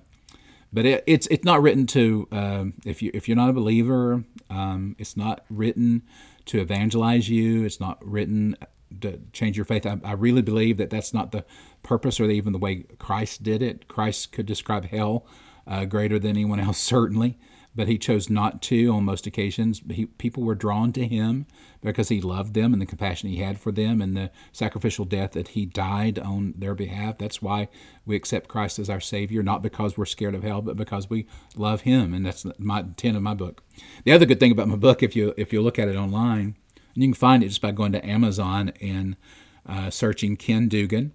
but 0.71 0.85
it, 0.85 1.03
it's 1.07 1.27
it's 1.27 1.43
not 1.43 1.61
written 1.61 1.85
to 1.87 2.27
um, 2.31 2.73
if 2.85 3.01
you 3.01 3.11
if 3.13 3.27
you're 3.27 3.37
not 3.37 3.49
a 3.49 3.53
believer, 3.53 4.23
um, 4.49 4.95
it's 4.99 5.17
not 5.17 5.45
written 5.49 6.03
to 6.45 6.59
evangelize 6.59 7.29
you. 7.29 7.63
It's 7.63 7.79
not 7.79 8.05
written 8.05 8.55
to 9.01 9.19
change 9.33 9.57
your 9.57 9.65
faith. 9.65 9.85
I, 9.85 9.99
I 10.03 10.13
really 10.13 10.41
believe 10.41 10.77
that 10.77 10.89
that's 10.89 11.13
not 11.13 11.31
the 11.31 11.43
purpose 11.83 12.19
or 12.19 12.25
even 12.25 12.53
the 12.53 12.59
way 12.59 12.85
Christ 12.99 13.43
did 13.43 13.61
it. 13.61 13.87
Christ 13.87 14.31
could 14.31 14.45
describe 14.45 14.85
hell 14.85 15.25
uh, 15.67 15.85
greater 15.85 16.19
than 16.19 16.31
anyone 16.31 16.59
else, 16.59 16.77
certainly 16.95 17.37
but 17.75 17.87
he 17.87 17.97
chose 17.97 18.29
not 18.29 18.61
to 18.63 18.93
on 18.93 19.03
most 19.03 19.27
occasions. 19.27 19.81
He, 19.89 20.05
people 20.05 20.43
were 20.43 20.55
drawn 20.55 20.93
to 20.93 21.05
him 21.05 21.45
because 21.83 22.09
he 22.09 22.21
loved 22.21 22.53
them 22.53 22.71
and 22.71 22.81
the 22.81 22.85
compassion 22.85 23.29
he 23.29 23.37
had 23.37 23.59
for 23.59 23.71
them 23.71 24.01
and 24.01 24.15
the 24.15 24.31
sacrificial 24.53 25.03
death 25.03 25.31
that 25.31 25.49
he 25.49 25.65
died 25.65 26.17
on 26.17 26.53
their 26.57 26.73
behalf. 26.73 27.17
That's 27.17 27.41
why 27.41 27.67
we 28.05 28.15
accept 28.15 28.47
Christ 28.47 28.79
as 28.79 28.89
our 28.89 29.01
Savior, 29.01 29.43
not 29.43 29.61
because 29.61 29.97
we're 29.97 30.05
scared 30.05 30.35
of 30.35 30.43
hell, 30.43 30.61
but 30.61 30.77
because 30.77 31.09
we 31.09 31.27
love 31.55 31.81
him. 31.81 32.13
And 32.13 32.25
that's 32.25 32.45
my 32.57 32.79
intent 32.79 33.17
of 33.17 33.23
my 33.23 33.33
book. 33.33 33.61
The 34.05 34.13
other 34.13 34.25
good 34.25 34.39
thing 34.39 34.51
about 34.51 34.69
my 34.69 34.77
book, 34.77 35.03
if 35.03 35.15
you 35.15 35.33
if 35.35 35.51
you 35.51 35.61
look 35.61 35.77
at 35.77 35.89
it 35.89 35.97
online, 35.97 36.55
and 36.95 37.03
you 37.03 37.09
can 37.09 37.13
find 37.13 37.43
it 37.43 37.49
just 37.49 37.61
by 37.61 37.71
going 37.71 37.91
to 37.91 38.05
Amazon 38.07 38.71
and 38.81 39.17
uh, 39.65 39.89
searching 39.89 40.37
Ken 40.37 40.69
Duggan. 40.69 41.11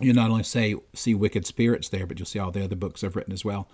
You 0.00 0.12
not 0.14 0.30
only 0.30 0.42
say 0.42 0.74
see 0.94 1.14
Wicked 1.14 1.46
Spirits 1.46 1.88
there, 1.88 2.06
but 2.06 2.18
you'll 2.18 2.26
see 2.26 2.38
all 2.38 2.50
the 2.50 2.64
other 2.64 2.74
books 2.74 3.04
I've 3.04 3.14
written 3.14 3.32
as 3.32 3.44
well. 3.44 3.68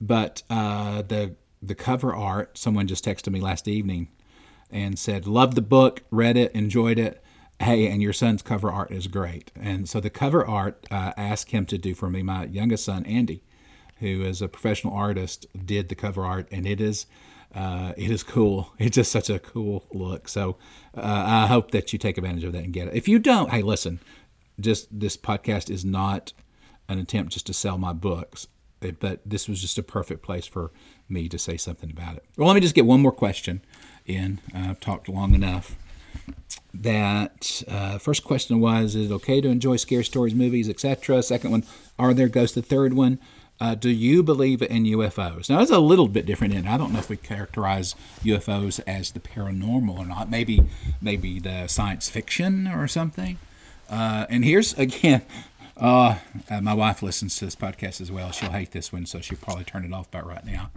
But 0.00 0.42
uh, 0.50 1.02
the 1.02 1.34
the 1.62 1.74
cover 1.74 2.14
art, 2.14 2.58
someone 2.58 2.86
just 2.86 3.04
texted 3.04 3.32
me 3.32 3.40
last 3.40 3.66
evening 3.66 4.08
and 4.70 4.98
said, 4.98 5.26
"Love 5.26 5.54
the 5.54 5.62
book, 5.62 6.02
read 6.10 6.36
it, 6.36 6.52
enjoyed 6.52 6.98
it. 6.98 7.22
Hey, 7.58 7.88
and 7.88 8.02
your 8.02 8.12
son's 8.12 8.42
cover 8.42 8.70
art 8.70 8.90
is 8.90 9.06
great." 9.06 9.50
And 9.56 9.88
so 9.88 10.00
the 10.00 10.10
cover 10.10 10.44
art 10.44 10.86
uh, 10.90 11.12
asked 11.16 11.50
him 11.50 11.66
to 11.66 11.78
do 11.78 11.94
for 11.94 12.10
me. 12.10 12.22
My 12.22 12.44
youngest 12.44 12.84
son, 12.84 13.06
Andy, 13.06 13.42
who 14.00 14.22
is 14.22 14.42
a 14.42 14.48
professional 14.48 14.94
artist, 14.94 15.46
did 15.64 15.88
the 15.88 15.94
cover 15.94 16.24
art, 16.24 16.48
and 16.50 16.66
it 16.66 16.80
is. 16.80 17.06
Uh, 17.54 17.94
it 17.96 18.10
is 18.10 18.22
cool. 18.22 18.72
It's 18.78 18.96
just 18.96 19.10
such 19.10 19.30
a 19.30 19.38
cool 19.38 19.86
look. 19.90 20.28
So 20.28 20.58
uh, 20.94 21.00
I 21.26 21.46
hope 21.46 21.70
that 21.70 21.90
you 21.90 21.98
take 21.98 22.18
advantage 22.18 22.44
of 22.44 22.52
that 22.52 22.64
and 22.64 22.72
get 22.72 22.88
it. 22.88 22.94
If 22.94 23.08
you 23.08 23.18
don't, 23.18 23.50
hey, 23.50 23.62
listen, 23.62 24.00
just 24.60 24.88
this 25.00 25.16
podcast 25.16 25.70
is 25.70 25.82
not 25.82 26.34
an 26.86 26.98
attempt 26.98 27.32
just 27.32 27.46
to 27.46 27.54
sell 27.54 27.78
my 27.78 27.94
books 27.94 28.46
but 28.80 29.20
this 29.24 29.48
was 29.48 29.60
just 29.60 29.78
a 29.78 29.82
perfect 29.82 30.22
place 30.22 30.46
for 30.46 30.70
me 31.08 31.28
to 31.28 31.38
say 31.38 31.56
something 31.56 31.90
about 31.90 32.16
it. 32.16 32.24
Well, 32.36 32.48
let 32.48 32.54
me 32.54 32.60
just 32.60 32.74
get 32.74 32.86
one 32.86 33.00
more 33.00 33.12
question 33.12 33.62
in. 34.06 34.40
I've 34.54 34.80
talked 34.80 35.08
long 35.08 35.34
enough. 35.34 35.76
that 36.74 37.62
uh, 37.68 37.98
first 37.98 38.24
question 38.24 38.60
was 38.60 38.94
is 38.94 39.10
it 39.10 39.14
okay 39.14 39.40
to 39.40 39.48
enjoy 39.48 39.76
scary 39.76 40.04
stories 40.04 40.34
movies 40.34 40.68
etc 40.68 41.22
second 41.22 41.50
one 41.50 41.64
are 41.98 42.12
there 42.12 42.28
ghosts 42.28 42.54
the 42.54 42.62
third 42.62 42.92
one 42.92 43.18
uh, 43.60 43.74
do 43.74 43.88
you 43.88 44.22
believe 44.22 44.60
in 44.62 44.84
ufos 44.84 45.48
now 45.48 45.60
it's 45.60 45.70
a 45.70 45.78
little 45.78 46.08
bit 46.08 46.26
different 46.26 46.52
and 46.54 46.68
i 46.68 46.76
don't 46.76 46.92
know 46.92 46.98
if 46.98 47.08
we 47.08 47.16
characterize 47.16 47.94
ufos 48.24 48.80
as 48.86 49.12
the 49.12 49.20
paranormal 49.20 49.98
or 49.98 50.04
not 50.06 50.30
maybe 50.30 50.62
maybe 51.00 51.38
the 51.40 51.66
science 51.66 52.08
fiction 52.10 52.66
or 52.66 52.86
something 52.86 53.38
uh, 53.88 54.26
and 54.28 54.44
here's 54.44 54.74
again 54.78 55.22
uh, 55.78 56.18
uh, 56.50 56.60
my 56.60 56.74
wife 56.74 57.02
listens 57.02 57.36
to 57.36 57.44
this 57.44 57.56
podcast 57.56 58.00
as 58.00 58.10
well 58.10 58.32
she'll 58.32 58.50
hate 58.50 58.72
this 58.72 58.92
one 58.92 59.06
so 59.06 59.20
she'll 59.20 59.38
probably 59.38 59.64
turn 59.64 59.84
it 59.84 59.92
off 59.92 60.10
by 60.10 60.20
right 60.20 60.44
now 60.44 60.70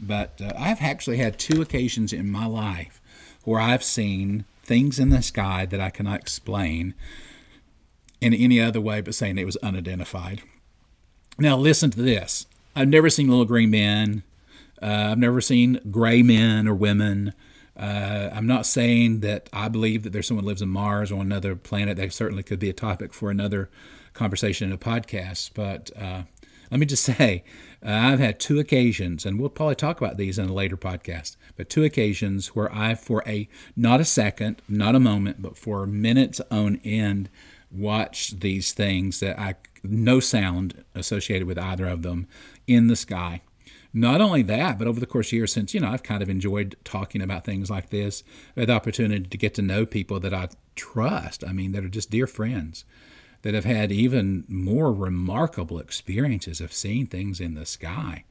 but 0.00 0.40
uh, 0.40 0.52
i've 0.58 0.82
actually 0.82 1.16
had 1.16 1.38
two 1.38 1.62
occasions 1.62 2.12
in 2.12 2.30
my 2.30 2.46
life 2.46 3.00
where 3.44 3.60
i've 3.60 3.84
seen 3.84 4.44
things 4.62 4.98
in 4.98 5.10
the 5.10 5.22
sky 5.22 5.66
that 5.66 5.80
I 5.80 5.90
cannot 5.90 6.20
explain 6.20 6.94
in 8.20 8.32
any 8.32 8.60
other 8.60 8.80
way 8.80 9.00
but 9.00 9.14
saying 9.14 9.38
it 9.38 9.46
was 9.46 9.56
unidentified. 9.58 10.42
Now, 11.38 11.56
listen 11.56 11.90
to 11.90 12.02
this. 12.02 12.46
I've 12.76 12.88
never 12.88 13.10
seen 13.10 13.28
little 13.28 13.44
green 13.44 13.70
men. 13.70 14.22
Uh, 14.80 15.10
I've 15.10 15.18
never 15.18 15.40
seen 15.40 15.80
gray 15.90 16.22
men 16.22 16.68
or 16.68 16.74
women. 16.74 17.34
Uh, 17.76 18.30
I'm 18.32 18.46
not 18.46 18.66
saying 18.66 19.20
that 19.20 19.48
I 19.52 19.68
believe 19.68 20.02
that 20.02 20.10
there's 20.12 20.26
someone 20.26 20.46
lives 20.46 20.62
on 20.62 20.68
Mars 20.68 21.10
or 21.10 21.20
another 21.20 21.56
planet. 21.56 21.96
That 21.96 22.12
certainly 22.12 22.42
could 22.42 22.58
be 22.58 22.70
a 22.70 22.74
topic 22.74 23.12
for 23.12 23.30
another 23.30 23.68
conversation 24.12 24.68
in 24.68 24.74
a 24.74 24.78
podcast. 24.78 25.50
But 25.54 25.90
uh, 25.96 26.22
let 26.70 26.80
me 26.80 26.86
just 26.86 27.04
say, 27.18 27.44
uh, 27.84 27.90
I've 27.90 28.18
had 28.18 28.40
two 28.40 28.58
occasions, 28.58 29.26
and 29.26 29.38
we'll 29.38 29.50
probably 29.50 29.74
talk 29.74 30.00
about 30.00 30.16
these 30.16 30.38
in 30.38 30.48
a 30.48 30.52
later 30.52 30.76
podcast, 30.76 31.36
but 31.56 31.68
two 31.68 31.84
occasions 31.84 32.48
where 32.48 32.72
I, 32.74 32.94
for 32.94 33.22
a 33.26 33.48
not 33.76 34.00
a 34.00 34.04
second, 34.04 34.62
not 34.68 34.94
a 34.94 35.00
moment, 35.00 35.42
but 35.42 35.56
for 35.56 35.86
minutes 35.86 36.40
on 36.50 36.80
end, 36.84 37.28
watched 37.70 38.40
these 38.40 38.72
things 38.72 39.20
that 39.20 39.38
I 39.38 39.56
no 39.84 40.20
sound 40.20 40.84
associated 40.94 41.46
with 41.46 41.58
either 41.58 41.86
of 41.86 42.02
them 42.02 42.28
in 42.66 42.86
the 42.86 42.96
sky. 42.96 43.42
Not 43.92 44.20
only 44.20 44.42
that, 44.42 44.78
but 44.78 44.86
over 44.86 45.00
the 45.00 45.06
course 45.06 45.28
of 45.28 45.32
years, 45.34 45.52
since 45.52 45.74
you 45.74 45.80
know 45.80 45.90
I've 45.90 46.02
kind 46.02 46.22
of 46.22 46.30
enjoyed 46.30 46.76
talking 46.84 47.20
about 47.20 47.44
things 47.44 47.68
like 47.68 47.90
this, 47.90 48.22
the 48.54 48.70
opportunity 48.70 49.28
to 49.28 49.36
get 49.36 49.54
to 49.54 49.62
know 49.62 49.84
people 49.84 50.18
that 50.20 50.32
I 50.32 50.48
trust. 50.76 51.44
I 51.46 51.52
mean, 51.52 51.72
that 51.72 51.84
are 51.84 51.88
just 51.88 52.10
dear 52.10 52.26
friends 52.26 52.84
that 53.42 53.54
have 53.54 53.64
had 53.64 53.92
even 53.92 54.44
more 54.48 54.92
remarkable 54.92 55.78
experiences 55.78 56.60
of 56.60 56.72
seeing 56.72 57.06
things 57.06 57.40
in 57.40 57.54
the 57.54 57.66
sky. 57.66 58.24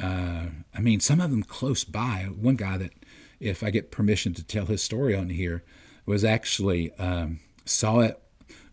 Uh, 0.00 0.46
I 0.74 0.80
mean, 0.80 1.00
some 1.00 1.20
of 1.20 1.30
them 1.30 1.42
close 1.42 1.84
by. 1.84 2.28
One 2.34 2.56
guy 2.56 2.78
that, 2.78 2.92
if 3.40 3.62
I 3.62 3.70
get 3.70 3.90
permission 3.90 4.34
to 4.34 4.44
tell 4.44 4.66
his 4.66 4.82
story 4.82 5.14
on 5.14 5.30
here, 5.30 5.64
was 6.06 6.24
actually 6.24 6.92
um, 6.94 7.40
saw 7.64 8.00
it 8.00 8.20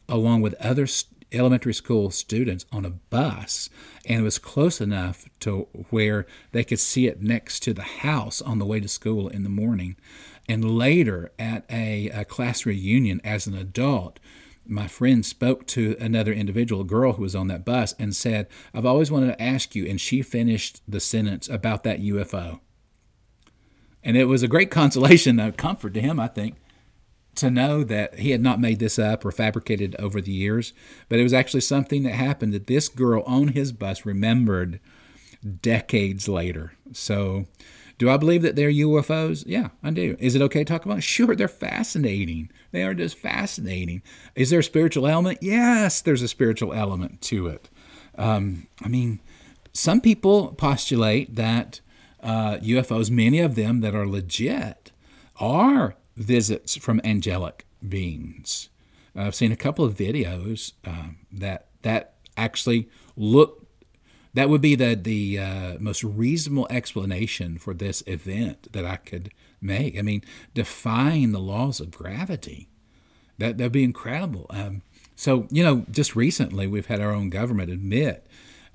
along 0.07 0.41
with 0.41 0.55
other 0.55 0.87
elementary 1.31 1.73
school 1.73 2.09
students 2.09 2.65
on 2.71 2.85
a 2.85 2.89
bus, 2.89 3.69
and 4.05 4.21
it 4.21 4.23
was 4.23 4.39
close 4.39 4.81
enough 4.81 5.29
to 5.39 5.67
where 5.89 6.25
they 6.51 6.63
could 6.63 6.79
see 6.79 7.07
it 7.07 7.21
next 7.21 7.61
to 7.61 7.73
the 7.73 7.83
house 7.83 8.41
on 8.41 8.59
the 8.59 8.65
way 8.65 8.79
to 8.79 8.87
school 8.87 9.27
in 9.27 9.43
the 9.43 9.49
morning. 9.49 9.95
And 10.47 10.77
later, 10.77 11.31
at 11.37 11.63
a, 11.69 12.09
a 12.09 12.25
class 12.25 12.65
reunion 12.65 13.21
as 13.23 13.45
an 13.45 13.55
adult, 13.55 14.19
my 14.69 14.87
friend 14.87 15.25
spoke 15.25 15.65
to 15.67 15.95
another 15.99 16.31
individual, 16.31 16.81
a 16.81 16.85
girl 16.85 17.13
who 17.13 17.23
was 17.23 17.35
on 17.35 17.47
that 17.47 17.65
bus, 17.65 17.93
and 17.99 18.15
said, 18.15 18.47
I've 18.73 18.85
always 18.85 19.11
wanted 19.11 19.27
to 19.27 19.41
ask 19.41 19.75
you. 19.75 19.85
And 19.85 19.99
she 19.99 20.21
finished 20.21 20.81
the 20.87 20.99
sentence 20.99 21.49
about 21.49 21.83
that 21.83 22.01
UFO. 22.01 22.59
And 24.03 24.15
it 24.15 24.25
was 24.25 24.43
a 24.43 24.47
great 24.47 24.71
consolation, 24.71 25.39
a 25.39 25.51
comfort 25.51 25.93
to 25.95 26.01
him, 26.01 26.19
I 26.19 26.27
think, 26.27 26.55
to 27.35 27.49
know 27.49 27.83
that 27.83 28.19
he 28.19 28.31
had 28.31 28.41
not 28.41 28.59
made 28.59 28.79
this 28.79 28.99
up 28.99 29.25
or 29.25 29.31
fabricated 29.31 29.95
over 29.97 30.21
the 30.21 30.31
years, 30.31 30.73
but 31.07 31.19
it 31.19 31.23
was 31.23 31.33
actually 31.33 31.61
something 31.61 32.03
that 32.03 32.13
happened 32.13 32.53
that 32.53 32.67
this 32.67 32.89
girl 32.89 33.23
on 33.25 33.49
his 33.49 33.71
bus 33.71 34.05
remembered 34.05 34.79
decades 35.61 36.27
later. 36.27 36.73
So 36.91 37.45
do 37.97 38.09
I 38.09 38.17
believe 38.17 38.41
that 38.41 38.55
they're 38.55 38.71
UFOs? 38.71 39.43
Yeah, 39.45 39.69
I 39.83 39.91
do. 39.91 40.15
Is 40.19 40.33
it 40.33 40.41
okay 40.43 40.63
to 40.63 40.65
talk 40.65 40.85
about? 40.85 40.99
It? 40.99 41.03
Sure, 41.09 41.35
they're 41.35 41.47
fascinating. 41.47 42.49
They 42.71 42.83
are 42.83 42.93
just 42.93 43.17
fascinating. 43.17 44.01
Is 44.35 44.49
there 44.49 44.59
a 44.59 44.63
spiritual 44.63 45.07
element? 45.07 45.39
Yes, 45.41 46.01
there's 46.01 46.21
a 46.21 46.27
spiritual 46.27 46.73
element 46.73 47.21
to 47.23 47.47
it. 47.47 47.69
Um, 48.17 48.67
I 48.83 48.87
mean, 48.87 49.19
some 49.73 50.01
people 50.01 50.49
postulate 50.53 51.35
that 51.35 51.81
uh, 52.21 52.57
UFOs, 52.57 53.09
many 53.09 53.39
of 53.39 53.55
them 53.55 53.81
that 53.81 53.95
are 53.95 54.07
legit, 54.07 54.91
are 55.39 55.95
visits 56.17 56.75
from 56.75 56.99
angelic 57.03 57.65
beings. 57.87 58.69
I've 59.15 59.35
seen 59.35 59.51
a 59.51 59.57
couple 59.57 59.85
of 59.85 59.95
videos 59.95 60.73
uh, 60.85 61.09
that 61.31 61.67
that 61.81 62.15
actually 62.37 62.89
look 63.15 63.67
that 64.33 64.49
would 64.49 64.61
be 64.61 64.75
the 64.75 64.95
the 64.95 65.39
uh, 65.39 65.77
most 65.79 66.03
reasonable 66.03 66.67
explanation 66.69 67.57
for 67.57 67.73
this 67.73 68.03
event 68.05 68.71
that 68.71 68.85
I 68.85 68.97
could 68.97 69.31
make. 69.61 69.97
I 69.97 70.01
mean, 70.01 70.23
defying 70.53 71.31
the 71.31 71.39
laws 71.39 71.79
of 71.79 71.91
gravity. 71.91 72.69
That 73.37 73.57
that'd 73.57 73.71
be 73.71 73.83
incredible. 73.83 74.45
Um, 74.49 74.81
so 75.15 75.47
you 75.49 75.63
know, 75.63 75.85
just 75.91 76.15
recently 76.15 76.67
we've 76.67 76.87
had 76.87 77.01
our 77.01 77.11
own 77.11 77.29
government 77.29 77.71
admit 77.71 78.25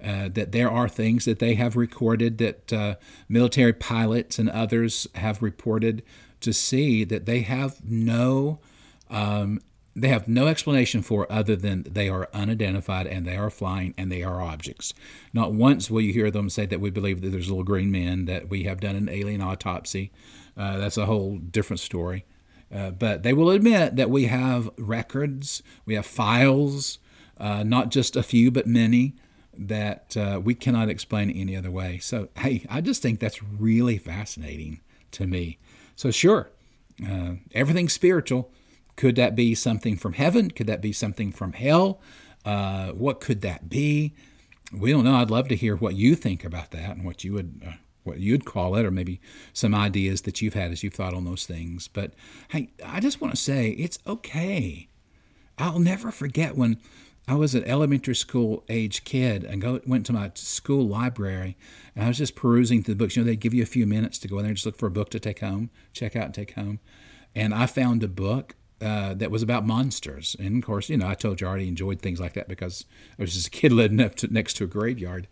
uh, 0.03 0.29
that 0.33 0.53
there 0.53 0.71
are 0.71 0.89
things 0.89 1.25
that 1.25 1.39
they 1.39 1.55
have 1.55 1.77
recorded 1.77 2.39
that 2.39 2.73
uh, 2.73 2.95
military 3.29 3.73
pilots 3.73 4.39
and 4.39 4.51
others 4.51 5.07
have 5.17 5.43
reported 5.43 6.03
to 6.41 6.53
see 6.53 7.05
that 7.05 7.27
they 7.27 7.41
have 7.41 7.83
no 7.85 8.59
um, 9.11 9.61
they 9.97 10.09
have 10.09 10.27
no 10.27 10.49
explanation 10.49 11.03
for 11.03 11.31
other 11.31 11.55
than 11.55 11.85
they 11.85 12.09
are 12.09 12.29
unidentified 12.33 13.07
and 13.07 13.27
they 13.27 13.37
are 13.37 13.51
flying 13.51 13.95
and 13.97 14.11
they 14.11 14.23
are 14.23 14.43
objects. 14.43 14.93
Not 15.33 15.53
once 15.53 15.89
will 15.89 16.01
you 16.01 16.13
hear 16.13 16.31
them 16.31 16.51
say 16.51 16.67
that 16.67 16.81
we 16.81 16.91
believe 16.91 17.21
that 17.21 17.29
there's 17.29 17.49
little 17.49 17.65
green 17.65 17.93
men, 17.93 18.25
that 18.25 18.49
we 18.49 18.65
have 18.65 18.81
done 18.81 18.97
an 18.97 19.09
alien 19.09 19.41
autopsy. 19.41 20.11
Uh, 20.57 20.79
that's 20.79 20.97
a 20.97 21.07
whole 21.07 21.39
different 21.39 21.81
story. 21.81 22.25
Uh, 22.73 22.91
but 22.91 23.23
they 23.23 23.33
will 23.33 23.51
admit 23.51 23.97
that 23.97 24.11
we 24.11 24.27
have 24.27 24.71
records, 24.79 25.63
we 25.85 25.95
have 25.95 26.07
files, 26.07 26.99
uh, 27.39 27.63
not 27.63 27.91
just 27.91 28.17
a 28.17 28.23
few, 28.23 28.51
but 28.51 28.67
many, 28.67 29.15
that 29.57 30.17
uh, 30.17 30.41
we 30.43 30.55
cannot 30.55 30.89
explain 30.89 31.31
any 31.31 31.57
other 31.57 31.71
way. 31.71 31.99
So, 31.99 32.29
hey, 32.39 32.65
I 32.69 32.81
just 32.81 33.03
think 33.03 33.21
that's 33.21 33.43
really 33.43 33.99
fascinating 33.99 34.81
to 35.13 35.27
me. 35.27 35.59
So, 35.95 36.11
sure, 36.11 36.51
uh, 37.07 37.35
everything's 37.53 37.93
spiritual 37.93 38.51
could 38.97 39.17
that 39.17 39.35
be 39.35 39.57
something 39.57 39.97
from 39.97 40.13
heaven? 40.13 40.53
Could 40.53 40.69
that 40.69 40.81
be 40.81 40.93
something 40.93 41.33
from 41.33 41.53
hell? 41.53 42.01
What 42.45 43.21
could 43.21 43.41
that 43.41 43.69
be? 43.69 44.15
We 44.73 44.93
don't 44.93 45.05
know. 45.05 45.17
I'd 45.17 45.31
love 45.31 45.49
to 45.49 45.57
hear 45.57 45.75
what 45.75 45.97
you 45.97 46.15
think 46.15 46.45
about 46.45 46.71
that 46.71 46.97
and 46.97 47.05
what 47.05 47.25
you 47.25 47.33
would 47.33 47.75
what 48.05 48.21
you'd 48.21 48.45
call 48.45 48.77
it, 48.77 48.85
or 48.85 48.91
maybe 48.91 49.21
some 49.53 49.75
ideas 49.75 50.23
that 50.23 50.41
you've 50.41 50.55
had 50.55 50.71
as 50.71 50.83
you've 50.83 50.95
thought 50.95 51.15
on 51.15 51.25
those 51.25 51.47
things. 51.47 51.89
But 51.89 52.13
hey, 52.51 52.71
I 52.85 53.01
just 53.01 53.21
want 53.21 53.35
to 53.35 53.41
say 53.41 53.71
it's 53.71 53.99
okay. 54.07 54.89
I'll 55.59 55.79
never 55.79 56.11
forget 56.11 56.57
when 56.57 56.79
I 57.27 57.35
was 57.35 57.55
an 57.55 57.65
elementary 57.65 58.15
school 58.15 58.65
age 58.69 59.05
kid 59.05 59.45
and 59.45 59.63
go 59.63 59.81
went 59.87 60.05
to 60.07 60.13
my 60.13 60.31
school 60.35 60.87
library 60.87 61.57
and 61.97 62.05
I 62.05 62.09
was 62.09 62.19
just 62.19 62.35
perusing 62.35 62.83
through 62.83 62.95
the 62.95 62.99
books. 62.99 63.17
You 63.17 63.23
know, 63.23 63.27
they'd 63.27 63.41
give 63.41 63.55
you 63.55 63.63
a 63.63 63.67
few 63.67 63.87
minutes 63.87 64.19
to 64.19 64.29
go 64.29 64.39
in 64.39 64.43
there 64.43 64.51
and 64.51 64.57
just 64.57 64.67
look 64.67 64.77
for 64.77 64.87
a 64.87 64.91
book 64.91 65.11
to 65.11 65.21
take 65.21 65.41
home, 65.41 65.71
check 65.93 66.17
out 66.17 66.27
and 66.27 66.35
take 66.35 66.53
home. 66.53 66.81
And 67.35 67.55
I 67.55 67.67
found 67.67 68.03
a 68.03 68.09
book 68.09 68.57
uh, 68.81 69.15
that 69.15 69.31
was 69.31 69.43
about 69.43 69.67
monsters. 69.67 70.37
And 70.39 70.63
of 70.63 70.67
course, 70.67 70.91
you 70.91 70.99
know, 70.99 71.09
I 71.09 71.15
told 71.15 71.41
you 71.41 71.47
I 71.47 71.51
already 71.51 71.69
enjoyed 71.69 72.03
things 72.03 72.21
like 72.21 72.35
that 72.35 72.49
because 72.49 72.85
I 73.19 73.23
was 73.23 73.33
just 73.33 73.47
a 73.47 73.51
kid 73.51 73.73
living 73.73 74.01
up 74.01 74.17
to, 74.17 74.33
next 74.33 74.55
to 74.55 74.65
a 74.65 74.67
graveyard. 74.67 75.27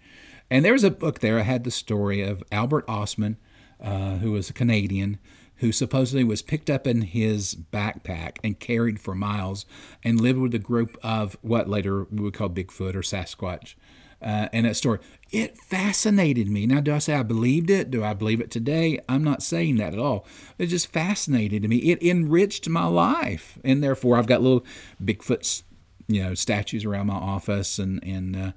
And 0.52 0.66
there 0.66 0.74
was 0.74 0.84
a 0.84 0.90
book 0.90 1.20
there. 1.20 1.38
I 1.38 1.44
had 1.44 1.64
the 1.64 1.70
story 1.70 2.20
of 2.20 2.44
Albert 2.52 2.86
Ostman, 2.86 3.36
uh, 3.80 4.18
who 4.18 4.32
was 4.32 4.50
a 4.50 4.52
Canadian, 4.52 5.18
who 5.56 5.72
supposedly 5.72 6.24
was 6.24 6.42
picked 6.42 6.68
up 6.68 6.86
in 6.86 7.00
his 7.00 7.54
backpack 7.54 8.36
and 8.44 8.60
carried 8.60 9.00
for 9.00 9.14
miles 9.14 9.64
and 10.04 10.20
lived 10.20 10.38
with 10.38 10.54
a 10.54 10.58
group 10.58 10.98
of 11.02 11.38
what 11.40 11.70
later 11.70 12.04
we 12.10 12.20
would 12.20 12.34
call 12.34 12.50
Bigfoot 12.50 12.94
or 12.94 13.00
Sasquatch 13.00 13.76
uh, 14.20 14.48
and 14.52 14.66
that 14.66 14.76
story. 14.76 14.98
It 15.30 15.56
fascinated 15.56 16.50
me. 16.50 16.66
Now, 16.66 16.80
do 16.80 16.94
I 16.94 16.98
say 16.98 17.14
I 17.14 17.22
believed 17.22 17.70
it? 17.70 17.90
Do 17.90 18.04
I 18.04 18.12
believe 18.12 18.42
it 18.42 18.50
today? 18.50 19.00
I'm 19.08 19.24
not 19.24 19.42
saying 19.42 19.76
that 19.76 19.94
at 19.94 19.98
all. 19.98 20.26
It 20.58 20.66
just 20.66 20.92
fascinated 20.92 21.66
me. 21.66 21.78
It 21.78 22.02
enriched 22.02 22.68
my 22.68 22.84
life, 22.84 23.58
and 23.64 23.82
therefore 23.82 24.18
I've 24.18 24.26
got 24.26 24.42
little 24.42 24.66
Bigfoot, 25.02 25.62
you 26.08 26.22
know, 26.22 26.34
statues 26.34 26.84
around 26.84 27.06
my 27.06 27.14
office 27.14 27.78
and 27.78 28.04
and 28.04 28.36
uh, 28.36 28.52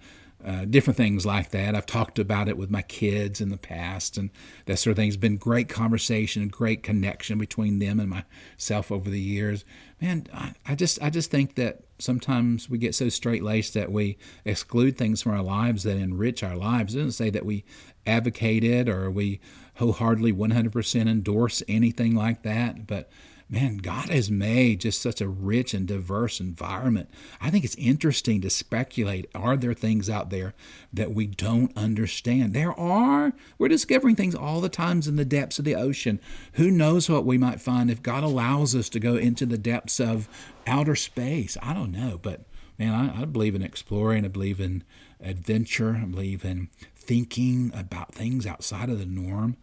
uh, 0.45 0.65
different 0.65 0.97
things 0.97 1.25
like 1.25 1.49
that. 1.49 1.73
I've 1.73 1.85
talked 1.85 2.19
about 2.19 2.47
it 2.47 2.57
with 2.57 2.69
my 2.69 2.83
kids 2.83 3.41
in 3.41 3.49
the 3.49 3.57
past, 3.57 4.17
and 4.17 4.29
that 4.65 4.77
sort 4.77 4.91
of 4.91 4.97
thing. 4.97 5.07
It's 5.07 5.17
been 5.17 5.37
great 5.37 5.69
conversation 5.69 6.41
and 6.41 6.51
great 6.51 6.83
connection 6.83 7.39
between 7.39 7.79
them 7.79 7.99
and 7.99 8.09
myself 8.09 8.91
over 8.91 9.09
the 9.09 9.19
years. 9.19 9.65
Man, 9.99 10.27
I, 10.33 10.53
I 10.67 10.75
just 10.75 11.01
I 11.01 11.09
just 11.09 11.31
think 11.31 11.55
that 11.55 11.81
sometimes 11.97 12.69
we 12.69 12.77
get 12.77 12.93
so 12.93 13.09
straight 13.09 13.43
laced 13.43 13.73
that 13.73 13.91
we 13.91 14.17
exclude 14.43 14.97
things 14.97 15.21
from 15.21 15.31
our 15.31 15.43
lives 15.43 15.83
that 15.83 15.97
enrich 15.97 16.43
our 16.43 16.55
lives. 16.55 16.93
It 16.93 16.99
doesn't 16.99 17.13
say 17.13 17.29
that 17.31 17.45
we 17.45 17.63
advocate 18.05 18.63
it 18.63 18.87
or 18.87 19.09
we 19.09 19.39
wholeheartedly 19.75 20.33
100% 20.33 21.09
endorse 21.09 21.63
anything 21.67 22.15
like 22.15 22.43
that, 22.43 22.85
but 22.85 23.09
man, 23.49 23.77
God 23.77 24.09
has 24.09 24.31
made 24.31 24.81
just 24.81 25.01
such 25.01 25.21
a 25.21 25.27
rich 25.27 25.73
and 25.73 25.87
diverse 25.87 26.39
environment. 26.39 27.09
I 27.39 27.49
think 27.49 27.63
it's 27.63 27.75
interesting 27.75 28.41
to 28.41 28.49
speculate 28.49 29.29
are 29.35 29.55
there 29.55 29.73
things 29.73 30.09
out 30.09 30.29
there 30.29 30.53
that 30.91 31.13
we 31.13 31.27
don't 31.27 31.75
understand? 31.77 32.53
There 32.53 32.77
are. 32.79 33.33
We're 33.57 33.67
discovering 33.67 34.15
things 34.15 34.35
all 34.35 34.61
the 34.61 34.69
times 34.69 35.07
in 35.07 35.15
the 35.15 35.25
depths 35.25 35.59
of 35.59 35.65
the 35.65 35.75
ocean. 35.75 36.19
Who 36.53 36.71
knows 36.71 37.09
what 37.09 37.25
we 37.25 37.37
might 37.37 37.61
find 37.61 37.91
if 37.91 38.01
God 38.01 38.23
allows 38.23 38.75
us 38.75 38.89
to 38.89 38.99
go 38.99 39.15
into 39.15 39.45
the 39.45 39.57
depths 39.57 39.99
of 39.99 40.27
outer 40.65 40.95
space? 40.95 41.55
I 41.61 41.73
don't 41.73 41.91
know, 41.91 42.19
but 42.21 42.45
man, 42.79 42.93
I, 42.93 43.21
I 43.21 43.25
believe 43.25 43.55
in 43.55 43.61
exploring. 43.61 44.25
I 44.25 44.29
believe 44.29 44.59
in 44.59 44.83
adventure. 45.21 45.99
I 46.01 46.05
believe 46.05 46.43
in 46.43 46.69
thinking 46.95 47.71
about 47.75 48.13
things 48.13 48.47
outside 48.47 48.89
of 48.89 48.97
the 48.97 49.05
norm. 49.05 49.57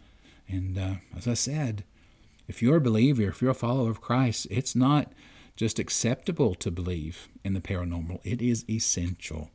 And 0.48 0.78
uh, 0.78 0.94
as 1.16 1.26
I 1.26 1.34
said, 1.34 1.84
if 2.52 2.60
you're 2.60 2.76
a 2.76 2.82
believer, 2.82 3.30
if 3.30 3.40
you're 3.40 3.52
a 3.52 3.54
follower 3.54 3.88
of 3.88 4.02
Christ, 4.02 4.46
it's 4.50 4.76
not 4.76 5.10
just 5.56 5.78
acceptable 5.78 6.54
to 6.56 6.70
believe 6.70 7.30
in 7.42 7.54
the 7.54 7.62
paranormal, 7.62 8.20
it 8.24 8.42
is 8.42 8.66
essential. 8.68 9.48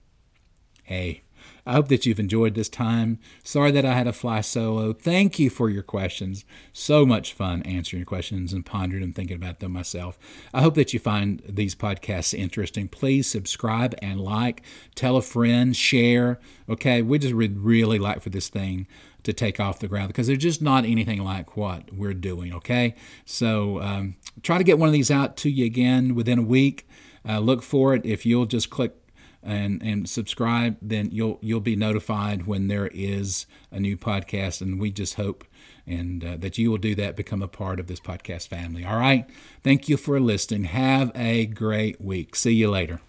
Hey, 0.84 1.22
I 1.64 1.74
hope 1.74 1.90
that 1.90 2.08
you've 2.08 2.20
enjoyed 2.20 2.56
this 2.56 2.70
time. 2.70 3.20
Sorry 3.44 3.70
that 3.70 3.86
I 3.86 3.94
had 3.94 4.06
to 4.06 4.14
fly 4.14 4.42
solo. 4.42 4.94
Thank 4.94 5.38
you 5.38 5.52
for 5.52 5.70
your 5.70 5.84
questions. 5.84 6.44
So 6.74 7.06
much 7.06 7.34
fun 7.34 7.62
answering 7.62 8.00
your 8.00 8.08
questions 8.08 8.52
and 8.52 8.66
pondering 8.66 9.04
and 9.04 9.14
thinking 9.14 9.36
about 9.36 9.60
them 9.60 9.74
myself. 9.74 10.18
I 10.52 10.64
hope 10.64 10.74
that 10.74 10.92
you 10.92 11.00
find 11.00 11.44
these 11.48 11.76
podcasts 11.76 12.34
interesting. 12.34 12.88
Please 12.88 13.30
subscribe 13.30 13.94
and 14.02 14.20
like, 14.20 14.64
tell 14.96 15.18
a 15.18 15.22
friend, 15.22 15.76
share. 15.76 16.40
Okay, 16.68 17.04
we 17.04 17.20
just 17.20 17.36
would 17.36 17.60
really 17.60 18.00
like 18.00 18.22
for 18.22 18.32
this 18.32 18.50
thing 18.50 18.88
to 19.28 19.34
take 19.34 19.60
off 19.60 19.80
the 19.80 19.90
ground 19.90 20.08
because 20.08 20.26
they're 20.28 20.38
just 20.38 20.62
not 20.62 20.86
anything 20.86 21.22
like 21.22 21.58
what 21.58 21.94
we're 21.94 22.14
doing. 22.14 22.54
Okay, 22.54 22.96
so 23.26 23.82
um, 23.82 24.16
try 24.42 24.58
to 24.58 24.64
get 24.64 24.80
one 24.80 24.88
of 24.88 24.94
these 24.94 25.12
out 25.12 25.36
to 25.38 25.50
you 25.50 25.66
again 25.66 26.16
within 26.16 26.40
a 26.40 26.44
week. 26.44 26.88
Uh, 27.28 27.40
look 27.40 27.62
for 27.62 27.94
it. 27.94 28.06
If 28.06 28.26
you'll 28.26 28.46
just 28.46 28.70
click 28.70 28.96
and 29.44 29.84
and 29.84 30.10
subscribe, 30.10 30.78
then 30.82 31.10
you'll 31.12 31.40
you'll 31.42 31.60
be 31.60 31.76
notified 31.76 32.48
when 32.48 32.70
there 32.70 32.88
is 32.88 33.46
a 33.70 33.82
new 33.82 33.98
podcast. 33.98 34.62
And 34.62 34.80
we 34.80 34.92
just 34.92 35.16
hope 35.16 35.44
and 35.86 36.24
uh, 36.24 36.38
that 36.38 36.58
you 36.58 36.72
will 36.72 36.78
do 36.78 36.96
that, 36.96 37.16
become 37.16 37.42
a 37.42 37.48
part 37.48 37.80
of 37.80 37.88
this 37.88 38.00
podcast 38.00 38.48
family. 38.48 38.86
All 38.86 38.98
right. 38.98 39.30
Thank 39.64 39.88
you 39.90 39.98
for 39.98 40.20
listening. 40.20 40.66
Have 40.66 41.12
a 41.16 41.46
great 41.46 42.00
week. 42.02 42.36
See 42.36 42.54
you 42.54 42.70
later. 42.70 43.00